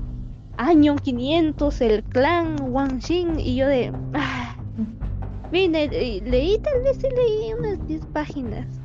año 0.58 0.98
500, 0.98 1.82
el 1.82 2.04
clan 2.04 2.58
Wang 2.62 3.00
Xin, 3.02 3.40
y 3.40 3.56
yo 3.56 3.68
de, 3.68 3.94
ah, 4.14 4.56
vine, 5.52 5.88
leí, 5.88 6.60
tal 6.60 6.84
vez 6.84 6.98
sí 6.98 7.08
leí 7.16 7.54
unas 7.54 7.88
10 7.88 8.06
páginas. 8.08 8.79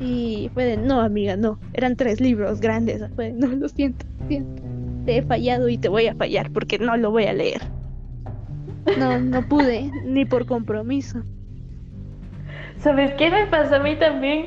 Y 0.00 0.50
fue 0.54 0.78
no, 0.78 1.00
amiga, 1.00 1.36
no, 1.36 1.58
eran 1.74 1.94
tres 1.94 2.20
libros 2.20 2.60
grandes. 2.60 3.02
Fue 3.14 3.32
no, 3.32 3.48
lo 3.48 3.68
siento, 3.68 4.06
siento, 4.28 4.62
te 5.04 5.18
he 5.18 5.22
fallado 5.22 5.68
y 5.68 5.76
te 5.76 5.88
voy 5.88 6.06
a 6.06 6.14
fallar 6.14 6.50
porque 6.50 6.78
no 6.78 6.96
lo 6.96 7.10
voy 7.10 7.26
a 7.26 7.34
leer. 7.34 7.60
No, 8.98 9.18
no 9.20 9.46
pude, 9.46 9.90
ni 10.04 10.24
por 10.24 10.46
compromiso. 10.46 11.22
¿Sabes 12.78 13.12
qué 13.18 13.30
me 13.30 13.46
pasó 13.46 13.76
a 13.76 13.78
mí 13.80 13.94
también? 13.96 14.46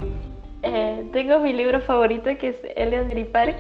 Eh, 0.64 1.08
tengo 1.14 1.40
mi 1.40 1.54
libro 1.54 1.80
favorito 1.82 2.32
que 2.40 2.50
es 2.50 2.56
Eleanor 2.76 3.28
Park, 3.28 3.58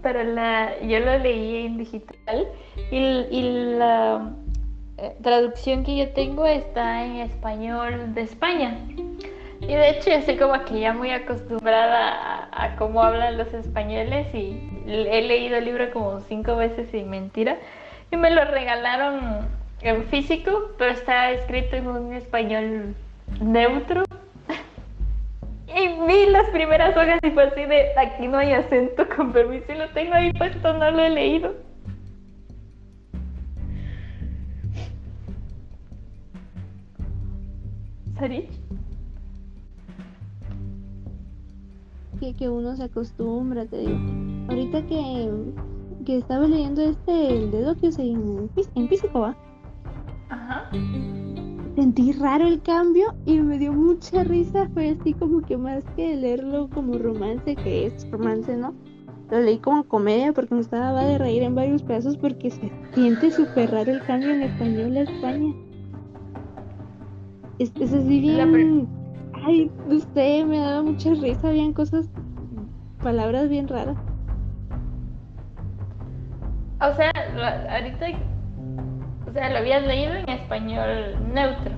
pero 0.00 0.22
la, 0.22 0.80
yo 0.80 1.00
lo 1.00 1.18
leí 1.18 1.66
en 1.66 1.78
digital 1.78 2.46
y, 2.90 2.96
y 2.96 3.74
la 3.78 4.32
eh, 4.98 5.16
traducción 5.22 5.82
que 5.82 5.96
yo 5.96 6.08
tengo 6.10 6.46
está 6.46 7.04
en 7.04 7.16
español 7.16 8.14
de 8.14 8.22
España. 8.22 8.78
Y 9.62 9.74
de 9.74 9.90
hecho 9.90 10.10
yo 10.10 10.16
estoy 10.16 10.36
como 10.36 10.64
que 10.64 10.80
ya 10.80 10.92
muy 10.92 11.12
acostumbrada 11.12 12.48
a, 12.50 12.74
cómo 12.76 13.00
hablan 13.00 13.38
los 13.38 13.54
españoles 13.54 14.26
y 14.34 14.60
he 14.86 15.22
leído 15.22 15.56
el 15.56 15.64
libro 15.64 15.92
como 15.92 16.20
cinco 16.22 16.56
veces 16.56 16.90
sin 16.90 17.08
mentira. 17.08 17.58
Y 18.10 18.16
me 18.16 18.30
lo 18.30 18.44
regalaron 18.44 19.48
en 19.80 20.04
físico, 20.06 20.72
pero 20.78 20.90
está 20.90 21.30
escrito 21.30 21.76
en 21.76 21.86
un 21.86 22.12
español 22.12 22.94
neutro. 23.40 24.02
Y 25.74 25.88
vi 26.06 26.26
las 26.26 26.50
primeras 26.50 26.94
hojas 26.94 27.18
y 27.22 27.30
fue 27.30 27.44
así 27.44 27.64
de, 27.64 27.92
aquí 27.96 28.28
no 28.28 28.38
hay 28.38 28.52
acento, 28.52 29.08
con 29.16 29.32
permiso, 29.32 29.72
y 29.72 29.76
lo 29.76 29.88
tengo 29.90 30.12
ahí 30.12 30.30
puesto, 30.32 30.72
no 30.74 30.90
lo 30.90 31.02
he 31.02 31.08
leído. 31.08 31.54
Sarich. 38.18 38.61
Que, 42.22 42.34
que 42.34 42.48
uno 42.48 42.76
se 42.76 42.84
acostumbra, 42.84 43.66
te 43.66 43.78
digo. 43.78 43.98
Ahorita 44.48 44.86
que, 44.86 45.28
que 46.06 46.18
estaba 46.18 46.46
leyendo 46.46 46.80
este, 46.82 47.36
el 47.36 47.50
de 47.50 47.62
Dokius 47.62 47.98
en, 47.98 48.48
en 48.76 48.88
físico, 48.88 49.20
¿va? 49.20 49.36
Ajá 50.28 50.70
sentí 51.74 52.12
raro 52.12 52.46
el 52.46 52.60
cambio 52.62 53.14
y 53.26 53.40
me 53.40 53.58
dio 53.58 53.72
mucha 53.72 54.24
risa. 54.24 54.68
Fue 54.74 54.90
así 54.90 55.12
como 55.14 55.40
que 55.42 55.56
más 55.56 55.84
que 55.96 56.16
leerlo 56.16 56.68
como 56.70 56.98
romance, 56.98 57.56
que 57.56 57.86
es 57.86 58.10
romance, 58.10 58.56
¿no? 58.56 58.74
Lo 59.30 59.40
leí 59.40 59.58
como 59.58 59.84
comedia 59.84 60.32
porque 60.32 60.54
me 60.54 60.60
estaba 60.60 61.04
de 61.04 61.18
reír 61.18 61.42
en 61.42 61.54
varios 61.54 61.82
pedazos 61.82 62.16
porque 62.16 62.50
se 62.50 62.70
siente 62.94 63.30
súper 63.30 63.70
raro 63.70 63.92
el 63.92 64.02
cambio 64.02 64.30
en 64.30 64.42
español 64.42 64.96
a 64.96 65.00
España. 65.00 65.54
Es, 67.58 67.72
es 67.80 67.92
así 67.92 68.20
bien... 68.20 69.01
Ay, 69.44 69.70
usted 69.88 70.44
me 70.44 70.58
daba 70.58 70.82
mucha 70.82 71.10
risa, 71.14 71.48
habían 71.48 71.72
cosas, 71.72 72.06
palabras 73.02 73.48
bien 73.48 73.66
raras. 73.66 73.96
O 76.80 76.94
sea, 76.94 77.10
ahorita 77.70 78.06
o 79.28 79.32
sea, 79.32 79.50
lo 79.50 79.58
habías 79.58 79.86
leído 79.86 80.14
en 80.14 80.28
español 80.28 81.16
neutro. 81.32 81.72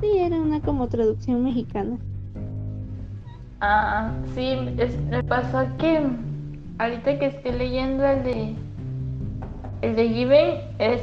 Sí, 0.00 0.18
era 0.18 0.36
una 0.36 0.60
como 0.60 0.88
traducción 0.88 1.44
mexicana. 1.44 1.98
Ah, 3.60 4.12
sí, 4.34 4.56
me 5.10 5.22
pasó 5.24 5.66
que 5.78 6.06
ahorita 6.78 7.18
que 7.18 7.26
estoy 7.26 7.52
leyendo 7.52 8.04
el 8.04 8.24
de 8.24 8.54
el 9.82 9.96
de 9.96 10.08
Given 10.08 10.60
es 10.78 11.02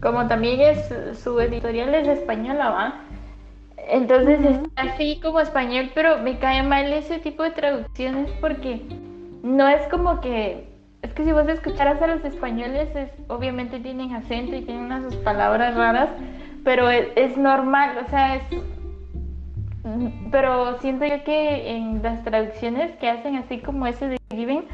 como 0.00 0.26
también 0.26 0.60
es 0.60 1.18
su 1.18 1.38
editorial 1.40 1.94
es 1.94 2.08
española, 2.08 2.70
¿va? 2.70 2.94
Entonces 3.88 4.44
es 4.44 4.58
así 4.76 5.20
como 5.22 5.40
español, 5.40 5.90
pero 5.94 6.18
me 6.18 6.38
cae 6.38 6.62
mal 6.62 6.92
ese 6.92 7.18
tipo 7.18 7.42
de 7.42 7.50
traducciones 7.50 8.30
porque 8.40 8.82
no 9.42 9.68
es 9.68 9.86
como 9.88 10.20
que 10.20 10.70
es 11.02 11.12
que 11.14 11.24
si 11.24 11.32
vos 11.32 11.48
escucharas 11.48 12.00
a 12.02 12.06
los 12.06 12.24
españoles, 12.24 12.94
es, 12.94 13.10
obviamente 13.28 13.80
tienen 13.80 14.14
acento 14.14 14.54
y 14.54 14.62
tienen 14.62 14.84
unas 14.84 15.14
palabras 15.16 15.74
raras, 15.74 16.10
pero 16.62 16.90
es, 16.90 17.36
normal, 17.36 18.04
o 18.04 18.10
sea, 18.10 18.36
es... 18.36 18.42
Pero 20.30 20.78
siento 20.80 21.06
yo 21.06 21.24
que 21.24 21.70
en 21.70 22.02
las 22.02 22.22
traducciones 22.22 22.92
que 22.98 23.08
hacen 23.08 23.36
así 23.36 23.58
como 23.58 23.86
ese 23.86 24.08
de 24.08 24.18
Given, 24.30 24.64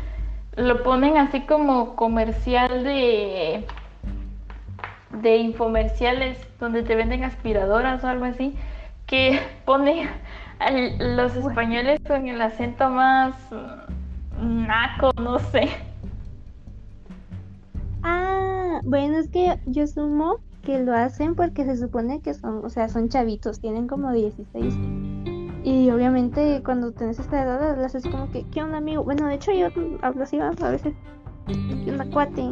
lo 0.57 0.83
ponen 0.83 1.17
así 1.17 1.43
como 1.43 1.95
comercial 1.95 2.83
de 2.83 3.65
de 5.23 5.37
infomerciales 5.37 6.39
donde 6.61 6.83
te 6.83 6.95
venden 6.95 7.25
aspiradoras 7.25 8.03
o 8.05 8.09
algo 8.09 8.25
así, 8.25 8.55
que 9.07 9.41
pone 9.65 10.09
a 10.59 10.71
los 10.71 11.37
españoles 11.37 12.01
con 12.07 12.29
el 12.29 12.41
acento 12.41 12.89
más 12.91 13.35
naco, 14.41 15.11
no 15.21 15.39
sé. 15.39 15.69
Ah, 18.03 18.81
bueno, 18.85 19.19
es 19.19 19.29
que 19.29 19.59
yo 19.67 19.85
asumo 19.85 20.37
que 20.63 20.79
lo 20.81 20.95
hacen 20.95 21.35
porque 21.35 21.65
se 21.65 21.77
supone 21.77 22.21
que 22.21 22.35
son, 22.35 22.65
o 22.65 22.69
sea, 22.69 22.89
son 22.89 23.09
chavitos, 23.09 23.61
tienen 23.61 23.87
como 23.87 24.13
16. 24.13 24.75
Y 25.65 25.91
obviamente 25.91 26.63
cuando 26.65 26.93
tenés 26.93 27.19
esta 27.19 27.43
edad, 27.43 27.71
hablas 27.71 27.95
así 27.95 28.09
como 28.09 28.31
que, 28.31 28.45
¿qué 28.53 28.63
onda, 28.63 28.79
amigo? 28.79 29.03
Bueno, 29.03 29.27
de 29.27 29.35
hecho 29.35 29.53
yo 29.53 29.69
hablo 30.03 30.23
así 30.23 30.39
a 30.39 30.51
veces. 30.71 30.95
¿Qué 31.47 31.91
onda, 31.93 32.07
cuate? 32.13 32.43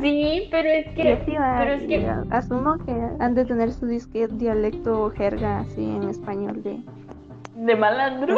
Sí, 0.00 0.48
pero 0.50 0.68
es 0.68 0.86
que... 0.88 1.22
pero 1.26 1.72
es 1.72 1.82
que... 1.84 2.10
Asumo 2.30 2.78
que 2.84 2.92
han 3.20 3.34
de 3.34 3.44
tener 3.44 3.72
su 3.72 3.86
disque 3.86 4.26
dialecto 4.28 5.04
o 5.04 5.10
jerga 5.10 5.60
así 5.60 5.84
en 5.84 6.08
español 6.08 6.62
de... 6.62 6.80
De 7.54 7.76
malandro. 7.76 8.36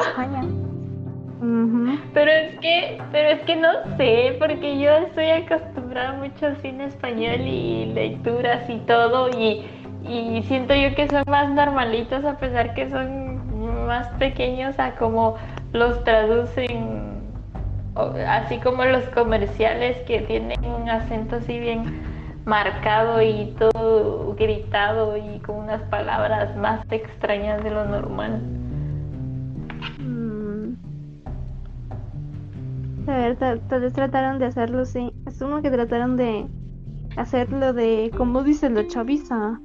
Pero 2.14 2.30
es 2.30 2.58
que, 2.60 3.02
pero 3.10 3.30
es 3.30 3.40
que 3.42 3.56
no 3.56 3.68
sé, 3.96 4.36
porque 4.38 4.78
yo 4.78 4.90
estoy 4.92 5.30
acostumbrada 5.30 6.12
mucho 6.12 6.46
al 6.46 6.56
cine 6.58 6.84
español 6.84 7.40
y 7.40 7.86
lecturas 7.86 8.68
y 8.70 8.78
todo, 8.80 9.28
y, 9.30 9.64
y 10.08 10.42
siento 10.44 10.74
yo 10.74 10.94
que 10.94 11.08
son 11.08 11.24
más 11.26 11.50
normalitos 11.50 12.24
a 12.24 12.38
pesar 12.38 12.74
que 12.74 12.88
son 12.88 13.86
más 13.86 14.06
pequeños 14.18 14.78
a 14.78 14.94
como 14.94 15.34
los 15.72 16.04
traducen, 16.04 17.01
así 17.94 18.58
como 18.58 18.84
los 18.84 19.04
comerciales 19.10 19.98
que 20.06 20.20
tienen 20.20 20.64
un 20.64 20.88
acento 20.88 21.36
así 21.36 21.58
bien 21.58 21.84
marcado 22.44 23.22
y 23.22 23.54
todo 23.58 24.34
gritado 24.34 25.16
y 25.16 25.38
con 25.40 25.56
unas 25.56 25.82
palabras 25.82 26.56
más 26.56 26.84
extrañas 26.90 27.62
de 27.62 27.70
lo 27.70 27.84
normal. 27.84 28.40
A 33.06 33.16
ver, 33.16 33.36
tal, 33.36 33.80
vez 33.80 33.92
trataron 33.92 34.38
de 34.38 34.46
hacerlo, 34.46 34.84
sí. 34.84 35.12
Asumo 35.26 35.60
que 35.60 35.70
trataron 35.70 36.16
de 36.16 36.46
hacerlo 37.16 37.72
de, 37.72 38.12
como 38.16 38.42
dice 38.42 38.70
la 38.70 38.86
chaviza. 38.86 39.60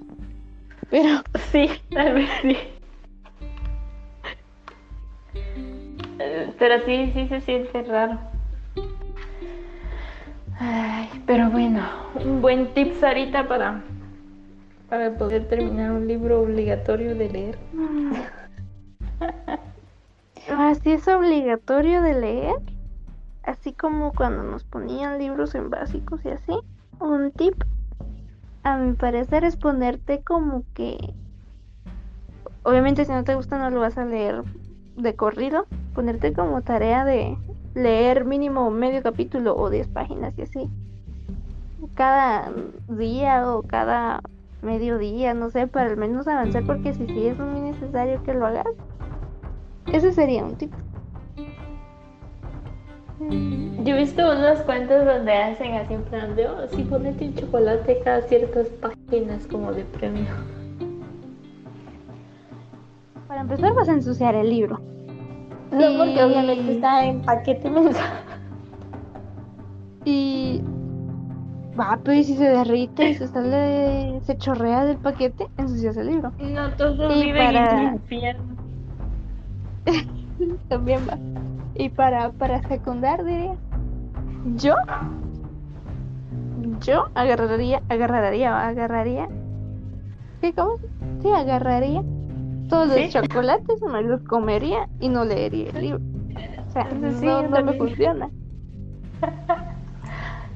Pero. 0.89 1.21
Sí, 1.51 1.69
tal 1.91 2.15
vez 2.15 2.29
sí. 2.41 2.57
Pero 6.59 6.83
sí, 6.85 7.11
sí 7.13 7.27
se 7.27 7.41
siente 7.41 7.83
raro. 7.83 8.19
Ay, 10.59 11.09
pero 11.25 11.49
bueno, 11.51 11.81
un 12.23 12.41
buen 12.41 12.73
tip, 12.73 12.93
Sarita, 12.99 13.47
para, 13.47 13.83
para 14.89 15.15
poder 15.17 15.47
terminar 15.47 15.91
un 15.91 16.07
libro 16.07 16.41
obligatorio 16.41 17.15
de 17.15 17.29
leer. 17.29 17.57
¿Así 20.57 20.93
es 20.93 21.07
obligatorio 21.07 22.01
de 22.01 22.19
leer? 22.19 22.55
así 23.47 23.71
como 23.71 24.11
cuando 24.11 24.43
nos 24.43 24.65
ponían 24.65 25.17
libros 25.17 25.55
en 25.55 25.69
básicos 25.69 26.23
y 26.25 26.29
así, 26.29 26.53
un 26.99 27.31
tip 27.31 27.55
a 28.63 28.77
mi 28.77 28.93
parecer 28.93 29.45
es 29.45 29.55
ponerte 29.55 30.21
como 30.21 30.63
que 30.73 31.13
obviamente 32.63 33.05
si 33.05 33.11
no 33.13 33.23
te 33.23 33.35
gusta 33.35 33.57
no 33.57 33.69
lo 33.69 33.79
vas 33.79 33.97
a 33.97 34.05
leer 34.05 34.43
de 34.97 35.15
corrido, 35.15 35.65
ponerte 35.97 36.31
como 36.31 36.61
tarea 36.61 37.03
de 37.05 37.35
leer 37.73 38.23
mínimo 38.23 38.69
medio 38.69 39.01
capítulo 39.01 39.57
o 39.57 39.71
10 39.71 39.87
páginas 39.87 40.37
y 40.37 40.43
así. 40.43 40.69
Cada 41.95 42.51
día 42.87 43.51
o 43.51 43.63
cada 43.63 44.21
medio 44.61 44.99
día, 44.99 45.33
no 45.33 45.49
sé, 45.49 45.65
para 45.65 45.89
al 45.89 45.97
menos 45.97 46.27
avanzar 46.27 46.63
porque 46.67 46.93
si 46.93 47.07
sí 47.07 47.25
es 47.25 47.39
muy 47.39 47.61
necesario 47.61 48.21
que 48.21 48.35
lo 48.35 48.45
hagas. 48.45 48.67
Ese 49.91 50.11
sería 50.11 50.45
un 50.45 50.55
tip. 50.55 50.71
Yo 53.19 53.95
he 53.95 53.97
visto 53.97 54.21
unos 54.21 54.59
cuentos 54.59 55.03
donde 55.03 55.33
hacen 55.33 55.73
así 55.73 55.95
en 55.95 56.03
plan 56.03 56.35
de, 56.35 56.47
oh, 56.47 56.67
sí, 56.67 56.83
ponete 56.83 57.25
un 57.25 57.33
chocolate 57.33 58.01
cada 58.03 58.21
ciertas 58.21 58.67
páginas 58.67 59.47
como 59.47 59.73
de 59.73 59.83
premio. 59.83 60.27
Para 63.27 63.41
empezar 63.41 63.73
vas 63.73 63.89
a 63.89 63.93
ensuciar 63.93 64.35
el 64.35 64.47
libro. 64.47 64.79
No, 65.71 65.97
porque 65.97 66.23
obviamente 66.23 66.75
está 66.75 67.05
en 67.05 67.21
paquete 67.21 67.69
mensual. 67.69 68.23
Y 70.05 70.61
va, 71.77 71.99
pero 72.03 72.23
si 72.23 72.35
se 72.35 72.45
derrite 72.45 73.09
y 73.09 73.13
se 73.15 73.27
sale, 73.27 74.21
se 74.23 74.37
chorrea 74.37 74.85
del 74.85 74.97
paquete, 74.97 75.47
ensucias 75.57 75.97
el 75.97 76.07
libro. 76.07 76.31
No, 76.39 76.69
todos 76.71 77.13
y 77.15 77.33
para... 77.33 77.81
en 77.81 77.87
el 77.87 77.93
infierno. 77.95 78.55
También 80.69 81.01
va. 81.09 81.17
Y 81.75 81.89
para, 81.89 82.31
para 82.31 82.61
secundar, 82.67 83.23
diría. 83.25 83.55
Yo. 84.55 84.75
Yo 86.85 87.09
agarraría, 87.15 87.81
agarraría, 87.89 88.67
agarraría. 88.67 89.27
¿Qué 90.41 90.53
cómo? 90.53 90.77
Sí, 91.21 91.31
agarraría 91.31 92.03
todos 92.67 92.87
los 92.87 93.09
chocolates, 93.09 93.81
me 93.81 94.01
los 94.03 94.21
comería 94.23 94.87
y 94.99 95.09
no 95.09 95.25
leería 95.25 95.69
el 95.71 95.81
libro. 95.81 96.01
O 96.67 96.71
sea, 96.71 96.83
no, 96.85 97.47
no 97.47 97.63
me 97.63 97.73
funciona. 97.73 98.29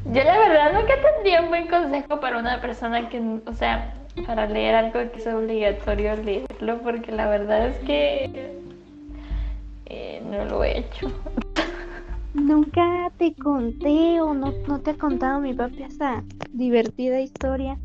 Yo 0.05 0.23
la 0.23 0.37
verdad 0.39 0.73
nunca 0.73 0.93
tendría 1.13 1.41
un 1.41 1.49
buen 1.49 1.67
consejo 1.67 2.19
para 2.19 2.39
una 2.39 2.59
persona 2.59 3.07
que, 3.09 3.21
o 3.45 3.53
sea, 3.53 3.93
para 4.25 4.47
leer 4.47 4.75
algo 4.75 5.11
que 5.11 5.19
es 5.19 5.27
obligatorio 5.27 6.15
leerlo, 6.17 6.81
porque 6.81 7.11
la 7.11 7.29
verdad 7.29 7.67
es 7.67 7.77
que 7.79 8.51
eh, 9.85 10.23
no 10.25 10.45
lo 10.45 10.63
he 10.63 10.79
hecho. 10.79 11.11
Nunca 12.33 13.11
te 13.17 13.35
conté 13.35 14.21
o 14.21 14.33
no, 14.33 14.53
no 14.67 14.79
te 14.79 14.91
ha 14.91 14.93
contado 14.95 15.41
mi 15.41 15.53
papi 15.53 15.83
esa 15.83 16.23
divertida 16.53 17.19
historia 17.19 17.77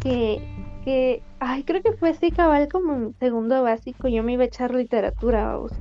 que, 0.00 0.40
que, 0.84 1.22
ay, 1.40 1.64
creo 1.64 1.82
que 1.82 1.92
fue 1.92 2.10
así 2.10 2.30
cabal 2.30 2.68
como 2.68 2.92
en 2.92 3.14
segundo 3.14 3.62
básico, 3.62 4.08
yo 4.08 4.22
me 4.22 4.34
iba 4.34 4.42
a 4.42 4.46
echar 4.46 4.74
literatura, 4.74 5.46
vamos. 5.46 5.72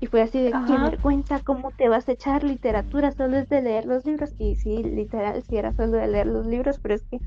Y 0.00 0.06
fue 0.06 0.22
así 0.22 0.42
de, 0.42 0.52
qué 0.66 0.78
vergüenza, 0.78 1.40
¿cómo 1.40 1.72
te 1.72 1.90
vas 1.90 2.08
a 2.08 2.12
echar 2.12 2.42
literatura? 2.42 3.12
Solo 3.12 3.36
es 3.36 3.50
de 3.50 3.60
leer 3.60 3.84
los 3.84 4.06
libros. 4.06 4.34
Y 4.38 4.56
sí, 4.56 4.82
literal, 4.82 5.42
sí 5.42 5.58
era 5.58 5.74
solo 5.74 5.92
de 5.98 6.08
leer 6.08 6.26
los 6.26 6.46
libros, 6.46 6.78
pero 6.80 6.94
es 6.94 7.02
que, 7.02 7.20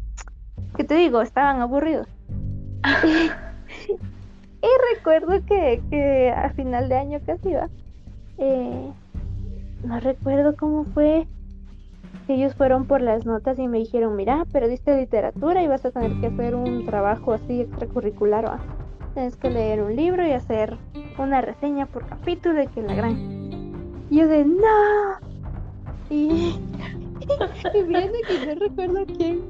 ¿qué 0.75 0.83
te 0.83 0.95
digo? 0.95 1.21
Estaban 1.21 1.61
aburridos. 1.61 2.07
y, 3.03 4.67
recuerdo 4.95 5.45
que, 5.45 5.83
que 5.91 6.31
a 6.31 6.49
final 6.49 6.89
de 6.89 6.97
año 6.97 7.19
casi 7.23 7.49
iba, 7.49 7.69
eh, 8.39 8.91
no 9.83 9.99
recuerdo 9.99 10.55
cómo 10.57 10.85
fue, 10.85 11.27
ellos 12.27 12.55
fueron 12.55 12.85
por 12.85 13.01
las 13.01 13.25
notas 13.25 13.59
y 13.59 13.67
me 13.67 13.79
dijeron, 13.79 14.15
mira, 14.15 14.45
perdiste 14.51 14.95
literatura 14.97 15.61
y 15.61 15.67
vas 15.67 15.83
a 15.85 15.91
tener 15.91 16.19
que 16.21 16.27
hacer 16.27 16.55
un 16.55 16.85
trabajo 16.85 17.33
así 17.33 17.61
extracurricular. 17.61 18.45
¿va? 18.45 18.59
Tienes 19.13 19.35
que 19.35 19.49
leer 19.49 19.83
un 19.83 19.95
libro 19.95 20.25
y 20.25 20.31
hacer 20.31 20.77
una 21.17 21.41
reseña 21.41 21.85
por 21.85 22.05
capítulo 22.07 22.55
de 22.55 22.67
que 22.67 22.81
la 22.81 22.95
gran. 22.95 23.17
Y 24.09 24.17
yo 24.17 24.27
de 24.27 24.45
no. 24.45 25.19
Y, 26.09 26.59
y 27.73 27.83
viene 27.83 28.19
que 28.27 28.45
no 28.47 28.59
recuerdo 28.59 29.05
quién. 29.17 29.41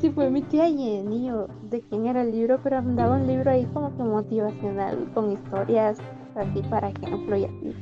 Si 0.00 0.10
fue 0.10 0.30
mi 0.30 0.42
tía 0.42 0.66
Jenny 0.66 1.30
o 1.30 1.48
de 1.70 1.80
quién 1.80 2.06
era 2.06 2.22
el 2.22 2.30
libro, 2.30 2.60
pero 2.62 2.78
andaba 2.78 3.16
un 3.16 3.26
libro 3.26 3.50
ahí 3.50 3.66
como 3.72 3.96
que 3.96 4.02
motivacional, 4.02 5.08
con 5.14 5.32
historias 5.32 5.98
así 6.34 6.62
para 6.68 6.90
no 6.90 7.18
fluya 7.26 7.48
así. 7.48 7.74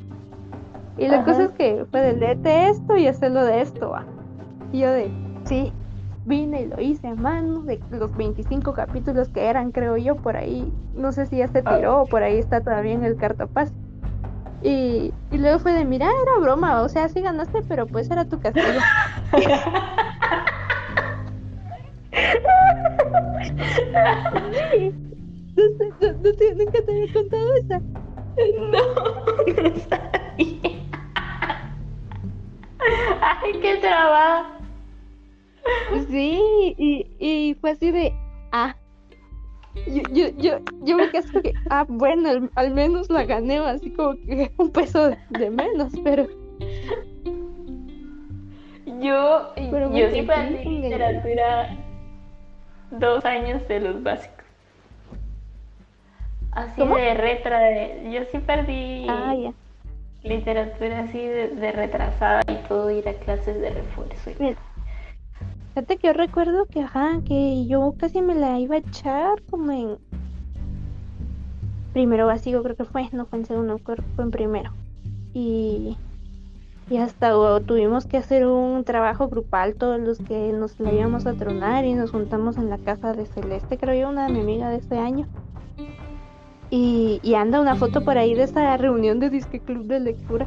Y 0.97 1.07
la 1.07 1.25
cosa 1.25 1.43
es 1.43 1.51
que 1.51 1.85
fue 1.91 2.13
leerte 2.13 2.69
esto 2.69 2.95
y 2.95 3.07
hacerlo 3.07 3.43
de 3.43 3.61
esto, 3.61 3.89
va. 3.89 4.05
Y 4.71 4.79
yo 4.79 4.91
de, 4.91 5.09
sí, 5.45 5.71
vine 6.25 6.63
y 6.63 6.67
lo 6.67 6.81
hice 6.81 7.07
a 7.07 7.15
mano 7.15 7.61
de 7.61 7.79
los 7.91 8.15
25 8.15 8.73
capítulos 8.73 9.29
que 9.29 9.45
eran, 9.45 9.71
creo 9.71 9.97
yo, 9.97 10.15
por 10.15 10.37
ahí. 10.37 10.71
No 10.95 11.11
sé 11.11 11.25
si 11.27 11.37
ya 11.37 11.47
se 11.47 11.61
tiró 11.61 12.01
o 12.01 12.05
por 12.05 12.23
ahí 12.23 12.37
está 12.37 12.61
todavía 12.61 12.93
en 12.93 13.03
el 13.03 13.15
cartapaz. 13.15 13.71
Y, 14.61 15.13
y 15.31 15.37
luego 15.37 15.59
fue 15.59 15.73
de, 15.73 15.85
mira, 15.85 16.07
era 16.07 16.39
broma, 16.41 16.81
o 16.81 16.89
sea, 16.89 17.07
sí 17.09 17.21
ganaste, 17.21 17.59
pero 17.67 17.85
pues 17.85 18.09
era 18.09 18.25
tu 18.25 18.39
castigo. 18.39 18.79
no, 25.55 25.61
no, 25.61 25.67
nunca 26.57 26.79
te 26.85 26.91
había 26.91 27.13
contado 27.13 27.55
esa. 27.55 27.79
No, 28.71 28.81
no 29.53 29.61
Ay, 33.27 33.53
qué 33.59 33.77
trabajo. 33.77 34.51
Sí, 36.09 36.75
y, 36.77 37.07
y 37.17 37.55
fue 37.55 37.71
así 37.71 37.89
de, 37.89 38.13
ah, 38.51 38.75
yo, 39.87 40.03
yo, 40.11 40.29
yo, 40.37 40.59
yo 40.83 40.97
me 40.97 41.09
quedé 41.09 41.41
que, 41.41 41.53
ah, 41.71 41.85
bueno, 41.87 42.49
al, 42.53 42.71
menos 42.71 43.09
la 43.09 43.25
gané, 43.25 43.57
así 43.57 43.89
como 43.89 44.15
que 44.15 44.51
un 44.59 44.71
peso 44.71 45.09
de, 45.29 45.49
menos, 45.49 45.91
pero... 46.03 46.27
Yo, 49.01 49.55
yo 49.55 50.11
sí 50.11 50.21
perdí 50.21 50.63
literatura 50.63 51.75
dos 52.91 53.25
años 53.25 53.67
de 53.67 53.79
los 53.79 54.03
básicos. 54.03 54.45
Así 56.51 56.85
de 56.85 57.13
retra, 57.15 57.59
de, 57.59 58.11
yo 58.11 58.21
sí 58.31 58.37
perdí 58.37 59.07
ah, 59.09 59.33
literatura 60.25 61.01
así 61.01 61.19
de, 61.19 61.71
retrasada 61.71 62.41
y 62.47 62.67
todo, 62.67 62.89
ir 62.91 63.07
a 63.07 63.13
clases 63.13 63.59
de 63.61 63.69
refuerzo. 63.69 64.31
Fíjate 65.75 65.97
que 65.97 66.07
yo 66.07 66.13
recuerdo 66.13 66.65
que, 66.65 66.81
ajá, 66.81 67.19
que 67.27 67.65
yo 67.67 67.93
casi 67.97 68.21
me 68.21 68.35
la 68.35 68.59
iba 68.59 68.75
a 68.75 68.79
echar 68.79 69.41
como 69.49 69.71
en 69.71 69.97
primero 71.93 72.27
básico, 72.27 72.61
creo 72.63 72.75
que 72.75 72.85
fue, 72.85 73.09
no 73.11 73.25
fue 73.25 73.39
en 73.39 73.45
segundo, 73.45 73.79
fue 73.79 74.23
en 74.23 74.31
primero. 74.31 74.71
Y, 75.33 75.97
y 76.89 76.97
hasta 76.97 77.31
tuvimos 77.61 78.05
que 78.05 78.17
hacer 78.17 78.47
un 78.47 78.83
trabajo 78.83 79.27
grupal, 79.27 79.75
todos 79.75 79.99
los 79.99 80.19
que 80.19 80.51
nos 80.53 80.79
la 80.79 80.93
íbamos 80.93 81.25
a 81.25 81.33
tronar 81.33 81.85
y 81.85 81.93
nos 81.93 82.11
juntamos 82.11 82.57
en 82.57 82.69
la 82.69 82.77
casa 82.77 83.13
de 83.13 83.25
Celeste, 83.25 83.77
creo 83.77 83.99
yo, 83.99 84.09
una 84.09 84.27
de 84.27 84.33
mi 84.33 84.41
amiga 84.41 84.69
de 84.69 84.77
este 84.77 84.97
año. 84.97 85.27
Y, 86.75 87.21
y 87.23 87.35
anda 87.35 87.61
una 87.61 87.75
foto 87.75 88.03
por 88.03 88.17
ahí 88.17 88.33
de 88.33 88.43
esa 88.43 88.75
reunión 88.75 89.21
de 89.21 89.29
Disque 89.29 89.61
Club 89.61 89.85
de 89.85 90.01
Lectura. 90.01 90.45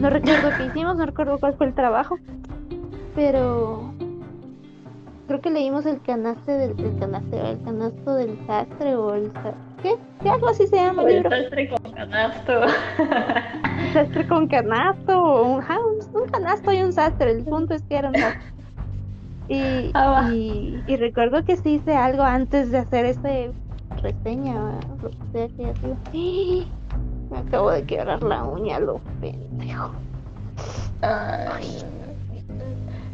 No 0.00 0.10
recuerdo 0.10 0.50
qué 0.58 0.66
hicimos, 0.66 0.96
no 0.96 1.06
recuerdo 1.06 1.38
cuál 1.38 1.54
fue 1.54 1.66
el 1.66 1.74
trabajo. 1.74 2.18
Pero 3.14 3.94
creo 5.28 5.40
que 5.40 5.52
leímos 5.52 5.86
el 5.86 6.02
canaste 6.02 6.50
del 6.50 6.80
el 6.80 6.98
canaste, 6.98 7.50
el 7.52 7.62
canasto 7.62 8.14
del 8.16 8.36
sastre 8.48 8.96
o 8.96 9.14
el 9.14 9.30
¿qué? 9.80 9.94
¿Qué 10.24 10.28
algo 10.28 10.48
así 10.48 10.66
se 10.66 10.74
llama 10.74 11.04
el 11.04 11.22
sastre 11.22 11.68
con 11.68 11.92
canasto. 11.92 12.60
sastre 13.92 14.26
con 14.26 14.48
canasto 14.48 15.22
o 15.22 15.58
un, 15.58 15.64
un, 16.14 16.28
canasto 16.30 16.72
y 16.72 16.82
un 16.82 16.92
sastre, 16.92 17.30
el 17.30 17.44
punto 17.44 17.74
es 17.74 17.82
que 17.84 17.96
era 17.96 18.08
un 18.08 18.16
sastre. 18.16 18.52
Y, 19.46 19.92
ah, 19.94 20.30
y, 20.32 20.82
y, 20.88 20.96
recuerdo 20.96 21.44
que 21.44 21.56
sí 21.58 21.74
hice 21.74 21.94
algo 21.94 22.24
antes 22.24 22.72
de 22.72 22.78
hacer 22.78 23.04
ese 23.04 23.52
reseña, 24.02 24.80
lo 25.02 25.10
que 25.10 25.16
sea 25.32 25.48
que 25.48 26.10
sido. 26.10 26.66
Me 27.30 27.38
acabo 27.38 27.70
de 27.70 27.84
quebrar 27.84 28.22
la 28.22 28.44
uña, 28.44 28.78
lo 28.78 29.00
pendejo. 29.20 29.92
Ay. 31.00 31.82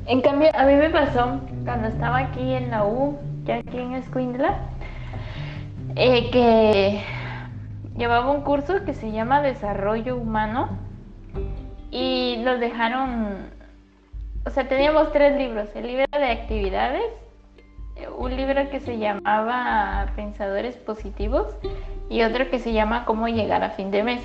En 0.06 0.20
cambio, 0.20 0.50
a 0.54 0.64
mí 0.64 0.74
me 0.74 0.90
pasó 0.90 1.40
cuando 1.64 1.88
estaba 1.88 2.18
aquí 2.18 2.52
en 2.54 2.70
la 2.70 2.84
U, 2.84 3.16
ya 3.44 3.56
aquí 3.56 3.78
en 3.78 3.94
Escuindla, 3.94 4.58
eh, 5.94 6.30
que 6.30 7.02
llevaba 7.96 8.30
un 8.30 8.42
curso 8.42 8.84
que 8.84 8.94
se 8.94 9.12
llama 9.12 9.40
Desarrollo 9.40 10.16
Humano 10.16 10.68
y 11.90 12.40
nos 12.44 12.58
dejaron, 12.60 13.50
o 14.44 14.50
sea, 14.50 14.68
teníamos 14.68 15.12
tres 15.12 15.36
libros, 15.36 15.68
el 15.74 15.86
libro 15.86 16.06
de 16.12 16.30
actividades, 16.30 17.04
un 18.16 18.36
libro 18.36 18.68
que 18.70 18.80
se 18.80 18.98
llamaba 18.98 20.12
Pensadores 20.16 20.76
Positivos 20.76 21.46
y 22.08 22.22
otro 22.22 22.50
que 22.50 22.58
se 22.58 22.72
llama 22.72 23.04
Cómo 23.04 23.28
llegar 23.28 23.62
a 23.62 23.70
fin 23.70 23.90
de 23.90 24.02
mes. 24.02 24.22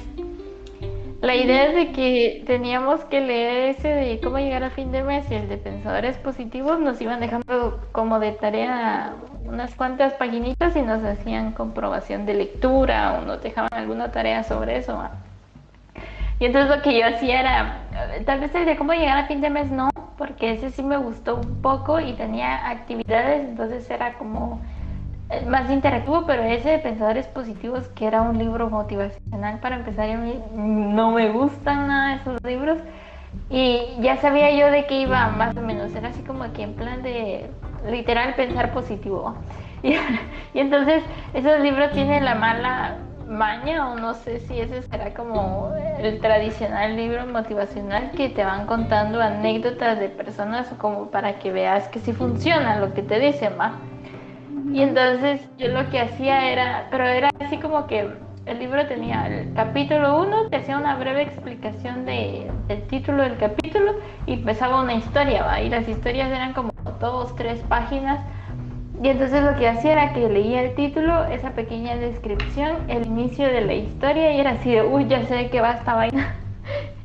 La 1.22 1.36
idea 1.36 1.72
de 1.72 1.92
que 1.92 2.44
teníamos 2.46 3.04
que 3.06 3.22
leer 3.22 3.70
ese 3.70 3.88
de 3.88 4.20
cómo 4.20 4.38
llegar 4.38 4.64
a 4.64 4.70
fin 4.70 4.92
de 4.92 5.02
mes 5.02 5.26
y 5.32 5.36
el 5.36 5.50
de 5.50 5.58
pensadores 5.58 6.18
positivos 6.18 6.80
nos 6.80 7.02
iban 7.02 7.20
dejando 7.20 7.80
como 7.92 8.20
de 8.20 8.34
tarea 8.34 9.16
unas 9.46 9.74
cuantas 9.76 10.14
paginitas 10.14 10.76
y 10.76 10.82
nos 10.82 11.04
hacían 11.04 11.54
comprobación 11.54 12.26
de 12.26 12.36
lectura 12.36 13.18
o 13.20 13.26
nos 13.26 13.42
dejaban 13.42 13.74
alguna 13.74 14.12
tarea 14.12 14.44
sobre 14.44 14.78
eso. 14.78 15.02
Y 16.40 16.46
entonces 16.46 16.76
lo 16.76 16.82
que 16.82 17.00
yo 17.00 17.08
hacía 17.08 17.40
era, 17.40 17.78
tal 18.26 18.42
vez 18.42 18.54
el 18.56 18.66
de 18.66 18.76
cómo 18.76 18.94
llegar 18.94 19.18
a 19.18 19.28
fin 19.28 19.40
de 19.42 19.50
mes 19.50 19.72
no, 19.72 19.90
porque 20.18 20.52
ese 20.52 20.70
sí 20.70 20.84
me 20.84 20.98
gustó 20.98 21.36
un 21.36 21.62
poco 21.62 22.00
y 22.00 22.14
tenía 22.14 22.70
actividades, 22.70 23.48
entonces 23.48 23.90
era 23.90 24.14
como 24.16 24.62
más 25.48 25.70
interactivo, 25.72 26.26
pero 26.28 26.44
ese 26.44 26.72
de 26.72 26.80
Pensadores 26.80 27.28
Positivos, 27.28 27.88
que 27.90 28.06
era 28.06 28.22
un 28.22 28.38
libro 28.38 28.70
motivacional 28.70 29.60
para 29.60 29.78
empezar, 29.78 30.10
a 30.10 30.18
mí 30.18 30.40
no 30.54 31.12
me 31.12 31.32
gustan 31.32 31.88
nada 31.88 32.16
esos 32.16 32.44
libros. 32.44 32.78
Y 33.50 33.98
ya 34.00 34.18
sabía 34.18 34.52
yo 34.52 34.72
de 34.72 34.86
qué 34.86 35.02
iba 35.02 35.28
más 35.30 35.56
o 35.58 35.62
menos, 35.62 35.94
era 35.94 36.10
así 36.10 36.22
como 36.22 36.52
que 36.54 36.64
en 36.64 36.74
plan 36.74 37.02
de 37.02 37.50
literal 37.90 38.34
pensar 38.36 38.72
positivo. 38.72 39.36
Y, 39.84 39.94
y 40.54 40.60
entonces 40.60 41.04
esos 41.34 41.60
libros 41.60 41.92
tienen 41.92 42.24
la 42.24 42.36
mala 42.36 42.98
maña 43.28 43.90
o 43.90 43.96
no 43.96 44.14
sé 44.14 44.40
si 44.40 44.60
ese 44.60 44.84
será 44.84 45.14
como 45.14 45.74
el 46.00 46.20
tradicional 46.20 46.96
libro 46.96 47.26
motivacional 47.26 48.12
que 48.12 48.30
te 48.30 48.44
van 48.44 48.66
contando 48.68 49.22
anécdotas 49.22 50.00
de 50.00 50.10
personas 50.10 50.68
como 50.78 51.10
para 51.10 51.40
que 51.40 51.52
veas 51.52 51.88
que 51.88 52.00
sí 52.00 52.14
funciona 52.14 52.80
lo 52.80 52.94
que 52.94 53.02
te 53.02 53.20
dicen, 53.20 53.54
¿va? 53.60 53.74
Y 54.72 54.82
entonces 54.82 55.42
yo 55.58 55.70
lo 55.70 55.90
que 55.90 56.00
hacía 56.00 56.52
era, 56.52 56.88
pero 56.92 57.06
era 57.06 57.30
así 57.40 57.58
como 57.58 57.88
que 57.88 58.10
el 58.46 58.60
libro 58.60 58.86
tenía 58.88 59.26
el 59.28 59.54
capítulo 59.54 60.22
1, 60.22 60.50
te 60.50 60.58
hacía 60.58 60.78
una 60.78 60.96
breve 60.96 61.24
explicación 61.24 62.06
de, 62.06 62.52
del 62.68 62.82
título 62.88 63.24
del 63.24 63.38
capítulo 63.38 63.96
y 64.26 64.34
empezaba 64.34 64.82
una 64.82 64.94
historia, 64.94 65.44
¿va? 65.44 65.62
Y 65.62 65.70
las 65.70 65.88
historias 65.88 66.30
eran 66.30 66.54
como 66.54 66.72
dos, 67.00 67.36
tres 67.36 67.62
páginas 67.68 68.20
y 69.04 69.10
entonces 69.10 69.44
lo 69.44 69.56
que 69.56 69.68
hacía 69.68 69.94
era 69.94 70.14
que 70.14 70.30
leía 70.30 70.62
el 70.64 70.76
título, 70.76 71.26
esa 71.26 71.52
pequeña 71.52 71.96
descripción, 71.96 72.78
el 72.88 73.06
inicio 73.06 73.48
de 73.48 73.62
la 73.62 73.74
historia 73.74 74.32
y 74.32 74.40
era 74.40 74.52
así 74.52 74.72
de, 74.72 74.84
uy, 74.84 75.08
ya 75.08 75.24
sé 75.26 75.50
qué 75.50 75.62
va 75.62 75.74
esta 75.74 75.96
vaina. 75.96 76.36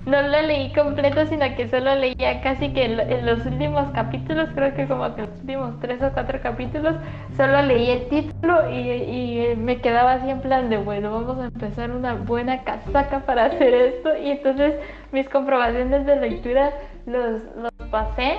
No 0.07 0.23
lo 0.23 0.43
leí 0.43 0.73
completo, 0.73 1.27
sino 1.27 1.45
que 1.57 1.69
solo 1.69 1.95
leía 1.95 2.41
casi 2.41 2.73
que 2.73 2.87
en, 2.87 3.27
los 3.27 3.45
últimos 3.45 3.91
capítulos, 3.91 4.49
creo 4.55 4.75
que 4.75 4.89
como 4.89 5.15
que 5.15 5.21
los 5.21 5.41
últimos 5.41 5.79
tres 5.81 6.03
o 6.03 6.11
cuatro 6.13 6.41
capítulos, 6.43 6.97
solo 7.37 7.61
leí 7.61 7.91
el 7.91 8.09
título 8.09 8.71
y, 8.71 8.91
y 8.91 9.57
me 9.57 9.77
quedaba 9.83 10.15
así 10.15 10.31
en 10.31 10.41
plan 10.41 10.71
de, 10.71 10.79
bueno, 10.79 11.13
vamos 11.13 11.39
a 11.39 11.49
empezar 11.49 11.91
una 11.91 12.15
buena 12.15 12.65
casaca 12.65 13.21
para 13.21 13.45
hacer 13.45 13.75
esto. 13.75 14.17
Y 14.17 14.31
entonces 14.31 14.75
mis 15.13 15.29
comprobaciones 15.29 16.07
de 16.07 16.17
lectura 16.17 16.73
los, 17.05 17.43
los 17.57 17.89
pasé 17.91 18.39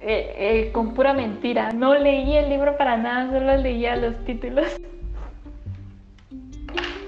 eh, 0.00 0.34
eh, 0.38 0.72
con 0.72 0.94
pura 0.94 1.12
mentira. 1.12 1.72
No 1.72 1.94
leí 1.94 2.34
el 2.36 2.48
libro 2.48 2.76
para 2.78 2.96
nada, 2.96 3.30
solo 3.30 3.56
leía 3.56 3.96
los 3.96 4.16
títulos. 4.24 4.66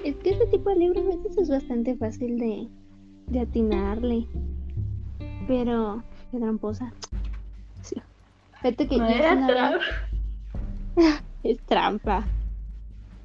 Es 0.03 0.15
que 0.17 0.29
ese 0.31 0.45
tipo 0.47 0.69
de 0.69 0.75
libros 0.75 1.05
es 1.37 1.49
bastante 1.49 1.95
fácil 1.95 2.37
de, 2.37 2.67
de 3.27 3.39
atinarle. 3.39 4.27
Pero, 5.47 6.03
qué 6.31 6.37
tramposa. 6.37 6.93
Sí. 7.81 7.95
Fíjate 8.61 8.87
que 8.87 8.97
es 11.43 11.59
trampa. 11.61 12.25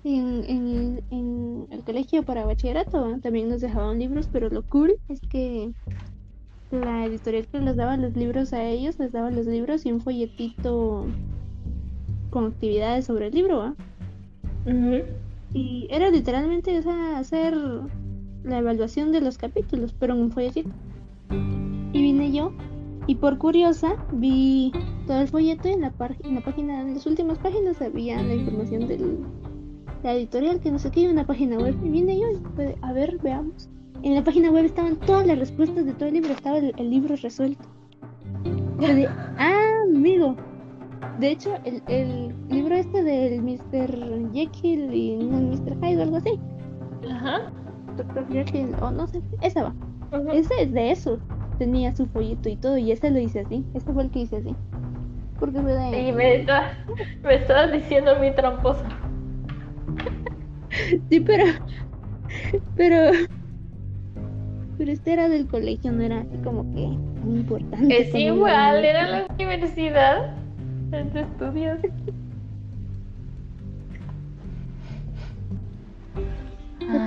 En, 0.05 0.45
en, 0.45 1.03
en, 1.11 1.67
el 1.71 1.83
colegio 1.83 2.23
para 2.23 2.47
bachillerato 2.47 3.19
también 3.21 3.51
nos 3.51 3.61
dejaban 3.61 3.99
libros, 3.99 4.29
pero 4.33 4.49
lo 4.49 4.63
cool 4.63 4.95
es 5.09 5.21
que 5.21 5.73
la 6.71 7.07
editorial 7.07 7.47
que 7.47 7.61
les 7.61 7.77
daba 7.77 7.97
los 7.97 8.15
libros 8.15 8.53
a 8.53 8.63
ellos 8.63 8.99
les 8.99 9.13
daba 9.13 9.31
los 9.31 9.47
libros 9.47 9.87
y 9.87 9.93
un 9.93 10.01
folletito 10.01 11.07
con 12.31 12.47
actividades 12.47 13.07
sobre 13.07 13.29
el 13.29 13.35
libro, 13.35 13.75
Y 15.55 15.89
era 15.91 16.11
literalmente 16.11 16.77
hacer 17.17 17.57
la 18.45 18.59
evaluación 18.59 19.13
de 19.13 19.23
los 19.23 19.39
capítulos, 19.39 19.95
pero 19.99 20.15
en 20.15 20.21
un 20.21 20.31
folletito. 20.31 20.71
Y 21.93 22.03
vine 22.03 22.33
yo 22.33 22.53
y 23.07 23.15
por 23.15 23.39
curiosa 23.39 23.97
vi 24.13 24.71
todo 25.07 25.23
el 25.23 25.29
folleto 25.29 25.69
y 25.69 25.73
en 25.73 25.81
la, 25.81 25.93
en 26.23 26.35
la 26.35 26.41
página, 26.43 26.83
en 26.83 26.95
las 26.95 27.07
últimas 27.07 27.39
páginas 27.39 27.81
había 27.81 28.23
la 28.23 28.35
información 28.35 28.87
de 28.87 28.99
la 30.03 30.13
editorial 30.13 30.61
que 30.61 30.71
no 30.71 30.79
sé 30.79 30.91
qué, 30.91 31.01
y 31.01 31.07
una 31.07 31.27
página 31.27 31.57
web. 31.57 31.75
Y 31.83 31.89
vine 31.89 32.19
yo 32.21 32.27
y 32.31 32.39
a 32.83 32.93
ver, 32.93 33.19
veamos 33.23 33.71
en 34.03 34.15
la 34.15 34.23
página 34.23 34.51
web 34.51 34.65
estaban 34.65 34.97
todas 34.97 35.27
las 35.27 35.39
respuestas 35.39 35.85
de 35.85 35.93
todo 35.93 36.09
el 36.09 36.15
libro, 36.15 36.33
estaba 36.33 36.59
el, 36.59 36.91
libro 36.91 37.17
resuelto. 37.17 37.69
ah, 39.39 39.83
amigo. 39.85 40.37
De 41.19 41.31
hecho, 41.31 41.55
el, 41.65 42.35
libro 42.49 42.75
este 42.77 43.03
del 43.03 43.43
Mr. 43.43 44.33
Jekyll 44.33 44.95
y 44.95 45.17
no, 45.17 45.41
Mr. 45.41 45.77
Hyde 45.81 45.99
o 45.99 46.03
algo 46.03 46.17
así. 46.17 46.39
Ajá. 47.11 47.53
Dr. 47.97 48.29
Jekyll, 48.31 48.75
o 48.81 48.91
no 48.91 49.07
sé, 49.09 49.21
esa 49.41 49.65
va. 49.65 49.75
Ese 50.33 50.63
es 50.63 50.73
de 50.73 50.93
eso. 50.93 51.19
Tenía 51.59 51.95
su 51.95 52.07
folleto 52.07 52.49
y 52.49 52.57
todo, 52.57 52.79
y 52.79 52.93
ese 52.93 53.11
lo 53.11 53.19
hice 53.19 53.41
así. 53.41 53.65
Este 53.75 53.93
fue 53.93 54.05
el 54.05 54.11
que 54.11 54.21
hice 54.21 54.37
así. 54.37 54.55
Porque 55.41 55.61
fue 55.61 55.73
de. 55.73 56.09
Y 56.09 56.13
me, 56.13 56.47
me 57.25 57.35
estabas 57.35 57.73
diciendo 57.73 58.13
mi 58.21 58.33
tramposa. 58.33 58.85
sí, 61.11 61.21
pero. 61.21 61.45
Pero 62.77 63.11
pero 64.79 64.93
este 64.93 65.13
era 65.13 65.29
del 65.29 65.49
colegio, 65.49 65.91
no 65.91 66.03
era 66.03 66.21
así 66.21 66.37
como 66.45 66.63
que 66.73 66.87
muy 66.87 67.41
importante. 67.41 68.01
Es 68.01 68.15
igual, 68.15 68.85
era 68.85 69.09
la 69.09 69.27
universidad 69.35 70.35
de 70.91 71.21
estudios. 71.21 71.79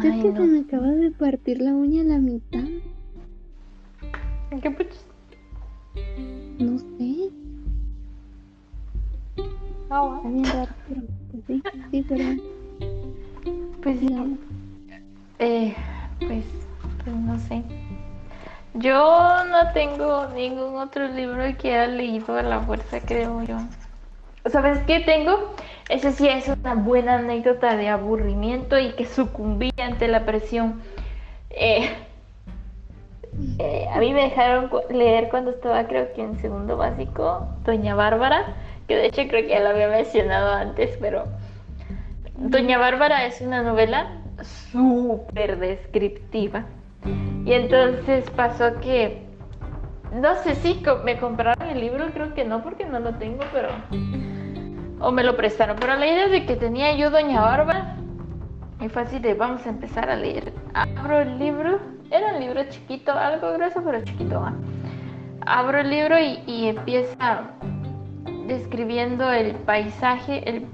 es 0.04 0.16
que 0.22 0.32
se 0.32 0.40
me 0.40 0.60
acaba 0.60 0.88
de 0.88 1.12
partir 1.12 1.62
la 1.62 1.74
uña 1.74 2.02
a 2.02 2.06
la 2.06 2.20
mitad. 2.20 2.64
¿En 4.52 4.62
qué 4.62 4.70
puchos? 4.70 5.06
No 6.60 6.78
sé. 6.78 7.30
Ah, 9.90 10.16
Está 10.18 10.30
bien 10.30 10.46
raro, 10.46 10.72
pero 10.88 11.02
pues 11.32 11.44
sí, 11.48 11.64
sí, 11.90 12.02
perdón. 12.04 12.42
Pues 13.82 14.00
sí. 14.00 14.08
Eh, 15.40 15.74
pues 16.20 16.46
no 17.10 17.40
sé. 17.40 17.64
Yo 18.74 19.44
no 19.50 19.74
tengo 19.74 20.28
ningún 20.28 20.78
otro 20.78 21.08
libro 21.08 21.44
que 21.58 21.76
haya 21.76 21.88
leído 21.88 22.38
a 22.38 22.44
la 22.44 22.62
fuerza, 22.62 23.00
creo 23.02 23.44
yo. 23.44 23.58
¿Sabes 24.46 24.80
qué 24.88 25.02
tengo? 25.02 25.54
Ese 25.90 26.14
sí 26.14 26.28
es 26.28 26.48
una 26.48 26.76
buena 26.76 27.16
anécdota 27.16 27.76
de 27.76 27.90
aburrimiento 27.90 28.80
y 28.80 28.94
que 28.94 29.06
sucumbí 29.06 29.72
ante 29.78 30.08
la 30.08 30.26
presión. 30.26 30.82
Eh, 31.50 31.90
eh, 33.60 33.88
a 33.94 34.00
mí 34.00 34.14
me 34.14 34.24
dejaron 34.24 34.72
leer 34.90 35.30
cuando 35.30 35.52
estaba 35.52 35.86
creo 35.88 36.14
que 36.14 36.22
en 36.22 36.40
segundo 36.40 36.78
básico, 36.78 37.48
Doña 37.66 37.94
Bárbara, 37.94 38.56
que 38.88 38.96
de 38.96 39.08
hecho 39.08 39.24
creo 39.28 39.44
que 39.44 39.50
ya 39.50 39.60
lo 39.60 39.70
había 39.70 39.90
mencionado 39.90 40.54
antes, 40.54 40.98
pero 41.02 41.26
Doña 42.38 42.78
Bárbara 42.78 43.26
es 43.26 43.42
una 43.42 43.62
novela 43.64 44.18
súper 44.72 45.60
descriptiva 45.60 46.66
y 47.46 47.54
entonces 47.54 48.30
pasó 48.32 48.80
que, 48.82 49.26
no 50.14 50.36
sé 50.36 50.56
si 50.56 50.82
me 51.04 51.18
compraron 51.18 51.70
el 51.70 51.80
libro, 51.80 52.06
creo 52.14 52.34
que 52.34 52.46
no, 52.46 52.64
porque 52.64 52.86
no 52.86 53.00
lo 53.00 53.14
tengo, 53.16 53.44
pero... 53.52 53.70
O 55.00 55.12
me 55.12 55.24
lo 55.24 55.36
prestaron, 55.36 55.78
pero 55.80 55.96
la 55.96 56.06
idea 56.06 56.28
de 56.28 56.46
que 56.46 56.56
tenía 56.56 56.96
yo 56.96 57.10
Doña 57.10 57.42
Bárbara, 57.42 57.96
y 58.80 58.88
fue 58.90 59.02
así 59.02 59.20
de 59.20 59.34
vamos 59.34 59.66
a 59.66 59.70
empezar 59.70 60.10
a 60.10 60.16
leer. 60.16 60.54
Abro 60.74 61.22
el 61.22 61.40
libro, 61.40 61.80
era 62.12 62.34
un 62.34 62.40
libro 62.40 62.64
chiquito, 62.70 63.12
algo 63.12 63.54
grueso, 63.54 63.82
pero 63.84 64.04
chiquito. 64.04 64.44
Abro 65.46 65.80
el 65.80 65.90
libro 65.90 66.20
y, 66.20 66.44
y 66.46 66.68
empieza 66.68 67.52
describiendo 68.48 69.32
el 69.32 69.56
paisaje, 69.56 70.48
el 70.48 70.68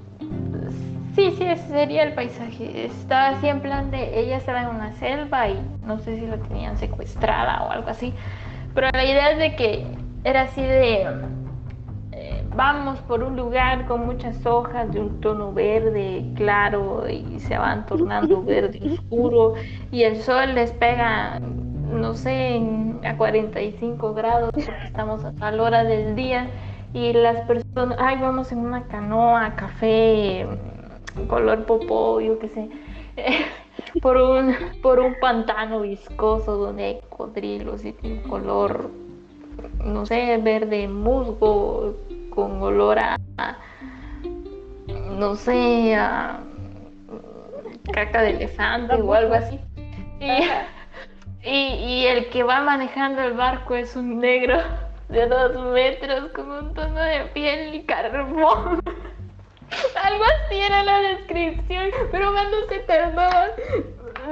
Sí, 1.17 1.33
sí, 1.35 1.45
ese 1.45 1.67
sería 1.69 2.03
el 2.03 2.13
paisaje. 2.13 2.85
Estaba 2.85 3.29
así 3.29 3.47
en 3.47 3.59
plan 3.59 3.89
de 3.89 4.19
ella 4.19 4.37
estaba 4.37 4.61
en 4.61 4.67
una 4.67 4.93
selva 4.93 5.49
y 5.49 5.59
no 5.83 5.97
sé 5.97 6.15
si 6.15 6.27
la 6.27 6.37
tenían 6.37 6.77
secuestrada 6.77 7.63
o 7.63 7.71
algo 7.71 7.89
así. 7.89 8.13
Pero 8.75 8.89
la 8.93 9.03
idea 9.03 9.31
es 9.31 9.39
de 9.39 9.55
que 9.55 9.87
era 10.23 10.41
así 10.41 10.61
de 10.61 11.07
eh, 12.11 12.43
vamos 12.55 12.99
por 12.99 13.23
un 13.23 13.35
lugar 13.35 13.87
con 13.87 14.05
muchas 14.05 14.45
hojas 14.45 14.93
de 14.93 14.99
un 14.99 15.19
tono 15.19 15.53
verde 15.53 16.23
claro 16.35 17.09
y 17.09 17.39
se 17.39 17.57
van 17.57 17.87
tornando 17.87 18.43
verde 18.45 18.79
oscuro 18.85 19.55
y 19.89 20.03
el 20.03 20.21
sol 20.21 20.53
les 20.53 20.71
pega 20.71 21.39
no 21.39 22.13
sé 22.13 22.61
a 23.03 23.17
45 23.17 24.13
grados 24.13 24.51
porque 24.53 24.85
estamos 24.85 25.25
a 25.25 25.31
tal 25.31 25.59
hora 25.61 25.83
del 25.83 26.15
día 26.15 26.47
y 26.93 27.13
las 27.13 27.41
personas, 27.41 27.97
ay, 27.99 28.17
vamos 28.19 28.51
en 28.51 28.59
una 28.59 28.83
canoa, 28.87 29.55
café, 29.55 30.47
color 31.25 31.65
popó, 31.65 32.21
yo 32.21 32.37
qué 32.39 32.49
sé, 32.49 32.69
por, 34.01 34.17
un, 34.17 34.55
por 34.81 34.99
un 34.99 35.15
pantano 35.19 35.81
viscoso 35.81 36.57
donde 36.57 36.83
hay 36.83 36.99
cocodrilos 37.09 37.83
y 37.85 37.93
tiene 37.93 38.21
color, 38.23 38.89
no 39.83 40.05
sé, 40.05 40.37
verde 40.37 40.87
musgo, 40.87 41.95
con 42.29 42.61
olor 42.61 42.99
a, 42.99 43.17
no 45.17 45.35
sé, 45.35 45.97
caca 47.91 48.21
de 48.21 48.31
elefante 48.31 48.95
o 48.95 49.13
algo 49.13 49.33
así. 49.33 49.59
Y, 51.43 51.49
y, 51.49 52.05
el 52.07 52.29
que 52.29 52.43
va 52.43 52.59
manejando 52.61 53.21
el 53.21 53.31
barco 53.33 53.75
es 53.75 53.95
un 53.95 54.19
negro 54.19 54.57
de 55.07 55.27
dos 55.27 55.71
metros 55.71 56.31
con 56.31 56.51
un 56.51 56.73
tono 56.73 56.99
de 56.99 57.25
piel 57.33 57.75
y 57.75 57.83
carbón. 57.83 58.81
Algo 60.03 60.23
así 60.23 60.59
era 60.59 60.83
la 60.83 60.99
descripción, 60.99 61.91
pero 62.11 62.31
cuando 62.31 62.57
se 62.69 62.79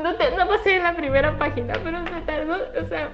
no, 0.02 0.16
te, 0.16 0.32
no 0.36 0.48
pasé 0.48 0.78
en 0.78 0.84
la 0.84 0.96
primera 0.96 1.38
página, 1.38 1.74
pero 1.84 2.04
se 2.06 2.22
tardó, 2.22 2.56
o 2.56 2.88
sea, 2.88 3.10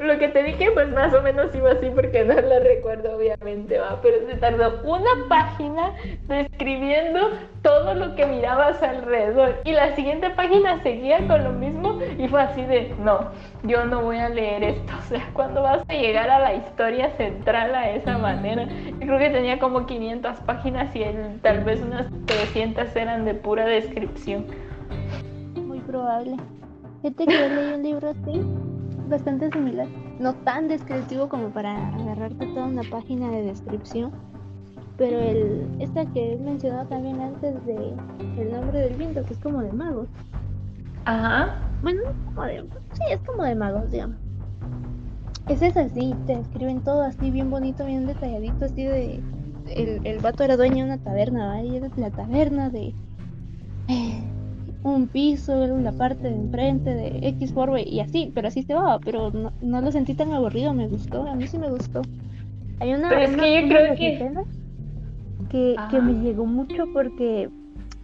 lo 0.00 0.18
que 0.18 0.28
te 0.28 0.42
dije 0.42 0.70
pues 0.72 0.88
más 0.90 1.12
o 1.14 1.22
menos 1.22 1.54
iba 1.54 1.72
así 1.72 1.90
porque 1.94 2.24
no 2.24 2.34
lo 2.34 2.60
recuerdo 2.60 3.16
obviamente, 3.16 3.78
va, 3.78 4.00
pero 4.02 4.26
se 4.26 4.36
tardó 4.36 4.80
una 4.84 5.28
página 5.28 5.92
describiendo 6.26 7.30
todo 7.62 7.94
lo 7.94 8.14
que 8.14 8.26
mirabas 8.26 8.82
alrededor 8.82 9.60
y 9.64 9.72
la 9.72 9.94
siguiente 9.94 10.30
página 10.30 10.82
seguía 10.82 11.26
con 11.26 11.44
lo 11.44 11.50
mismo 11.52 11.98
y 12.18 12.28
fue 12.28 12.42
así 12.42 12.62
de, 12.62 12.94
no, 12.98 13.30
yo 13.62 13.84
no 13.84 14.02
voy 14.02 14.18
a 14.18 14.28
leer 14.28 14.64
esto, 14.64 14.92
o 14.98 15.02
sea, 15.02 15.30
cuando 15.32 15.62
vas 15.62 15.82
a 15.88 15.92
llegar 15.92 16.30
a 16.30 16.38
la 16.38 16.54
historia 16.54 17.10
central 17.16 17.74
a 17.74 17.90
esa 17.90 18.18
manera, 18.18 18.66
yo 18.66 19.06
creo 19.06 19.18
que 19.18 19.30
tenía 19.30 19.58
como 19.58 19.86
500 19.86 20.38
páginas 20.40 20.94
y 20.96 21.02
el, 21.02 21.40
tal 21.40 21.64
vez 21.64 21.80
unas 21.80 22.06
300 22.26 22.94
eran 22.96 23.24
de 23.24 23.34
pura 23.34 23.66
descripción 23.66 24.46
probable. 25.86 26.36
Fíjate 27.02 27.26
que 27.26 27.32
yo 27.32 27.54
leí 27.54 27.74
un 27.74 27.82
libro 27.82 28.10
así, 28.10 28.40
bastante 29.08 29.50
similar. 29.50 29.86
No 30.18 30.34
tan 30.34 30.68
descriptivo 30.68 31.28
como 31.28 31.48
para 31.50 31.88
agarrarte 31.88 32.46
toda 32.46 32.66
una 32.66 32.82
página 32.90 33.30
de 33.30 33.42
descripción. 33.42 34.12
Pero 34.96 35.18
el, 35.18 35.66
esta 35.80 36.06
que 36.06 36.34
he 36.34 36.36
mencionado 36.38 36.86
también 36.86 37.20
antes 37.20 37.54
de 37.66 37.94
El 38.38 38.52
nombre 38.52 38.78
del 38.80 38.94
viento, 38.94 39.24
que 39.24 39.34
es 39.34 39.40
como 39.40 39.60
de 39.60 39.72
magos. 39.72 40.08
Ajá. 41.04 41.58
Bueno, 41.82 42.02
como 42.26 42.42
de, 42.46 42.64
sí, 42.92 43.02
es 43.10 43.20
como 43.22 43.42
de 43.42 43.54
magos, 43.54 43.90
digamos. 43.90 44.16
Ese 45.48 45.66
es 45.66 45.76
así, 45.76 46.14
te 46.26 46.32
escriben 46.34 46.80
todo 46.80 47.02
así 47.02 47.30
bien 47.30 47.50
bonito, 47.50 47.84
bien 47.84 48.06
detalladito, 48.06 48.64
así 48.64 48.84
de... 48.84 49.20
El, 49.68 50.06
el 50.06 50.18
vato 50.20 50.44
era 50.44 50.56
dueño 50.56 50.84
de 50.84 50.92
una 50.92 50.98
taberna, 50.98 51.62
Y 51.62 51.76
era 51.76 51.88
la 51.96 52.10
taberna 52.10 52.70
de... 52.70 52.94
Eh, 53.88 54.22
un 54.84 55.08
piso, 55.08 55.66
la 55.66 55.92
parte 55.92 56.28
de 56.28 56.34
enfrente 56.34 56.94
de 56.94 57.28
X 57.28 57.52
forma 57.52 57.80
y 57.80 58.00
así, 58.00 58.30
pero 58.34 58.48
así 58.48 58.62
se 58.62 58.74
va, 58.74 58.98
pero 59.00 59.32
no, 59.32 59.80
lo 59.80 59.90
sentí 59.90 60.14
tan 60.14 60.32
aburrido, 60.32 60.74
me 60.74 60.86
gustó, 60.88 61.26
a 61.26 61.34
mí 61.34 61.46
sí 61.48 61.58
me 61.58 61.70
gustó. 61.70 62.02
Hay 62.80 62.92
una, 62.92 63.08
pero 63.08 63.22
es 63.22 63.36
que 63.36 63.62
yo 63.62 63.68
creo 63.68 63.96
que... 63.96 64.44
que... 65.48 65.76
que 65.90 66.00
me 66.00 66.12
llegó 66.22 66.44
mucho 66.44 66.84
porque 66.92 67.48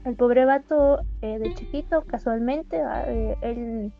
el 0.06 0.16
pobre 0.16 0.46
vato 0.46 1.00
eh, 1.20 1.38
de 1.38 1.54
chiquito, 1.54 2.02
casualmente, 2.06 2.80
eh, 3.06 3.36
él, 3.42 3.92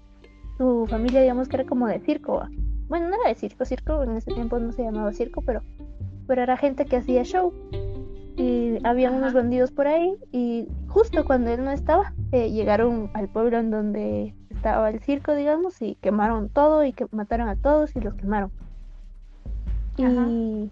su 0.57 0.87
familia 0.89 1.21
digamos 1.21 1.49
que 1.49 1.57
era 1.57 1.67
como 1.67 1.87
de 1.87 2.01
circo, 2.01 2.43
bueno, 2.89 3.09
no 3.09 3.17
era 3.21 3.29
de 3.29 3.35
circo, 3.35 3.65
circo 3.67 4.03
en 4.03 4.17
ese 4.17 4.33
tiempo 4.33 4.59
no 4.59 4.73
se 4.73 4.83
llamaba 4.83 5.13
circo, 5.13 5.43
pero, 5.43 5.63
pero 6.27 6.43
era 6.43 6.57
gente 6.57 6.87
que 6.87 6.97
hacía 6.97 7.23
show. 7.25 7.53
Y 8.37 8.79
había 8.85 9.11
unos 9.11 9.35
bandidos 9.35 9.71
por 9.71 9.87
ahí 9.87 10.15
y 10.33 10.67
justo 10.91 11.25
cuando 11.25 11.51
él 11.51 11.65
no 11.65 11.71
estaba 11.71 12.13
eh, 12.33 12.51
llegaron 12.51 13.11
al 13.15 13.29
pueblo 13.29 13.59
en 13.59 13.71
donde 13.71 14.35
estaba 14.51 14.91
el 14.91 15.01
circo 15.01 15.35
digamos 15.35 15.81
y 15.81 15.95
quemaron 15.97 16.49
todo 16.49 16.85
y 16.85 16.93
que 16.93 17.07
mataron 17.13 17.49
a 17.49 17.57
todos 17.57 17.95
y 17.97 18.01
los 18.01 18.15
quemaron 18.15 18.51
y 19.97 20.71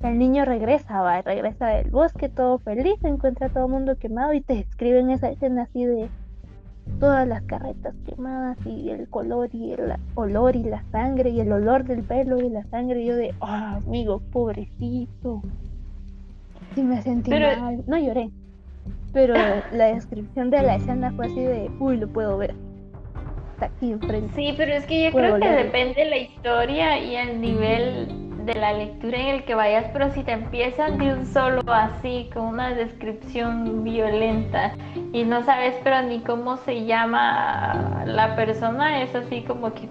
el 0.00 0.18
niño 0.18 0.44
regresa 0.44 1.02
va 1.02 1.22
regresa 1.22 1.68
del 1.68 1.90
bosque 1.90 2.28
todo 2.28 2.58
feliz 2.58 3.02
encuentra 3.04 3.46
a 3.46 3.50
todo 3.50 3.66
el 3.66 3.72
mundo 3.72 3.96
quemado 3.98 4.32
y 4.32 4.40
te 4.40 4.58
escriben 4.58 5.10
esa 5.10 5.28
escena 5.28 5.62
así 5.62 5.84
de 5.84 6.08
todas 6.98 7.28
las 7.28 7.42
carretas 7.42 7.94
quemadas 8.06 8.58
y 8.66 8.90
el 8.90 9.08
color 9.08 9.50
y 9.52 9.72
el 9.72 9.94
olor 10.14 10.56
y 10.56 10.64
la 10.64 10.82
sangre 10.90 11.30
y 11.30 11.40
el 11.40 11.52
olor 11.52 11.84
del 11.84 12.02
pelo 12.02 12.38
y 12.40 12.48
la 12.48 12.64
sangre 12.64 13.02
y 13.02 13.06
yo 13.06 13.16
de 13.16 13.34
ah 13.40 13.80
amigo 13.86 14.20
pobrecito 14.32 15.42
Sí, 16.74 16.82
me 16.82 17.02
sentí 17.02 17.30
mal. 17.30 17.84
No 17.86 17.98
lloré. 17.98 18.30
Pero 19.12 19.34
la 19.72 19.86
descripción 19.86 20.50
de 20.50 20.62
la 20.62 20.76
escena 20.76 21.12
fue 21.12 21.26
así 21.26 21.40
de, 21.40 21.70
uy, 21.78 21.98
lo 21.98 22.08
puedo 22.08 22.38
ver. 22.38 22.54
Está 23.54 23.66
aquí 23.66 23.92
enfrente. 23.92 24.32
Sí, 24.34 24.54
pero 24.56 24.72
es 24.72 24.86
que 24.86 25.04
yo 25.04 25.12
creo 25.12 25.38
que 25.38 25.50
depende 25.50 26.04
la 26.06 26.16
historia 26.16 26.98
y 26.98 27.16
el 27.16 27.40
nivel 27.40 28.22
de 28.46 28.54
la 28.54 28.72
lectura 28.72 29.18
en 29.18 29.28
el 29.28 29.44
que 29.44 29.54
vayas, 29.54 29.86
pero 29.92 30.10
si 30.10 30.24
te 30.24 30.32
empiezan 30.32 30.98
de 30.98 31.14
un 31.14 31.26
solo 31.26 31.62
así, 31.68 32.28
con 32.34 32.46
una 32.46 32.74
descripción 32.74 33.84
violenta 33.84 34.72
y 35.12 35.24
no 35.24 35.44
sabes 35.44 35.76
pero 35.84 36.02
ni 36.02 36.20
cómo 36.20 36.56
se 36.56 36.84
llama 36.84 38.02
la 38.04 38.34
persona, 38.34 39.02
es 39.02 39.14
así 39.14 39.42
como 39.42 39.72
que, 39.72 39.88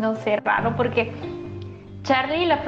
no 0.00 0.14
sé, 0.16 0.36
raro, 0.36 0.74
porque 0.76 1.12
Charlie 2.04 2.44
y 2.44 2.46
la, 2.46 2.60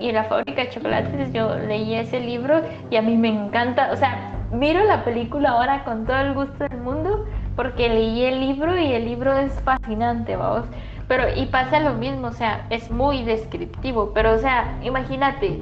y 0.00 0.12
la 0.12 0.24
fábrica 0.24 0.62
de 0.62 0.70
chocolates, 0.70 1.32
yo 1.32 1.56
leí 1.56 1.94
ese 1.94 2.18
libro 2.20 2.62
y 2.90 2.96
a 2.96 3.02
mí 3.02 3.16
me 3.16 3.28
encanta, 3.28 3.92
o 3.92 3.96
sea, 3.96 4.33
miro 4.54 4.84
la 4.84 5.04
película 5.04 5.50
ahora 5.50 5.84
con 5.84 6.06
todo 6.06 6.18
el 6.18 6.34
gusto 6.34 6.64
del 6.68 6.80
mundo 6.80 7.26
porque 7.56 7.88
leí 7.88 8.24
el 8.24 8.40
libro 8.40 8.78
y 8.78 8.92
el 8.92 9.04
libro 9.04 9.36
es 9.36 9.52
fascinante, 9.62 10.36
vamos. 10.36 10.66
Pero, 11.06 11.24
y 11.34 11.46
pasa 11.46 11.80
lo 11.80 11.94
mismo, 11.94 12.28
o 12.28 12.32
sea, 12.32 12.66
es 12.70 12.90
muy 12.90 13.22
descriptivo, 13.24 14.12
pero, 14.14 14.32
o 14.32 14.38
sea, 14.38 14.78
imagínate 14.82 15.60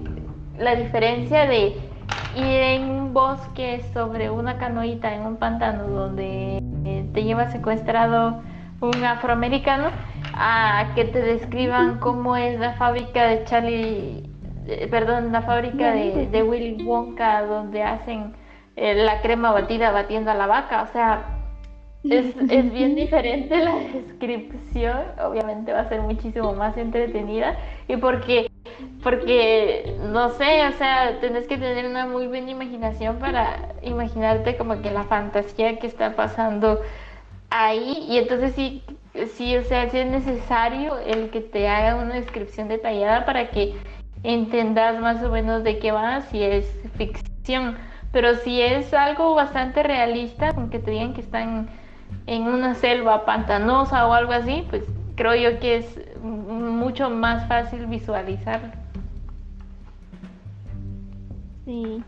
la 0.59 0.77
diferencia 0.77 1.47
de 1.47 1.77
ir 2.37 2.45
en 2.45 2.91
un 2.91 3.13
bosque 3.13 3.85
sobre 3.93 4.31
una 4.31 4.59
canoita 4.59 5.13
en 5.15 5.27
un 5.27 5.37
pantano 5.37 5.89
donde 5.89 6.59
eh, 6.85 7.11
te 7.13 7.25
lleva 7.25 7.51
secuestrado 7.51 8.41
un 8.81 9.05
afroamericano 9.05 9.89
a 10.35 10.93
que 10.95 11.05
te 11.05 11.21
describan 11.21 11.99
cómo 11.99 12.37
es 12.37 12.59
la 12.59 12.75
fábrica 12.75 13.27
de 13.27 13.45
Charlie, 13.45 14.31
eh, 14.67 14.89
perdón, 14.91 15.33
la 15.33 15.43
fábrica 15.43 15.93
de, 15.93 16.29
de, 16.31 16.43
Willy 16.43 16.83
Wonka 16.85 17.43
donde 17.43 17.83
hacen 17.83 18.33
eh, 18.77 18.95
la 18.95 19.21
crema 19.21 19.53
batida 19.53 19.91
batiendo 19.91 20.31
a 20.31 20.35
la 20.35 20.47
vaca, 20.47 20.83
o 20.83 20.87
sea, 20.93 21.39
es, 22.05 22.35
es, 22.51 22.73
bien 22.73 22.95
diferente 22.97 23.57
la 23.57 23.77
descripción, 23.77 24.99
obviamente 25.25 25.73
va 25.73 25.81
a 25.81 25.89
ser 25.89 26.03
muchísimo 26.03 26.53
más 26.55 26.77
entretenida 26.77 27.57
y 27.89 27.97
porque, 27.97 28.51
porque, 29.03 29.97
no 30.11 30.31
sé, 30.31 30.67
o 30.67 30.73
sea, 30.73 31.21
tenés 31.21 31.47
que 31.47 31.59
tener 31.59 31.87
una 31.87 32.07
muy 32.07 32.27
buena 32.27 32.51
imaginación 32.51 33.17
para 33.17 33.75
imaginarte 33.83 34.57
como 34.57 34.81
que 34.83 34.91
la 34.91 35.05
fantasía 35.05 35.79
que 35.79 35.87
está 35.87 36.17
pasando 36.17 36.81
ahí 37.51 38.07
y 38.09 38.19
entonces 38.19 38.55
sí 38.55 38.83
sí, 39.35 39.57
o 39.57 39.65
sea, 39.65 39.91
sí 39.91 39.99
es 39.99 40.11
necesario 40.11 40.99
el 40.99 41.31
que 41.31 41.41
te 41.41 41.69
haga 41.69 41.97
una 41.97 42.15
descripción 42.15 42.69
detallada 42.69 43.25
para 43.25 43.51
que 43.51 43.75
entendas 44.23 45.01
más 45.01 45.23
o 45.23 45.31
menos 45.31 45.65
de 45.65 45.79
qué 45.79 45.93
va, 45.93 46.23
si 46.23 46.43
es 46.43 46.67
ficción. 46.97 47.77
Pero 48.13 48.35
si 48.37 48.61
es 48.61 48.93
algo 48.93 49.35
bastante 49.35 49.83
realista, 49.83 50.53
con 50.53 50.69
que 50.69 50.79
te 50.79 50.91
digan 50.91 51.15
que 51.15 51.23
están 51.23 51.69
en 52.27 52.43
una 52.43 52.75
selva 52.75 53.25
pantanosa 53.25 54.07
o 54.07 54.13
algo 54.13 54.33
así, 54.33 54.67
pues 54.69 54.85
creo 55.17 55.35
yo 55.35 55.59
que 55.59 55.77
es 55.77 55.99
mucho 56.23 57.11
más 57.11 57.49
fácil 57.49 57.87
visualizar. 57.87 58.61
Sí. 61.65 62.03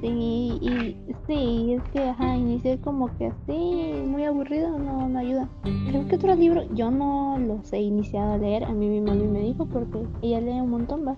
Sí, 0.00 0.58
y 0.62 0.96
sí, 1.26 1.74
es 1.74 1.82
que 1.92 2.08
ajá, 2.08 2.34
iniciar 2.34 2.78
como 2.78 3.14
que 3.18 3.26
así, 3.26 4.02
muy 4.06 4.24
aburrido, 4.24 4.78
no, 4.78 5.06
no 5.06 5.18
ayuda. 5.18 5.48
Creo 5.88 6.08
que 6.08 6.16
otro 6.16 6.34
libro, 6.34 6.62
yo 6.72 6.90
no 6.90 7.38
los 7.38 7.70
he 7.74 7.80
iniciado 7.80 8.32
a 8.32 8.38
leer, 8.38 8.64
a 8.64 8.72
mí 8.72 8.88
mi 8.88 9.02
mami 9.02 9.24
me 9.24 9.40
dijo 9.40 9.66
porque 9.66 10.06
ella 10.22 10.40
lee 10.40 10.60
un 10.60 10.70
montón, 10.70 11.06
va. 11.06 11.16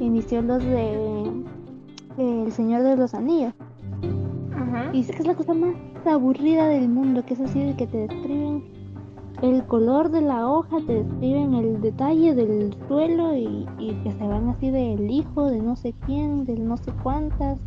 Inició 0.00 0.42
los 0.42 0.62
de, 0.64 1.44
El 2.18 2.52
Señor 2.52 2.82
de 2.82 2.96
los 2.96 3.14
Anillos. 3.14 3.54
Y 4.92 4.98
dice 4.98 5.12
que 5.12 5.20
es 5.20 5.26
la 5.26 5.34
cosa 5.34 5.54
más 5.54 5.74
aburrida 6.04 6.66
del 6.66 6.88
mundo, 6.88 7.24
que 7.24 7.34
es 7.34 7.40
así 7.40 7.62
de 7.62 7.76
que 7.76 7.86
te 7.86 8.08
describen 8.08 8.64
el 9.42 9.64
color 9.66 10.10
de 10.10 10.20
la 10.20 10.48
hoja, 10.48 10.78
te 10.86 11.04
describen 11.04 11.54
el 11.54 11.80
detalle 11.80 12.34
del 12.34 12.74
suelo 12.88 13.36
y, 13.36 13.66
y 13.78 13.94
que 14.02 14.12
se 14.12 14.26
van 14.26 14.48
así 14.48 14.70
del 14.70 15.10
hijo, 15.10 15.46
de 15.46 15.60
no 15.60 15.76
sé 15.76 15.94
quién, 16.06 16.44
del 16.44 16.66
no 16.66 16.76
sé 16.76 16.92
cuántas 17.02 17.58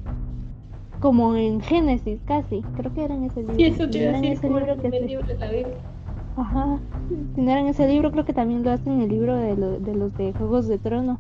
como 1.04 1.36
en 1.36 1.60
Génesis 1.60 2.22
casi, 2.26 2.62
creo 2.78 2.94
que 2.94 3.04
era 3.04 3.14
en 3.14 3.26
ese 3.26 3.42
libro. 3.42 3.56
Sí, 3.56 3.66
eso 3.66 3.90
te 3.90 4.08
en 4.08 4.24
ese 4.24 4.48
libro 4.48 4.78
que 4.78 4.90
se... 4.90 5.02
libro 5.02 5.26
Ajá, 6.38 6.80
si 7.36 7.42
no 7.42 7.52
era 7.52 7.60
en 7.60 7.68
ese 7.68 7.90
libro, 7.90 8.10
creo 8.12 8.24
que 8.24 8.32
también 8.32 8.64
lo 8.64 8.72
hacen 8.72 8.94
en 8.94 9.02
el 9.02 9.10
libro 9.10 9.36
de, 9.36 9.54
de 9.82 9.96
los 9.96 10.16
de 10.16 10.32
Juegos 10.32 10.70
de 10.70 10.78
Trono. 10.78 11.20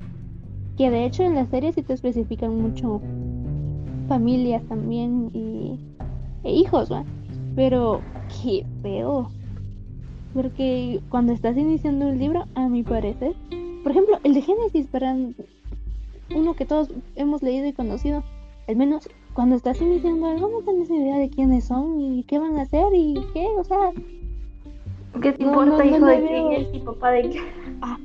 Que 0.77 0.89
de 0.89 1.05
hecho 1.05 1.23
en 1.23 1.35
la 1.35 1.45
serie 1.45 1.71
sí 1.73 1.83
te 1.83 1.93
especifican 1.93 2.59
mucho 2.59 3.01
familias 4.07 4.63
también 4.67 5.29
y 5.33 5.79
e 6.43 6.51
hijos, 6.51 6.91
¿va? 6.91 7.03
Pero 7.55 8.01
qué 8.41 8.65
feo. 8.81 9.29
Porque 10.33 10.99
cuando 11.09 11.31
estás 11.31 11.57
iniciando 11.57 12.07
un 12.07 12.17
libro, 12.17 12.45
a 12.55 12.67
mi 12.67 12.83
parecer, 12.83 13.35
por 13.83 13.91
ejemplo, 13.91 14.19
el 14.23 14.33
de 14.33 14.41
Génesis, 14.41 14.87
para 14.87 15.15
uno 16.35 16.53
que 16.55 16.65
todos 16.65 16.89
hemos 17.15 17.43
leído 17.43 17.67
y 17.67 17.73
conocido, 17.73 18.23
al 18.67 18.75
menos 18.75 19.07
cuando 19.33 19.55
estás 19.55 19.81
iniciando 19.81 20.27
algo 20.27 20.49
no 20.49 20.61
tienes 20.61 20.89
idea 20.89 21.17
de 21.17 21.29
quiénes 21.29 21.65
son 21.65 21.99
y 21.99 22.23
qué 22.23 22.39
van 22.39 22.57
a 22.57 22.63
hacer 22.63 22.87
y 22.93 23.15
qué, 23.33 23.45
o 23.57 23.63
sea... 23.63 23.91
¿Qué 25.21 25.31
te 25.33 25.43
importa, 25.43 25.85
hijo 25.85 26.05
de 26.05 26.25
quién 26.25 26.51
es 26.53 26.73
y 26.73 26.79
papá 26.79 27.11
de 27.11 27.29
qué? 27.29 27.41
Ajá, 27.83 27.99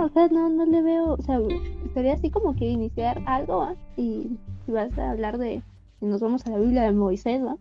o 0.00 0.08
sea, 0.10 0.28
no, 0.28 0.48
no 0.48 0.64
le 0.64 0.80
veo, 0.80 1.14
o 1.14 1.22
sea, 1.22 1.40
sería 1.92 2.14
así 2.14 2.30
como 2.30 2.54
que 2.54 2.66
iniciar 2.66 3.20
algo, 3.26 3.62
¿ah? 3.62 3.74
Y 3.96 4.38
vas 4.68 4.96
a 4.96 5.10
hablar 5.10 5.38
de, 5.38 5.60
si 5.98 6.06
nos 6.06 6.20
vamos 6.20 6.46
a 6.46 6.50
la 6.50 6.58
Biblia 6.58 6.82
de 6.82 6.92
Moisés, 6.92 7.42
¿va? 7.44 7.56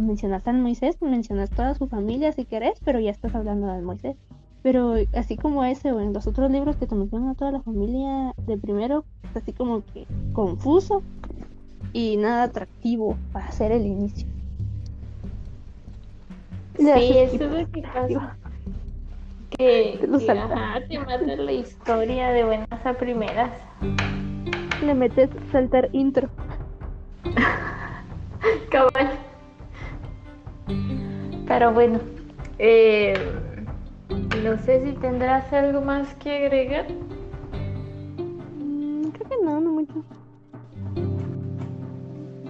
mencionas 0.00 0.44
al 0.48 0.58
Moisés, 0.58 1.00
mencionas 1.00 1.50
toda 1.50 1.76
su 1.76 1.86
familia 1.86 2.32
si 2.32 2.44
querés, 2.46 2.80
pero 2.84 2.98
ya 2.98 3.12
estás 3.12 3.32
hablando 3.36 3.68
del 3.68 3.82
Moisés. 3.82 4.16
Pero 4.64 4.94
así 5.14 5.36
como 5.36 5.62
ese 5.62 5.92
o 5.92 6.00
en 6.00 6.12
los 6.12 6.26
otros 6.26 6.50
libros 6.50 6.74
que 6.74 6.88
te 6.88 6.96
mencionan 6.96 7.28
a 7.28 7.34
toda 7.34 7.52
la 7.52 7.62
familia 7.62 8.34
de 8.48 8.58
primero, 8.58 9.04
es 9.30 9.36
así 9.36 9.52
como 9.52 9.84
que 9.84 10.08
confuso 10.32 11.04
y 11.92 12.16
nada 12.16 12.42
atractivo 12.44 13.16
para 13.32 13.46
hacer 13.46 13.70
el 13.70 13.86
inicio. 13.86 14.26
Sí, 16.76 16.88
eso 16.88 17.36
es 17.36 17.40
lo 17.40 17.70
que 17.70 17.82
pasa. 17.82 18.36
Que, 19.58 19.98
que 20.00 20.30
ajá, 20.30 20.80
te 20.88 20.98
mata 20.98 21.36
la 21.36 21.52
historia 21.52 22.28
de 22.28 22.44
buenas 22.44 22.86
a 22.86 22.94
primeras. 22.94 23.50
Le 24.82 24.94
metes 24.94 25.30
saltar 25.50 25.88
intro. 25.92 26.28
Cabal. 28.70 29.10
Pero 31.46 31.72
bueno, 31.72 32.00
eh, 32.58 33.14
no 34.42 34.58
sé 34.58 34.84
si 34.84 34.92
tendrás 34.94 35.52
algo 35.52 35.80
más 35.80 36.14
que 36.16 36.46
agregar. 36.46 36.86
Mm, 38.58 39.08
creo 39.10 39.28
que 39.28 39.44
no, 39.44 39.60
no 39.60 39.70
mucho. 39.72 40.04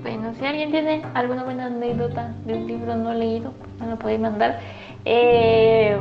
Bueno, 0.02 0.34
si 0.34 0.44
alguien 0.44 0.70
tiene 0.70 1.02
alguna 1.14 1.44
buena 1.44 1.66
anécdota 1.66 2.34
de 2.44 2.54
un 2.54 2.66
libro 2.66 2.96
no 2.96 3.14
leído, 3.14 3.52
pues 3.52 3.80
me 3.80 3.86
lo 3.88 3.98
podéis 3.98 4.20
mandar. 4.20 4.60
Eh, 5.04 5.96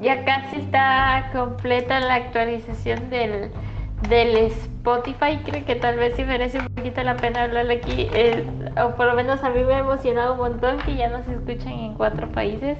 ya 0.00 0.24
casi 0.24 0.56
está 0.56 1.30
completa 1.32 2.00
la 2.00 2.14
actualización 2.14 3.08
del, 3.10 3.50
del 4.08 4.36
Spotify. 4.36 5.38
Creo 5.44 5.64
que 5.64 5.76
tal 5.76 5.96
vez 5.96 6.14
sí 6.16 6.24
merece 6.24 6.58
un 6.58 6.66
poquito 6.68 7.02
la 7.02 7.16
pena 7.16 7.44
hablar 7.44 7.70
aquí. 7.70 8.08
Eh, 8.12 8.44
o 8.82 8.94
por 8.96 9.06
lo 9.06 9.14
menos 9.14 9.42
a 9.42 9.50
mí 9.50 9.62
me 9.62 9.74
ha 9.74 9.78
emocionado 9.78 10.34
un 10.34 10.38
montón 10.38 10.78
que 10.78 10.96
ya 10.96 11.08
nos 11.08 11.26
escuchan 11.28 11.72
en 11.72 11.94
cuatro 11.94 12.28
países. 12.30 12.78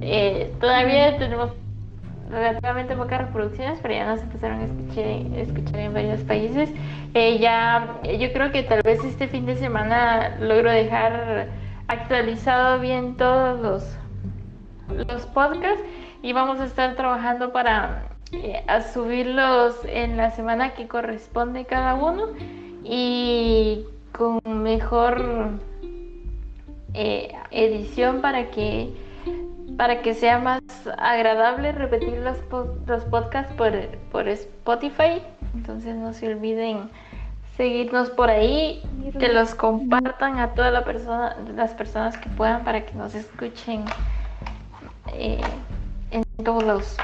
Eh, 0.00 0.52
todavía 0.60 1.16
tenemos 1.18 1.52
relativamente 2.30 2.96
pocas 2.96 3.20
reproducciones, 3.20 3.78
pero 3.80 3.94
ya 3.94 4.06
nos 4.06 4.20
empezaron 4.20 4.60
a 4.60 4.64
escuchar, 4.64 5.04
escuchar 5.38 5.80
en 5.80 5.94
varios 5.94 6.20
países. 6.22 6.70
Eh, 7.14 7.38
ya, 7.38 8.00
yo 8.02 8.32
creo 8.32 8.50
que 8.50 8.62
tal 8.64 8.82
vez 8.82 9.02
este 9.04 9.28
fin 9.28 9.46
de 9.46 9.56
semana 9.56 10.36
logro 10.40 10.70
dejar 10.70 11.48
actualizado 11.88 12.80
bien 12.80 13.16
todos 13.16 13.60
los, 13.60 13.98
los 15.06 15.26
podcasts 15.26 15.82
y 16.24 16.32
vamos 16.32 16.58
a 16.58 16.64
estar 16.64 16.96
trabajando 16.96 17.52
para 17.52 18.04
eh, 18.32 18.64
subirlos 18.94 19.76
en 19.84 20.16
la 20.16 20.30
semana 20.30 20.72
que 20.72 20.88
corresponde 20.88 21.66
cada 21.66 21.94
uno 21.94 22.28
y 22.82 23.84
con 24.12 24.40
mejor 24.62 25.50
edición 26.94 28.22
para 28.22 28.50
que 28.50 28.90
para 29.76 30.00
que 30.00 30.14
sea 30.14 30.38
más 30.38 30.62
agradable 30.96 31.72
repetir 31.72 32.18
los, 32.18 32.38
los 32.86 33.04
podcasts 33.04 33.52
por, 33.54 33.72
por 34.10 34.28
Spotify. 34.28 35.20
Entonces 35.54 35.94
no 35.94 36.14
se 36.14 36.28
olviden 36.28 36.88
seguirnos 37.56 38.08
por 38.10 38.30
ahí, 38.30 38.82
que 39.18 39.28
los 39.28 39.54
compartan 39.54 40.38
a 40.38 40.54
todas 40.54 40.72
la 40.72 40.84
persona, 40.84 41.36
las 41.54 41.72
personas 41.72 42.16
que 42.16 42.30
puedan 42.30 42.64
para 42.64 42.86
que 42.86 42.94
nos 42.94 43.14
escuchen 43.14 43.84
eh, 45.12 45.40
en 46.14 46.22
todos 46.44 46.62
los, 46.62 46.96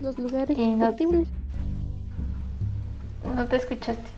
los 0.00 0.18
lugares 0.18 0.56
no, 0.58 0.94
no 3.34 3.46
te 3.46 3.56
escuchaste 3.56 4.08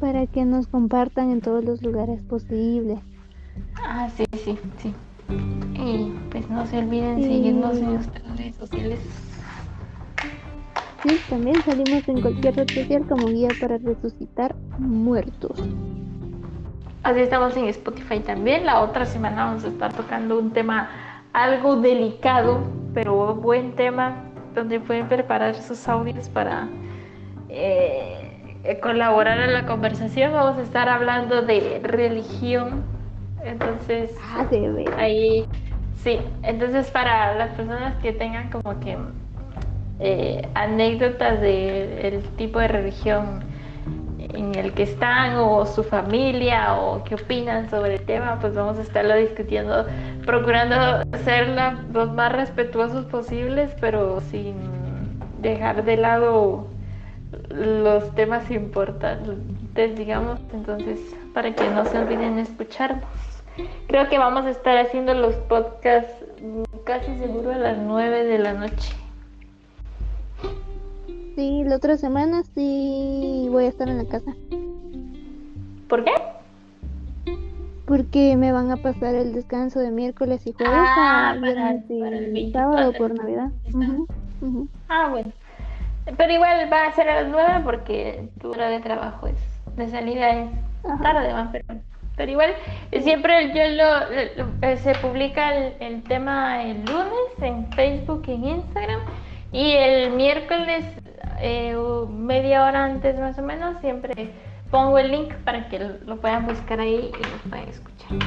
para 0.00 0.26
que 0.26 0.44
nos 0.44 0.66
compartan 0.66 1.30
en 1.30 1.40
todos 1.40 1.64
los 1.64 1.82
lugares 1.82 2.22
posibles. 2.22 3.00
Ah, 3.84 4.08
sí, 4.16 4.24
sí, 4.32 4.56
sí. 4.80 4.94
Y 5.74 6.12
pues 6.30 6.48
no 6.48 6.66
se 6.66 6.78
olviden 6.78 7.20
seguirnos 7.20 7.76
en 7.78 7.94
nuestras 7.94 8.36
redes 8.36 8.56
sociales. 8.56 9.00
Sí, 11.02 11.20
también 11.28 11.62
salimos 11.64 12.08
en 12.08 12.20
cualquier 12.20 12.56
red 12.56 12.74
social 12.74 13.06
como 13.08 13.30
guía 13.30 13.50
para 13.60 13.78
resucitar 13.78 14.54
muertos. 14.78 15.58
Así 17.02 17.20
estamos 17.20 17.56
en 17.56 17.66
Spotify 17.66 18.18
también. 18.20 18.66
La 18.66 18.80
otra 18.80 19.06
semana 19.06 19.46
vamos 19.46 19.64
a 19.64 19.68
estar 19.68 19.92
tocando 19.92 20.38
un 20.38 20.52
tema 20.52 20.90
algo 21.32 21.76
delicado, 21.76 22.60
pero 22.92 23.34
buen 23.36 23.76
tema, 23.76 24.24
donde 24.54 24.80
pueden 24.80 25.06
preparar 25.06 25.54
sus 25.54 25.88
audios 25.88 26.28
para 26.28 26.68
eh, 27.48 28.78
colaborar 28.82 29.38
en 29.38 29.52
la 29.52 29.64
conversación. 29.64 30.32
Vamos 30.32 30.58
a 30.58 30.62
estar 30.62 30.88
hablando 30.88 31.42
de 31.42 31.80
religión. 31.84 32.82
Entonces, 33.44 34.12
ah, 34.34 34.44
ahí, 34.96 35.46
sí. 36.02 36.18
Entonces, 36.42 36.90
para 36.90 37.36
las 37.36 37.50
personas 37.50 37.94
que 38.02 38.12
tengan 38.12 38.50
como 38.50 38.80
que 38.80 38.98
eh, 40.00 40.48
anécdotas 40.54 41.40
del 41.40 42.22
tipo 42.36 42.58
de 42.58 42.66
religión 42.66 43.44
en 44.34 44.54
el 44.54 44.72
que 44.72 44.84
están 44.84 45.36
o 45.36 45.64
su 45.66 45.82
familia 45.82 46.74
o 46.74 47.02
qué 47.04 47.14
opinan 47.14 47.70
sobre 47.70 47.96
el 47.96 48.04
tema, 48.04 48.38
pues 48.40 48.54
vamos 48.54 48.78
a 48.78 48.82
estarlo 48.82 49.16
discutiendo, 49.16 49.86
procurando 50.24 51.02
ser 51.24 51.48
los 51.92 52.12
más 52.12 52.32
respetuosos 52.32 53.06
posibles, 53.06 53.74
pero 53.80 54.20
sin 54.20 54.54
dejar 55.40 55.84
de 55.84 55.96
lado 55.96 56.66
los 57.50 58.14
temas 58.14 58.50
importantes, 58.50 59.96
digamos, 59.96 60.40
entonces 60.52 60.98
para 61.34 61.54
que 61.54 61.68
no 61.70 61.84
se 61.84 61.98
olviden 61.98 62.38
escucharnos. 62.38 63.04
Creo 63.88 64.08
que 64.08 64.18
vamos 64.18 64.44
a 64.44 64.50
estar 64.50 64.76
haciendo 64.78 65.14
los 65.14 65.34
podcasts 65.34 66.24
casi 66.84 67.18
seguro 67.18 67.52
a 67.52 67.56
las 67.56 67.78
9 67.78 68.24
de 68.24 68.38
la 68.38 68.52
noche. 68.54 68.94
Sí, 71.38 71.62
la 71.62 71.76
otra 71.76 71.96
semana 71.96 72.42
sí 72.52 73.46
voy 73.48 73.66
a 73.66 73.68
estar 73.68 73.88
en 73.88 73.98
la 73.98 74.06
casa. 74.06 74.34
¿Por 75.88 76.02
qué? 76.02 76.10
Porque 77.86 78.34
me 78.36 78.50
van 78.50 78.72
a 78.72 78.76
pasar 78.78 79.14
el 79.14 79.32
descanso 79.32 79.78
de 79.78 79.92
miércoles 79.92 80.44
y 80.48 80.52
jueves 80.52 80.74
ah, 80.74 81.30
a 81.30 81.34
viernes 81.34 81.84
y 82.34 82.50
sábado 82.50 82.92
por 82.92 83.14
Navidad. 83.14 83.52
Ah, 84.88 85.10
bueno. 85.10 85.30
Pero 86.16 86.32
igual 86.32 86.72
va 86.72 86.86
a 86.86 86.92
ser 86.94 87.08
a 87.08 87.22
las 87.22 87.30
9 87.30 87.60
porque 87.62 88.30
tu 88.40 88.50
hora 88.50 88.68
de 88.68 88.80
trabajo 88.80 89.28
es 89.28 89.36
de 89.76 89.88
salida 89.90 90.30
es 90.30 90.50
tarde 91.02 91.32
más, 91.32 91.50
pero, 91.52 91.66
pero 92.16 92.32
igual 92.32 92.50
siempre 93.00 93.54
yo 93.54 93.62
lo, 93.76 94.10
eh, 94.62 94.76
se 94.78 94.92
publica 94.96 95.54
el, 95.54 96.02
tema 96.02 96.64
el 96.64 96.84
lunes 96.84 97.30
en 97.40 97.70
Facebook 97.74 98.24
y 98.26 98.32
en 98.32 98.44
Instagram 98.44 99.00
y 99.52 99.72
el 99.72 100.10
miércoles 100.10 100.84
eh, 101.40 101.76
media 102.10 102.64
hora 102.64 102.84
antes 102.84 103.18
más 103.18 103.38
o 103.38 103.42
menos 103.42 103.80
siempre 103.80 104.32
pongo 104.70 104.98
el 104.98 105.10
link 105.10 105.32
para 105.44 105.68
que 105.68 105.78
lo 105.78 106.20
puedan 106.20 106.46
buscar 106.46 106.80
ahí 106.80 107.10
y 107.12 107.22
lo 107.22 107.50
puedan 107.50 107.68
escuchar. 107.68 108.18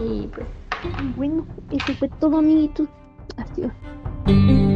Y 0.00 0.28
pues 0.28 0.46
bueno, 1.16 1.46
eso 1.70 1.92
fue 1.94 2.08
todo 2.20 2.38
amiguitos. 2.38 2.88
Adiós. 3.36 4.67